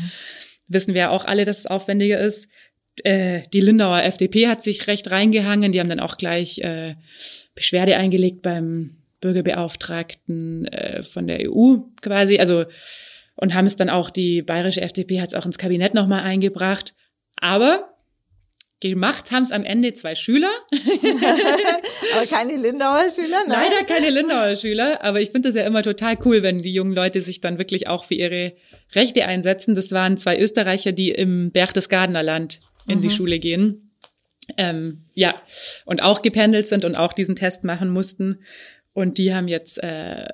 Wissen 0.68 0.92
wir 0.92 1.10
auch 1.10 1.24
alle, 1.24 1.46
dass 1.46 1.60
es 1.60 1.66
aufwendiger 1.66 2.20
ist 2.20 2.48
äh, 3.04 3.42
die 3.52 3.60
Lindauer 3.60 4.02
FDP 4.02 4.48
hat 4.48 4.62
sich 4.62 4.86
recht 4.86 5.10
reingehangen. 5.10 5.72
Die 5.72 5.80
haben 5.80 5.88
dann 5.88 6.00
auch 6.00 6.16
gleich 6.16 6.58
äh, 6.58 6.94
Beschwerde 7.54 7.96
eingelegt 7.96 8.42
beim 8.42 8.96
Bürgerbeauftragten 9.20 10.66
äh, 10.66 11.02
von 11.02 11.26
der 11.26 11.50
EU 11.50 11.78
quasi. 12.00 12.38
Also 12.38 12.64
und 13.40 13.54
haben 13.54 13.66
es 13.66 13.76
dann 13.76 13.88
auch, 13.88 14.10
die 14.10 14.42
bayerische 14.42 14.80
FDP 14.80 15.20
hat 15.20 15.28
es 15.28 15.34
auch 15.34 15.46
ins 15.46 15.58
Kabinett 15.58 15.94
nochmal 15.94 16.24
eingebracht. 16.24 16.94
Aber 17.40 17.94
gemacht 18.80 19.30
haben 19.30 19.44
es 19.44 19.52
am 19.52 19.62
Ende 19.62 19.92
zwei 19.92 20.16
Schüler. 20.16 20.50
aber 20.72 22.26
keine 22.26 22.56
Lindauer 22.56 23.08
Schüler, 23.10 23.38
nein. 23.46 23.58
Leider 23.70 23.84
keine 23.84 24.10
Lindauer 24.10 24.56
Schüler, 24.56 25.04
aber 25.04 25.20
ich 25.20 25.30
finde 25.30 25.48
das 25.48 25.56
ja 25.56 25.64
immer 25.64 25.82
total 25.82 26.16
cool, 26.24 26.42
wenn 26.42 26.58
die 26.58 26.72
jungen 26.72 26.92
Leute 26.92 27.20
sich 27.20 27.40
dann 27.40 27.58
wirklich 27.58 27.86
auch 27.86 28.04
für 28.04 28.14
ihre 28.14 28.54
Rechte 28.94 29.24
einsetzen. 29.24 29.74
Das 29.74 29.92
waren 29.92 30.16
zwei 30.16 30.38
Österreicher, 30.38 30.92
die 30.92 31.10
im 31.10 31.52
Berchtesgadener 31.52 32.22
Land 32.22 32.60
in 32.88 32.98
mhm. 32.98 33.02
die 33.02 33.10
Schule 33.10 33.38
gehen. 33.38 33.92
Ähm, 34.56 35.04
ja, 35.14 35.36
und 35.84 36.02
auch 36.02 36.22
gependelt 36.22 36.66
sind 36.66 36.84
und 36.84 36.96
auch 36.96 37.12
diesen 37.12 37.36
Test 37.36 37.64
machen 37.64 37.90
mussten. 37.90 38.40
Und 38.94 39.18
die 39.18 39.34
haben 39.34 39.46
jetzt 39.46 39.82
äh, 39.82 40.26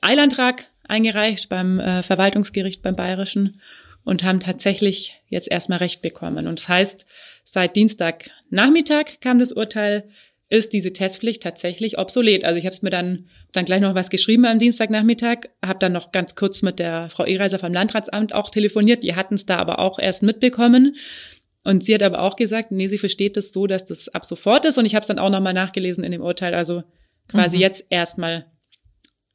Eilantrag 0.00 0.68
eingereicht 0.84 1.48
beim 1.48 1.80
äh, 1.80 2.02
Verwaltungsgericht 2.02 2.80
beim 2.80 2.96
Bayerischen 2.96 3.60
und 4.04 4.22
haben 4.22 4.40
tatsächlich 4.40 5.20
jetzt 5.28 5.50
erstmal 5.50 5.78
Recht 5.78 6.00
bekommen. 6.00 6.46
Und 6.46 6.60
das 6.60 6.68
heißt, 6.68 7.06
seit 7.42 7.74
Dienstagnachmittag 7.74 9.20
kam 9.20 9.40
das 9.40 9.52
Urteil, 9.52 10.08
ist 10.48 10.72
diese 10.72 10.92
Testpflicht 10.92 11.42
tatsächlich 11.42 11.98
obsolet. 11.98 12.44
Also 12.44 12.56
ich 12.56 12.66
habe 12.66 12.72
es 12.72 12.82
mir 12.82 12.90
dann 12.90 13.26
dann 13.56 13.64
gleich 13.64 13.80
noch 13.80 13.94
was 13.94 14.10
geschrieben 14.10 14.44
am 14.44 14.58
Dienstagnachmittag, 14.58 15.48
habe 15.64 15.78
dann 15.78 15.92
noch 15.92 16.12
ganz 16.12 16.34
kurz 16.34 16.62
mit 16.62 16.78
der 16.78 17.08
Frau 17.10 17.24
Ehreiser 17.24 17.58
vom 17.58 17.72
Landratsamt 17.72 18.34
auch 18.34 18.50
telefoniert. 18.50 19.02
Die 19.02 19.14
hatten 19.14 19.34
es 19.34 19.46
da 19.46 19.56
aber 19.56 19.78
auch 19.78 19.98
erst 19.98 20.22
mitbekommen. 20.22 20.96
Und 21.66 21.82
sie 21.82 21.96
hat 21.96 22.02
aber 22.04 22.20
auch 22.20 22.36
gesagt, 22.36 22.70
nee, 22.70 22.86
sie 22.86 22.96
versteht 22.96 23.36
das 23.36 23.52
so, 23.52 23.66
dass 23.66 23.84
das 23.84 24.08
ab 24.08 24.24
sofort 24.24 24.64
ist. 24.66 24.78
Und 24.78 24.86
ich 24.86 24.94
habe 24.94 25.00
es 25.00 25.08
dann 25.08 25.18
auch 25.18 25.30
nochmal 25.30 25.52
nachgelesen 25.52 26.04
in 26.04 26.12
dem 26.12 26.20
Urteil. 26.22 26.54
Also 26.54 26.84
quasi 27.26 27.56
mhm. 27.56 27.62
jetzt 27.62 27.86
erstmal 27.90 28.46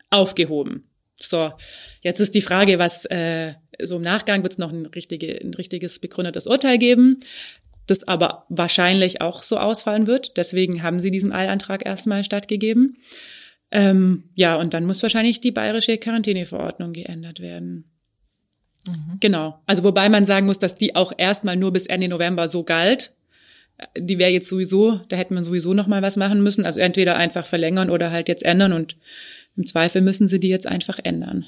aufgehoben. 0.09 0.89
So, 1.17 1.51
jetzt 1.99 2.21
ist 2.21 2.33
die 2.33 2.39
Frage, 2.39 2.79
was 2.79 3.03
äh, 3.07 3.55
so 3.81 3.97
im 3.97 4.01
Nachgang 4.01 4.43
wird 4.43 4.53
es 4.53 4.59
noch 4.59 4.71
ein, 4.71 4.85
richtige, 4.85 5.41
ein 5.41 5.53
richtiges 5.53 5.99
begründetes 5.99 6.47
Urteil 6.47 6.77
geben, 6.77 7.17
das 7.85 8.07
aber 8.07 8.45
wahrscheinlich 8.47 9.19
auch 9.19 9.43
so 9.43 9.57
ausfallen 9.57 10.07
wird. 10.07 10.37
Deswegen 10.37 10.83
haben 10.83 11.01
sie 11.01 11.11
diesem 11.11 11.33
Eilantrag 11.33 11.85
erstmal 11.85 12.23
stattgegeben. 12.23 12.95
Ähm, 13.71 14.29
ja, 14.35 14.55
und 14.55 14.73
dann 14.73 14.85
muss 14.85 15.03
wahrscheinlich 15.03 15.41
die 15.41 15.51
bayerische 15.51 15.97
Quarantäneverordnung 15.97 16.93
geändert 16.93 17.41
werden. 17.41 17.90
Mhm. 18.87 19.17
Genau. 19.19 19.59
Also 19.65 19.83
wobei 19.83 20.09
man 20.09 20.23
sagen 20.23 20.45
muss, 20.45 20.59
dass 20.59 20.75
die 20.75 20.95
auch 20.95 21.13
erstmal 21.17 21.55
nur 21.55 21.71
bis 21.71 21.85
Ende 21.85 22.07
November 22.07 22.47
so 22.47 22.63
galt. 22.63 23.13
Die 23.97 24.19
wäre 24.19 24.31
jetzt 24.31 24.49
sowieso, 24.49 25.01
da 25.09 25.15
hätte 25.15 25.33
man 25.33 25.43
sowieso 25.43 25.73
noch 25.73 25.87
mal 25.87 26.01
was 26.01 26.17
machen 26.17 26.41
müssen. 26.43 26.65
Also 26.65 26.79
entweder 26.79 27.15
einfach 27.15 27.45
verlängern 27.45 27.89
oder 27.89 28.11
halt 28.11 28.27
jetzt 28.27 28.43
ändern 28.43 28.73
und 28.73 28.95
im 29.57 29.65
Zweifel 29.65 30.01
müssen 30.01 30.27
sie 30.27 30.39
die 30.39 30.49
jetzt 30.49 30.67
einfach 30.67 30.99
ändern. 31.03 31.45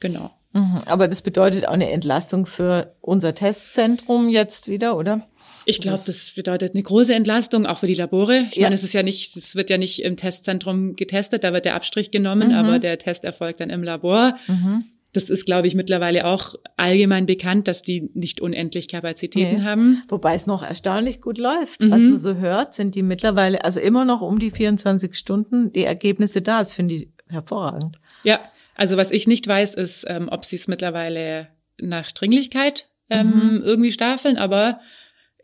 Genau. 0.00 0.30
Mhm. 0.52 0.78
Aber 0.86 1.08
das 1.08 1.22
bedeutet 1.22 1.66
auch 1.66 1.72
eine 1.72 1.90
Entlastung 1.90 2.46
für 2.46 2.94
unser 3.00 3.34
Testzentrum 3.34 4.28
jetzt 4.28 4.68
wieder, 4.68 4.96
oder? 4.96 5.26
Ich 5.66 5.80
glaube, 5.80 6.02
das 6.04 6.32
bedeutet 6.36 6.74
eine 6.74 6.82
große 6.82 7.14
Entlastung 7.14 7.64
auch 7.64 7.78
für 7.78 7.86
die 7.86 7.94
Labore. 7.94 8.46
Ich 8.50 8.56
ja. 8.56 8.64
meine, 8.64 8.74
es 8.74 8.84
ist 8.84 8.92
ja 8.92 9.02
nicht, 9.02 9.34
es 9.36 9.56
wird 9.56 9.70
ja 9.70 9.78
nicht 9.78 10.02
im 10.02 10.18
Testzentrum 10.18 10.94
getestet, 10.94 11.42
da 11.42 11.54
wird 11.54 11.64
der 11.64 11.74
Abstrich 11.74 12.10
genommen, 12.10 12.48
mhm. 12.48 12.54
aber 12.54 12.78
der 12.78 12.98
Test 12.98 13.24
erfolgt 13.24 13.60
dann 13.60 13.70
im 13.70 13.82
Labor. 13.82 14.36
Mhm 14.46 14.84
das 15.14 15.30
ist, 15.30 15.46
glaube 15.46 15.68
ich, 15.68 15.74
mittlerweile 15.74 16.26
auch 16.26 16.54
allgemein 16.76 17.24
bekannt, 17.24 17.68
dass 17.68 17.82
die 17.82 18.10
nicht 18.14 18.40
unendlich 18.40 18.88
Kapazitäten 18.88 19.58
nee. 19.58 19.64
haben. 19.64 20.02
Wobei 20.08 20.34
es 20.34 20.46
noch 20.46 20.62
erstaunlich 20.62 21.20
gut 21.20 21.38
läuft. 21.38 21.82
Mhm. 21.82 21.90
Was 21.90 22.02
man 22.02 22.18
so 22.18 22.34
hört, 22.34 22.74
sind 22.74 22.94
die 22.94 23.02
mittlerweile, 23.02 23.64
also 23.64 23.80
immer 23.80 24.04
noch 24.04 24.20
um 24.20 24.38
die 24.38 24.50
24 24.50 25.14
Stunden 25.14 25.72
die 25.72 25.84
Ergebnisse 25.84 26.42
da. 26.42 26.58
Das 26.58 26.74
finde 26.74 26.94
ich 26.94 27.08
hervorragend. 27.28 27.98
Ja, 28.24 28.40
also 28.74 28.96
was 28.96 29.12
ich 29.12 29.26
nicht 29.26 29.46
weiß, 29.46 29.76
ist, 29.76 30.04
ähm, 30.08 30.28
ob 30.30 30.44
sie 30.44 30.56
es 30.56 30.68
mittlerweile 30.68 31.48
nach 31.80 32.10
Dringlichkeit 32.10 32.88
ähm, 33.08 33.28
mhm. 33.28 33.62
irgendwie 33.64 33.92
staffeln, 33.92 34.36
aber 34.36 34.80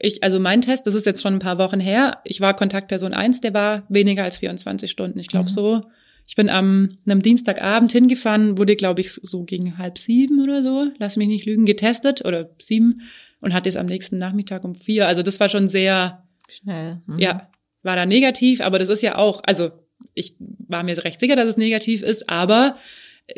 ich, 0.02 0.22
also 0.22 0.40
mein 0.40 0.62
Test, 0.62 0.86
das 0.86 0.94
ist 0.94 1.04
jetzt 1.06 1.20
schon 1.22 1.34
ein 1.34 1.40
paar 1.40 1.58
Wochen 1.58 1.78
her. 1.78 2.20
Ich 2.24 2.40
war 2.40 2.56
Kontaktperson 2.56 3.12
eins, 3.12 3.40
der 3.42 3.52
war 3.52 3.82
weniger 3.88 4.24
als 4.24 4.38
24 4.38 4.90
Stunden. 4.90 5.18
Ich 5.18 5.28
glaube 5.28 5.50
mhm. 5.50 5.54
so 5.54 5.82
ich 6.26 6.36
bin 6.36 6.48
am 6.48 6.98
einem 7.06 7.22
Dienstagabend 7.22 7.92
hingefahren, 7.92 8.58
wurde, 8.58 8.76
glaube 8.76 9.00
ich, 9.00 9.12
so 9.12 9.44
gegen 9.44 9.78
halb 9.78 9.98
sieben 9.98 10.42
oder 10.42 10.62
so, 10.62 10.90
lass 10.98 11.16
mich 11.16 11.28
nicht 11.28 11.46
lügen, 11.46 11.66
getestet 11.66 12.24
oder 12.24 12.50
sieben 12.60 13.02
und 13.42 13.52
hatte 13.52 13.68
es 13.68 13.76
am 13.76 13.86
nächsten 13.86 14.18
Nachmittag 14.18 14.64
um 14.64 14.74
vier. 14.74 15.08
Also 15.08 15.22
das 15.22 15.40
war 15.40 15.48
schon 15.48 15.68
sehr 15.68 16.26
schnell. 16.48 17.02
Mhm. 17.06 17.18
Ja, 17.18 17.50
war 17.82 17.96
da 17.96 18.06
negativ, 18.06 18.60
aber 18.60 18.78
das 18.78 18.88
ist 18.88 19.02
ja 19.02 19.16
auch, 19.16 19.42
also 19.44 19.70
ich 20.14 20.36
war 20.38 20.82
mir 20.82 21.02
recht 21.04 21.20
sicher, 21.20 21.36
dass 21.36 21.48
es 21.48 21.56
negativ 21.56 22.02
ist, 22.02 22.28
aber 22.28 22.76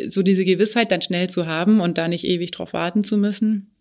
so 0.08 0.22
diese 0.22 0.44
Gewissheit 0.44 0.90
dann 0.90 1.02
schnell 1.02 1.28
zu 1.28 1.46
haben 1.46 1.80
und 1.80 1.98
da 1.98 2.08
nicht 2.08 2.24
ewig 2.24 2.50
drauf 2.50 2.72
warten 2.72 3.04
zu 3.04 3.18
müssen, 3.18 3.71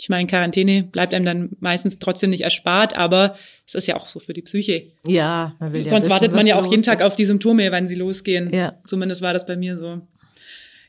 ich 0.00 0.08
meine, 0.08 0.26
Quarantäne 0.26 0.84
bleibt 0.84 1.12
einem 1.12 1.24
dann 1.24 1.50
meistens 1.60 1.98
trotzdem 1.98 2.30
nicht 2.30 2.42
erspart, 2.42 2.96
aber 2.96 3.36
es 3.66 3.74
ist 3.74 3.86
ja 3.86 3.96
auch 3.96 4.08
so 4.08 4.18
für 4.18 4.32
die 4.32 4.42
Psyche. 4.42 4.92
Ja, 5.06 5.54
man 5.60 5.72
will 5.72 5.82
ja 5.82 5.90
Sonst 5.90 6.06
wissen, 6.06 6.10
wartet 6.12 6.32
man 6.32 6.46
ja 6.46 6.58
auch 6.58 6.70
jeden 6.70 6.82
Tag 6.82 7.00
ist. 7.00 7.06
auf 7.06 7.16
die 7.16 7.26
Symptome, 7.26 7.70
wann 7.70 7.86
sie 7.86 7.94
losgehen. 7.94 8.52
Ja. 8.52 8.80
Zumindest 8.84 9.22
war 9.22 9.32
das 9.32 9.46
bei 9.46 9.56
mir 9.56 9.76
so. 9.76 10.00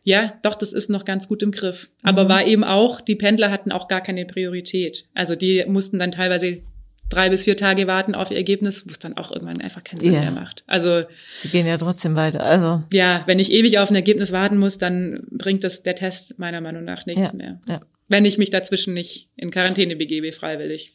Ja, 0.04 0.34
doch, 0.42 0.56
das 0.56 0.74
ist 0.74 0.90
noch 0.90 1.06
ganz 1.06 1.28
gut 1.28 1.44
im 1.44 1.52
Griff. 1.52 1.92
Aber 2.02 2.24
mhm. 2.24 2.30
war 2.30 2.46
eben 2.48 2.64
auch, 2.64 3.02
die 3.02 3.16
Pendler 3.16 3.52
hatten 3.52 3.72
auch 3.72 3.88
gar 3.88 4.02
keine 4.02 4.26
Priorität. 4.26 5.08
Also 5.14 5.36
die 5.36 5.64
mussten 5.68 6.00
dann 6.00 6.12
teilweise 6.12 6.64
drei 7.10 7.30
bis 7.30 7.44
vier 7.44 7.58
Tage 7.58 7.86
warten 7.88 8.16
auf 8.16 8.32
ihr 8.32 8.38
Ergebnis, 8.38 8.86
wo 8.88 8.92
es 8.92 9.00
dann 9.00 9.18
auch 9.18 9.32
irgendwann 9.32 9.62
einfach 9.62 9.84
keinen 9.84 10.00
Sinn 10.00 10.14
yeah. 10.14 10.22
mehr 10.22 10.32
macht. 10.32 10.64
Also 10.66 11.04
sie 11.34 11.50
gehen 11.50 11.68
ja 11.68 11.78
trotzdem 11.78 12.16
weiter. 12.16 12.44
Also 12.44 12.84
ja, 12.94 13.22
wenn 13.26 13.38
ich 13.38 13.52
ewig 13.52 13.78
auf 13.80 13.92
ein 13.92 13.96
Ergebnis 13.96 14.32
warten 14.32 14.58
muss, 14.58 14.78
dann 14.78 15.24
bringt 15.30 15.64
das 15.64 15.84
der 15.84 15.96
Test 15.96 16.40
meiner 16.40 16.62
Meinung 16.62 16.86
nach 16.86 17.06
nichts 17.06 17.32
ja. 17.32 17.38
mehr. 17.38 17.60
Ja 17.68 17.82
wenn 18.12 18.26
ich 18.26 18.38
mich 18.38 18.50
dazwischen 18.50 18.94
nicht 18.94 19.30
in 19.38 19.52
Quarantäne 19.52 19.96
begebe, 19.96 20.32
freiwillig. 20.34 20.94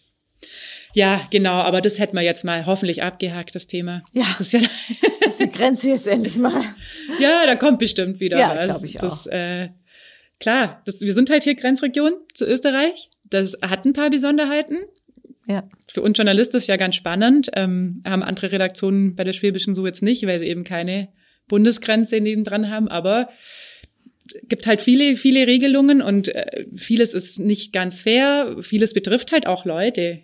Ja, 0.92 1.26
genau, 1.30 1.54
aber 1.54 1.80
das 1.80 1.98
hätten 1.98 2.16
wir 2.16 2.22
jetzt 2.22 2.44
mal 2.44 2.66
hoffentlich 2.66 3.02
abgehakt, 3.02 3.54
das 3.54 3.66
Thema. 3.66 4.02
Ja, 4.12 4.24
das 4.38 4.52
ist, 4.52 4.62
ja 4.62 4.68
das 5.20 5.28
ist 5.28 5.40
die 5.40 5.50
Grenze 5.50 5.88
jetzt 5.88 6.06
endlich 6.06 6.36
mal. 6.36 6.62
Ja, 7.18 7.46
da 7.46 7.56
kommt 7.56 7.78
bestimmt 7.78 8.20
wieder 8.20 8.38
ja, 8.38 8.54
was. 8.54 8.66
glaube 8.66 8.86
ich 8.86 8.94
das, 8.94 9.26
auch. 9.26 9.32
Äh, 9.32 9.70
klar, 10.40 10.82
das, 10.84 11.00
wir 11.00 11.12
sind 11.14 11.30
halt 11.30 11.44
hier 11.44 11.54
Grenzregion 11.54 12.12
zu 12.34 12.46
Österreich. 12.46 13.08
Das 13.24 13.56
hat 13.62 13.84
ein 13.84 13.94
paar 13.94 14.10
Besonderheiten. 14.10 14.78
Ja. 15.48 15.68
Für 15.88 16.02
uns 16.02 16.18
Journalisten 16.18 16.56
ist 16.56 16.66
ja 16.66 16.76
ganz 16.76 16.96
spannend. 16.96 17.50
Ähm, 17.54 18.02
haben 18.04 18.22
andere 18.22 18.52
Redaktionen 18.52 19.14
bei 19.14 19.24
der 19.24 19.32
Schwäbischen 19.32 19.74
so 19.74 19.86
jetzt 19.86 20.02
nicht, 20.02 20.26
weil 20.26 20.38
sie 20.38 20.46
eben 20.46 20.64
keine 20.64 21.08
Bundesgrenze 21.48 22.20
nebendran 22.20 22.70
haben. 22.70 22.88
Aber 22.88 23.28
gibt 24.48 24.66
halt 24.66 24.80
viele, 24.80 25.16
viele 25.16 25.46
Regelungen 25.46 26.02
und 26.02 26.34
äh, 26.34 26.66
vieles 26.76 27.14
ist 27.14 27.38
nicht 27.38 27.72
ganz 27.72 28.02
fair. 28.02 28.56
Vieles 28.62 28.94
betrifft 28.94 29.32
halt 29.32 29.46
auch 29.46 29.64
Leute. 29.64 30.20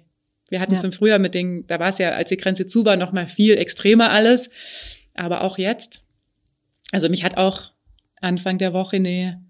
Wir 0.50 0.60
hatten 0.60 0.74
es 0.74 0.84
im 0.84 0.92
Frühjahr 0.92 1.18
mit 1.18 1.34
den, 1.34 1.66
da 1.66 1.78
war 1.78 1.88
es 1.88 1.98
ja, 1.98 2.10
als 2.10 2.28
die 2.28 2.36
Grenze 2.36 2.66
zu 2.66 2.84
war, 2.84 2.96
noch 2.96 3.12
mal 3.12 3.26
viel 3.26 3.56
extremer 3.56 4.10
alles. 4.10 4.50
Aber 5.14 5.42
auch 5.42 5.58
jetzt. 5.58 6.02
Also 6.92 7.08
mich 7.08 7.24
hat 7.24 7.36
auch 7.36 7.72
Anfang 8.20 8.58
der 8.58 8.72
Woche 8.72 8.96
eine 8.96 9.42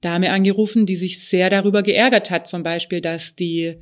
Dame 0.00 0.30
angerufen, 0.30 0.86
die 0.86 0.96
sich 0.96 1.26
sehr 1.26 1.50
darüber 1.50 1.82
geärgert 1.82 2.30
hat, 2.30 2.46
zum 2.46 2.62
Beispiel, 2.62 3.00
dass 3.00 3.34
die 3.34 3.80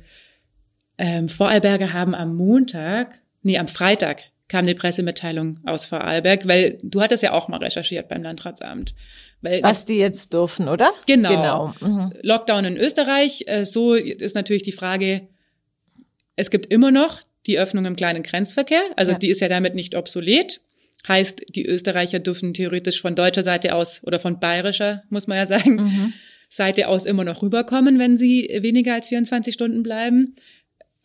ähm, 0.97 1.29
Vorarlberger 1.29 1.93
haben 1.93 2.15
am 2.15 2.35
Montag, 2.35 3.19
nee, 3.43 3.57
am 3.57 3.67
Freitag 3.67 4.23
kam 4.47 4.59
eine 4.59 4.75
Pressemitteilung 4.75 5.59
aus 5.65 5.87
Vorarlberg, 5.87 6.47
weil 6.47 6.77
du 6.81 7.01
hattest 7.01 7.23
ja 7.23 7.33
auch 7.33 7.47
mal 7.49 7.57
recherchiert 7.57 8.07
beim 8.07 8.23
Landratsamt. 8.23 8.95
Weil 9.41 9.61
Was 9.61 9.85
die 9.85 9.97
jetzt 9.97 10.33
dürfen, 10.33 10.67
oder? 10.67 10.91
Genau. 11.05 11.29
genau. 11.29 11.73
Mhm. 11.81 12.13
Lockdown 12.21 12.65
in 12.65 12.77
Österreich, 12.77 13.43
äh, 13.47 13.65
so 13.65 13.93
ist 13.93 14.35
natürlich 14.35 14.63
die 14.63 14.71
Frage, 14.71 15.27
es 16.35 16.49
gibt 16.49 16.67
immer 16.67 16.91
noch 16.91 17.21
die 17.45 17.59
Öffnung 17.59 17.85
im 17.85 17.95
kleinen 17.95 18.23
Grenzverkehr, 18.23 18.81
also 18.95 19.13
ja. 19.13 19.17
die 19.17 19.29
ist 19.29 19.41
ja 19.41 19.49
damit 19.49 19.75
nicht 19.75 19.95
obsolet. 19.95 20.61
Heißt, 21.07 21.41
die 21.55 21.65
Österreicher 21.65 22.19
dürfen 22.19 22.53
theoretisch 22.53 23.01
von 23.01 23.15
deutscher 23.15 23.43
Seite 23.43 23.75
aus 23.75 24.01
oder 24.03 24.19
von 24.19 24.39
bayerischer, 24.39 25.03
muss 25.09 25.27
man 25.27 25.37
ja 25.37 25.45
sagen, 25.45 25.75
mhm. 25.75 26.13
Seite 26.49 26.87
aus 26.87 27.05
immer 27.05 27.23
noch 27.23 27.41
rüberkommen, 27.41 27.99
wenn 27.99 28.17
sie 28.17 28.49
weniger 28.61 28.93
als 28.93 29.09
24 29.09 29.53
Stunden 29.53 29.83
bleiben. 29.83 30.35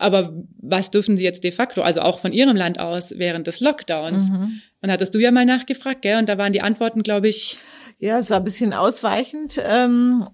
Aber 0.02 0.32
was 0.60 0.90
dürfen 0.90 1.16
sie 1.16 1.24
jetzt 1.24 1.44
de 1.44 1.52
facto, 1.52 1.82
also 1.82 2.00
auch 2.00 2.18
von 2.18 2.32
ihrem 2.32 2.56
Land 2.56 2.78
aus 2.78 3.14
während 3.16 3.46
des 3.46 3.60
Lockdowns? 3.60 4.30
Mhm. 4.30 4.60
Und 4.80 4.90
hattest 4.90 5.14
du 5.14 5.18
ja 5.18 5.30
mal 5.30 5.46
nachgefragt, 5.46 6.02
gell? 6.02 6.18
Und 6.18 6.28
da 6.28 6.38
waren 6.38 6.52
die 6.52 6.62
Antworten, 6.62 7.02
glaube 7.02 7.28
ich. 7.28 7.58
Ja, 7.98 8.18
es 8.18 8.30
war 8.30 8.38
ein 8.38 8.44
bisschen 8.44 8.72
ausweichend, 8.72 9.60
ähm, 9.64 10.26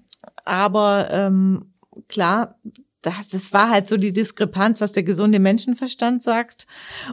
aber 0.47 1.09
ähm, 1.11 1.75
klar, 2.09 2.59
das, 3.03 3.29
das 3.29 3.53
war 3.53 3.71
halt 3.71 3.89
so 3.89 3.99
die 3.99 4.12
Diskrepanz, 4.12 4.81
was 4.81 4.93
der 4.93 5.03
gesunde 5.03 5.39
Menschenverstand 5.39 6.23
sagt 6.23 6.66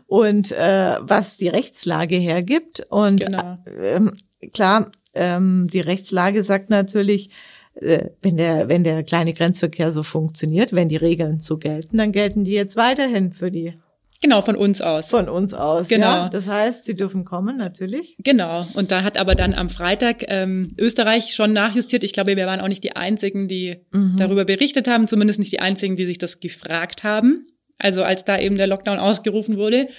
und 0.08 0.52
äh, 0.54 0.96
was 1.02 1.38
die 1.38 1.50
Rechtslage 1.50 2.16
hergibt. 2.16 2.84
Und 2.90 3.20
genau. 3.20 3.58
ähm, 3.78 4.14
klar, 4.54 4.92
ähm, 5.14 5.68
die 5.72 5.82
Rechtslage 5.82 6.42
sagt 6.42 6.70
natürlich, 6.70 7.28
äh, 7.28 7.32
wenn 7.80 8.38
der, 8.38 8.70
wenn 8.70 8.84
der 8.84 9.04
kleine 9.04 9.34
Grenzverkehr 9.34 9.92
so 9.92 10.04
funktioniert, 10.04 10.74
wenn 10.74 10.90
die 10.90 10.96
Regeln 10.96 11.40
so 11.40 11.58
gelten, 11.58 11.98
dann 11.98 12.12
gelten 12.12 12.44
die 12.44 12.54
jetzt 12.54 12.78
weiterhin 12.78 13.34
für 13.34 13.52
die 13.52 13.74
Genau, 14.22 14.42
von 14.42 14.56
uns 14.56 14.82
aus. 14.82 15.10
Von 15.10 15.30
uns 15.30 15.54
aus, 15.54 15.88
genau. 15.88 16.08
Ja. 16.08 16.30
Das 16.30 16.48
heißt, 16.48 16.86
sie 16.86 16.96
dürfen 16.96 17.26
kommen, 17.26 17.58
natürlich. 17.58 18.16
Genau. 18.24 18.66
Und 18.74 18.92
da 18.92 19.04
hat 19.04 19.18
aber 19.18 19.36
dann 19.36 19.54
am 19.54 19.70
Freitag 19.70 20.24
ähm, 20.30 20.74
Österreich 20.80 21.36
schon 21.36 21.54
nachjustiert. 21.54 22.04
Ich 22.04 22.14
glaube, 22.14 22.36
wir 22.36 22.48
waren 22.48 22.62
auch 22.62 22.68
nicht 22.68 22.84
die 22.84 22.96
Einzigen, 22.96 23.48
die 23.48 23.78
mhm. 23.92 24.16
darüber 24.18 24.46
berichtet 24.46 24.88
haben, 24.88 25.08
zumindest 25.08 25.40
nicht 25.40 25.52
die 25.52 25.60
Einzigen, 25.60 25.96
die 25.96 26.06
sich 26.06 26.18
das 26.18 26.40
gefragt 26.40 27.04
haben. 27.04 27.46
Also 27.78 28.04
als 28.04 28.24
da 28.24 28.40
eben 28.40 28.56
der 28.56 28.68
Lockdown 28.68 29.00
ausgerufen 29.00 29.58
wurde. 29.58 29.90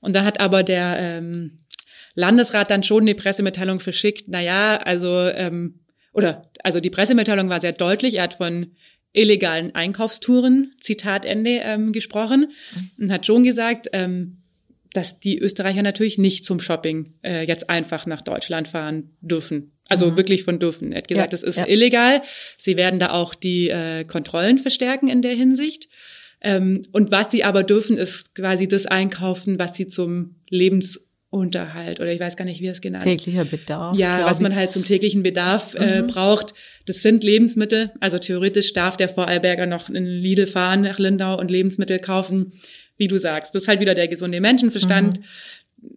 Und 0.00 0.16
da 0.16 0.24
hat 0.24 0.40
aber 0.40 0.62
der 0.62 1.00
ähm, 1.02 1.64
Landesrat 2.14 2.70
dann 2.70 2.82
schon 2.82 3.02
eine 3.02 3.14
Pressemitteilung 3.14 3.80
verschickt. 3.80 4.28
Naja, 4.28 4.78
also 4.78 5.28
ähm, 5.28 5.79
oder 6.12 6.50
also 6.62 6.80
die 6.80 6.90
Pressemitteilung 6.90 7.48
war 7.48 7.60
sehr 7.60 7.72
deutlich. 7.72 8.14
Er 8.14 8.24
hat 8.24 8.34
von 8.34 8.72
illegalen 9.12 9.74
Einkaufstouren, 9.74 10.74
Zitat 10.80 11.24
Ende, 11.24 11.60
ähm, 11.62 11.92
gesprochen 11.92 12.52
und 13.00 13.12
hat 13.12 13.26
schon 13.26 13.42
gesagt, 13.42 13.88
ähm, 13.92 14.38
dass 14.92 15.20
die 15.20 15.38
Österreicher 15.38 15.82
natürlich 15.82 16.18
nicht 16.18 16.44
zum 16.44 16.60
Shopping 16.60 17.14
äh, 17.22 17.46
jetzt 17.46 17.70
einfach 17.70 18.06
nach 18.06 18.22
Deutschland 18.22 18.68
fahren 18.68 19.10
dürfen. 19.20 19.72
Also 19.88 20.10
mhm. 20.10 20.16
wirklich 20.16 20.44
von 20.44 20.58
dürfen. 20.58 20.92
Er 20.92 20.98
hat 20.98 21.08
gesagt, 21.08 21.32
ja, 21.32 21.38
das 21.38 21.42
ist 21.42 21.58
ja. 21.58 21.66
illegal. 21.66 22.22
Sie 22.56 22.76
werden 22.76 22.98
da 22.98 23.10
auch 23.12 23.34
die 23.34 23.70
äh, 23.70 24.04
Kontrollen 24.04 24.58
verstärken 24.58 25.08
in 25.08 25.22
der 25.22 25.34
Hinsicht. 25.34 25.88
Ähm, 26.40 26.82
und 26.92 27.10
was 27.10 27.30
sie 27.30 27.44
aber 27.44 27.62
dürfen, 27.62 27.98
ist 27.98 28.34
quasi 28.34 28.66
das 28.66 28.86
einkaufen, 28.86 29.58
was 29.58 29.76
sie 29.76 29.86
zum 29.86 30.36
Lebens 30.48 31.09
Unterhalt 31.30 32.00
oder 32.00 32.12
ich 32.12 32.18
weiß 32.18 32.36
gar 32.36 32.44
nicht, 32.44 32.60
wie 32.60 32.66
es 32.66 32.80
genannt. 32.80 33.04
Täglicher 33.04 33.44
Bedarf. 33.44 33.96
Ja, 33.96 34.24
was 34.24 34.40
man 34.40 34.56
halt 34.56 34.72
zum 34.72 34.84
täglichen 34.84 35.22
Bedarf 35.22 35.76
äh, 35.76 36.02
mhm. 36.02 36.08
braucht. 36.08 36.54
Das 36.86 37.02
sind 37.02 37.22
Lebensmittel. 37.22 37.92
Also 38.00 38.18
theoretisch 38.18 38.72
darf 38.72 38.96
der 38.96 39.08
Vorarlberger 39.08 39.66
noch 39.66 39.88
in 39.88 40.04
Lidl 40.04 40.48
fahren 40.48 40.80
nach 40.80 40.98
Lindau 40.98 41.38
und 41.38 41.48
Lebensmittel 41.48 42.00
kaufen, 42.00 42.52
wie 42.96 43.06
du 43.06 43.16
sagst. 43.16 43.54
Das 43.54 43.62
ist 43.62 43.68
halt 43.68 43.78
wieder 43.78 43.94
der 43.94 44.08
gesunde 44.08 44.40
Menschenverstand. 44.40 45.20
Mhm. 45.20 45.24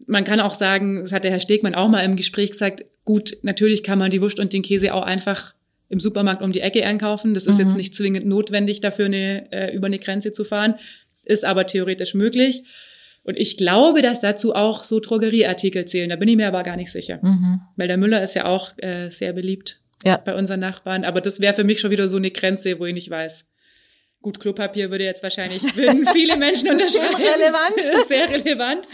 Man 0.06 0.24
kann 0.24 0.40
auch 0.40 0.54
sagen, 0.54 1.02
das 1.02 1.12
hat 1.12 1.24
der 1.24 1.32
Herr 1.32 1.40
Stegmann 1.40 1.74
auch 1.74 1.90
mal 1.90 2.02
im 2.02 2.16
Gespräch 2.16 2.52
gesagt, 2.52 2.86
gut, 3.04 3.36
natürlich 3.42 3.82
kann 3.82 3.98
man 3.98 4.12
die 4.12 4.22
Wurst 4.22 4.40
und 4.40 4.54
den 4.54 4.62
Käse 4.62 4.94
auch 4.94 5.04
einfach 5.04 5.56
im 5.90 6.00
Supermarkt 6.00 6.44
um 6.44 6.52
die 6.52 6.62
Ecke 6.62 6.86
einkaufen. 6.86 7.34
Das 7.34 7.48
ist 7.48 7.56
mhm. 7.56 7.62
jetzt 7.62 7.76
nicht 7.76 7.96
zwingend 7.96 8.28
notwendig, 8.28 8.82
dafür 8.82 9.06
eine, 9.06 9.52
äh, 9.52 9.76
über 9.76 9.88
eine 9.88 9.98
Grenze 9.98 10.32
zu 10.32 10.44
fahren, 10.46 10.76
ist 11.24 11.44
aber 11.44 11.66
theoretisch 11.66 12.14
möglich. 12.14 12.64
Und 13.24 13.38
ich 13.38 13.58
glaube, 13.58 14.02
dass 14.02 14.20
dazu 14.20 14.54
auch 14.54 14.84
so 14.84 15.00
Drogerieartikel 15.00 15.86
zählen. 15.86 16.10
Da 16.10 16.18
bin 16.18 16.28
ich 16.28 16.36
mir 16.36 16.48
aber 16.48 16.64
gar 16.64 16.76
nicht 16.76 16.92
sicher. 16.92 17.20
Mhm. 17.22 17.62
Weil 17.78 17.88
der 17.88 17.98
Müller 17.98 18.22
ist 18.22 18.36
ja 18.36 18.46
auch 18.46 18.78
äh, 18.78 19.10
sehr 19.12 19.34
beliebt 19.34 19.80
ja. 20.04 20.18
bei 20.18 20.36
unseren 20.36 20.60
Nachbarn. 20.60 21.06
Aber 21.06 21.22
das 21.22 21.40
wäre 21.40 21.54
für 21.54 21.64
mich 21.64 21.80
schon 21.80 21.92
wieder 21.92 22.08
so 22.08 22.18
eine 22.18 22.32
Grenze, 22.32 22.80
wo 22.80 22.86
ich 22.86 22.94
nicht 22.94 23.10
weiß. 23.10 23.46
Gut, 24.22 24.40
Klopapier 24.40 24.92
würde 24.92 25.06
jetzt 25.06 25.24
wahrscheinlich 25.24 25.62
würden 25.76 26.08
viele 26.12 26.38
Menschen 26.38 26.70
unterschreiben. 26.70 27.18
Sehr 27.18 27.36
relevant. 27.36 27.74
Das 27.78 28.02
ist 28.02 28.08
sehr 28.10 28.30
relevant. 28.30 28.88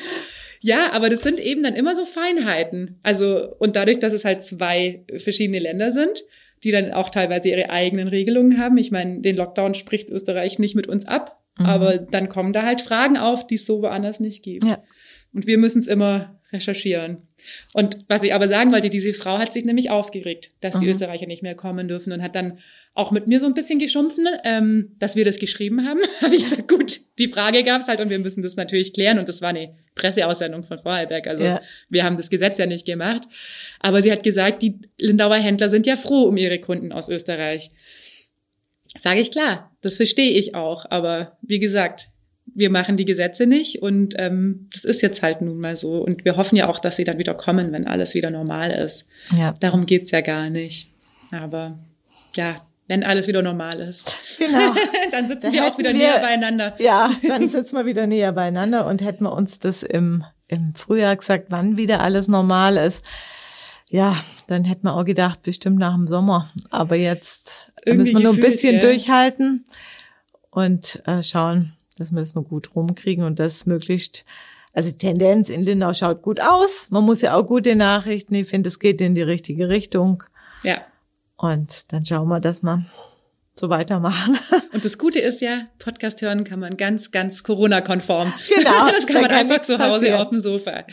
Ja, 0.61 0.91
aber 0.91 1.09
das 1.09 1.21
sind 1.21 1.39
eben 1.39 1.63
dann 1.63 1.75
immer 1.75 1.95
so 1.95 2.05
Feinheiten. 2.05 2.99
Also, 3.01 3.55
und 3.59 3.75
dadurch, 3.75 3.99
dass 3.99 4.13
es 4.13 4.25
halt 4.25 4.43
zwei 4.43 5.05
verschiedene 5.17 5.59
Länder 5.59 5.91
sind, 5.91 6.23
die 6.63 6.71
dann 6.71 6.91
auch 6.91 7.09
teilweise 7.09 7.49
ihre 7.49 7.69
eigenen 7.69 8.07
Regelungen 8.07 8.57
haben. 8.57 8.77
Ich 8.77 8.91
meine, 8.91 9.21
den 9.21 9.37
Lockdown 9.37 9.73
spricht 9.73 10.09
Österreich 10.09 10.59
nicht 10.59 10.75
mit 10.75 10.87
uns 10.87 11.05
ab. 11.05 11.41
Mhm. 11.59 11.65
Aber 11.65 11.97
dann 11.97 12.29
kommen 12.29 12.53
da 12.53 12.63
halt 12.63 12.81
Fragen 12.81 13.17
auf, 13.17 13.45
die 13.45 13.55
es 13.55 13.65
so 13.65 13.81
woanders 13.81 14.19
nicht 14.19 14.43
gibt. 14.43 14.65
Ja. 14.65 14.81
Und 15.33 15.45
wir 15.45 15.57
müssen 15.57 15.79
es 15.79 15.87
immer 15.87 16.39
recherchieren. 16.51 17.17
Und 17.73 18.05
was 18.07 18.23
ich 18.23 18.33
aber 18.33 18.47
sagen 18.47 18.71
wollte, 18.71 18.89
diese 18.89 19.13
Frau 19.13 19.37
hat 19.37 19.53
sich 19.53 19.65
nämlich 19.65 19.91
aufgeregt, 19.91 20.51
dass 20.61 20.79
die 20.79 20.85
mhm. 20.85 20.91
Österreicher 20.91 21.27
nicht 21.27 21.43
mehr 21.43 21.53
kommen 21.53 21.87
dürfen 21.87 22.11
und 22.11 22.23
hat 22.23 22.35
dann 22.35 22.59
auch 22.95 23.11
mit 23.11 23.27
mir 23.27 23.39
so 23.39 23.45
ein 23.45 23.53
bisschen 23.53 23.77
geschumpfen, 23.77 24.27
ähm, 24.43 24.95
dass 24.97 25.15
wir 25.15 25.23
das 25.23 25.37
geschrieben 25.37 25.87
haben. 25.87 25.99
Habe 26.21 26.35
ich 26.35 26.43
gesagt, 26.43 26.67
gut, 26.67 27.01
die 27.19 27.27
Frage 27.27 27.63
gab 27.63 27.81
es 27.81 27.87
halt 27.87 27.99
und 27.99 28.09
wir 28.09 28.19
müssen 28.19 28.41
das 28.41 28.55
natürlich 28.55 28.93
klären. 28.93 29.19
Und 29.19 29.27
das 29.27 29.41
war 29.41 29.49
eine 29.49 29.75
Presseaussendung 29.93 30.63
von 30.63 30.79
Vorarlberg. 30.79 31.27
Also 31.27 31.43
ja. 31.43 31.61
wir 31.89 32.03
haben 32.03 32.17
das 32.17 32.29
Gesetz 32.29 32.57
ja 32.57 32.65
nicht 32.65 32.85
gemacht. 32.85 33.23
Aber 33.79 34.01
sie 34.01 34.11
hat 34.11 34.23
gesagt, 34.23 34.63
die 34.63 34.79
Lindauer 34.97 35.35
Händler 35.35 35.69
sind 35.69 35.85
ja 35.85 35.97
froh 35.97 36.23
um 36.23 36.35
ihre 36.35 36.59
Kunden 36.59 36.91
aus 36.91 37.09
Österreich. 37.09 37.69
Sage 38.97 39.21
ich 39.21 39.31
klar, 39.31 39.71
das 39.81 39.97
verstehe 39.97 40.31
ich 40.31 40.55
auch. 40.55 40.85
Aber 40.89 41.37
wie 41.41 41.59
gesagt, 41.59 42.09
wir 42.55 42.71
machen 42.71 42.97
die 42.97 43.05
Gesetze 43.05 43.45
nicht 43.45 43.81
und 43.81 44.15
ähm, 44.17 44.67
das 44.73 44.83
ist 44.83 45.01
jetzt 45.01 45.21
halt 45.21 45.41
nun 45.41 45.59
mal 45.59 45.77
so. 45.77 46.03
Und 46.03 46.25
wir 46.25 46.37
hoffen 46.37 46.55
ja 46.55 46.67
auch, 46.67 46.79
dass 46.79 46.95
sie 46.95 47.03
dann 47.03 47.17
wieder 47.17 47.33
kommen, 47.33 47.71
wenn 47.71 47.87
alles 47.87 48.15
wieder 48.15 48.31
normal 48.31 48.71
ist. 48.71 49.05
Ja. 49.37 49.53
Darum 49.59 49.85
geht's 49.85 50.11
ja 50.11 50.21
gar 50.21 50.49
nicht. 50.49 50.91
Aber 51.31 51.79
ja, 52.35 52.55
wenn 52.87 53.03
alles 53.03 53.27
wieder 53.27 53.41
normal 53.41 53.79
ist. 53.79 54.39
Genau. 54.39 54.73
dann 55.11 55.27
sitzen 55.27 55.43
dann 55.43 55.53
wir 55.53 55.65
auch 55.65 55.77
wieder 55.77 55.93
wir, 55.93 55.97
näher 55.97 56.19
beieinander. 56.19 56.75
Ja, 56.79 57.11
dann 57.27 57.47
sitzen 57.47 57.75
wir 57.75 57.85
wieder 57.85 58.07
näher 58.07 58.31
beieinander 58.31 58.87
und 58.87 59.03
hätten 59.03 59.23
wir 59.25 59.33
uns 59.33 59.59
das 59.59 59.83
im, 59.83 60.25
im 60.47 60.73
Frühjahr 60.75 61.15
gesagt, 61.15 61.45
wann 61.49 61.77
wieder 61.77 62.01
alles 62.01 62.27
normal 62.27 62.77
ist. 62.77 63.05
Ja, 63.91 64.17
dann 64.47 64.65
hätten 64.65 64.85
wir 64.85 64.95
auch 64.95 65.05
gedacht, 65.05 65.43
bestimmt 65.43 65.77
nach 65.79 65.95
dem 65.95 66.07
Sommer. 66.07 66.51
Aber 66.69 66.95
jetzt 66.95 67.68
Irgendwie 67.85 68.11
müssen 68.13 68.17
wir 68.17 68.23
nur 68.23 68.33
ein 68.33 68.41
bisschen 68.41 68.75
ja. 68.75 68.81
durchhalten 68.81 69.65
und 70.51 71.01
äh, 71.05 71.23
schauen, 71.23 71.73
dass 71.97 72.11
wir 72.11 72.19
das 72.19 72.35
noch 72.35 72.43
gut 72.43 72.75
rumkriegen 72.75 73.23
und 73.23 73.39
das 73.39 73.65
möglichst, 73.65 74.25
also 74.73 74.91
die 74.91 74.97
Tendenz 74.97 75.49
in 75.49 75.63
Lindau 75.63 75.93
schaut 75.93 76.21
gut 76.21 76.39
aus. 76.41 76.87
Man 76.89 77.03
muss 77.03 77.21
ja 77.21 77.35
auch 77.35 77.45
gute 77.45 77.75
Nachrichten. 77.75 78.35
Ich 78.35 78.47
finde, 78.47 78.69
es 78.69 78.79
geht 78.79 79.01
in 79.01 79.15
die 79.15 79.21
richtige 79.21 79.69
Richtung. 79.69 80.23
Ja. 80.63 80.81
Und 81.37 81.91
dann 81.93 82.05
schauen 82.05 82.27
wir, 82.27 82.39
dass 82.39 82.63
wir 82.63 82.85
so 83.53 83.69
weitermachen. 83.69 84.37
Und 84.73 84.85
das 84.85 84.97
Gute 84.97 85.19
ist 85.19 85.41
ja, 85.41 85.67
Podcast 85.79 86.21
hören 86.21 86.43
kann 86.43 86.59
man 86.59 86.77
ganz, 86.77 87.11
ganz 87.11 87.43
Corona-konform. 87.43 88.33
Genau. 88.55 88.91
Das 88.91 89.05
kann 89.05 89.21
man 89.21 89.31
einfach 89.31 89.61
zu 89.61 89.77
Hause 89.77 89.99
passieren. 89.99 90.21
auf 90.21 90.29
dem 90.29 90.39
Sofa. 90.39 90.85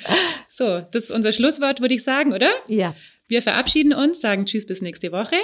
So, 0.49 0.80
das 0.80 1.05
ist 1.05 1.11
unser 1.11 1.32
Schlusswort, 1.32 1.80
würde 1.80 1.95
ich 1.95 2.03
sagen, 2.03 2.32
oder? 2.32 2.49
Ja. 2.68 2.95
Wir 3.28 3.43
verabschieden 3.43 3.93
uns, 3.93 4.20
sagen 4.20 4.47
Tschüss 4.47 4.66
bis 4.66 4.82
nächste 4.82 5.12
Woche. 5.12 5.37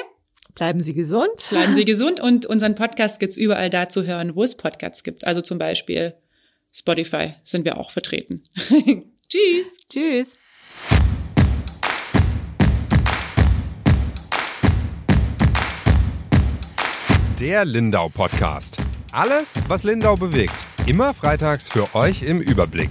Bleiben 0.54 0.80
Sie 0.80 0.94
gesund. 0.94 1.46
Bleiben 1.50 1.74
Sie 1.74 1.84
gesund 1.86 2.20
und 2.20 2.46
unseren 2.46 2.74
Podcast 2.74 3.20
gibt's 3.20 3.36
überall 3.36 3.70
da 3.70 3.88
zu 3.88 4.04
hören, 4.04 4.34
wo 4.34 4.42
es 4.42 4.56
Podcasts 4.56 5.02
gibt. 5.02 5.24
Also 5.24 5.40
zum 5.40 5.58
Beispiel 5.58 6.14
Spotify 6.72 7.34
sind 7.42 7.64
wir 7.64 7.78
auch 7.78 7.90
vertreten. 7.90 8.44
Tschüss. 9.28 9.76
Tschüss. 9.88 10.34
Der 17.40 17.64
Lindau 17.64 18.08
Podcast. 18.08 18.76
Alles, 19.10 19.54
was 19.68 19.82
Lindau 19.82 20.14
bewegt. 20.14 20.54
Immer 20.86 21.12
freitags 21.12 21.68
für 21.68 21.94
euch 21.94 22.22
im 22.22 22.40
Überblick. 22.40 22.90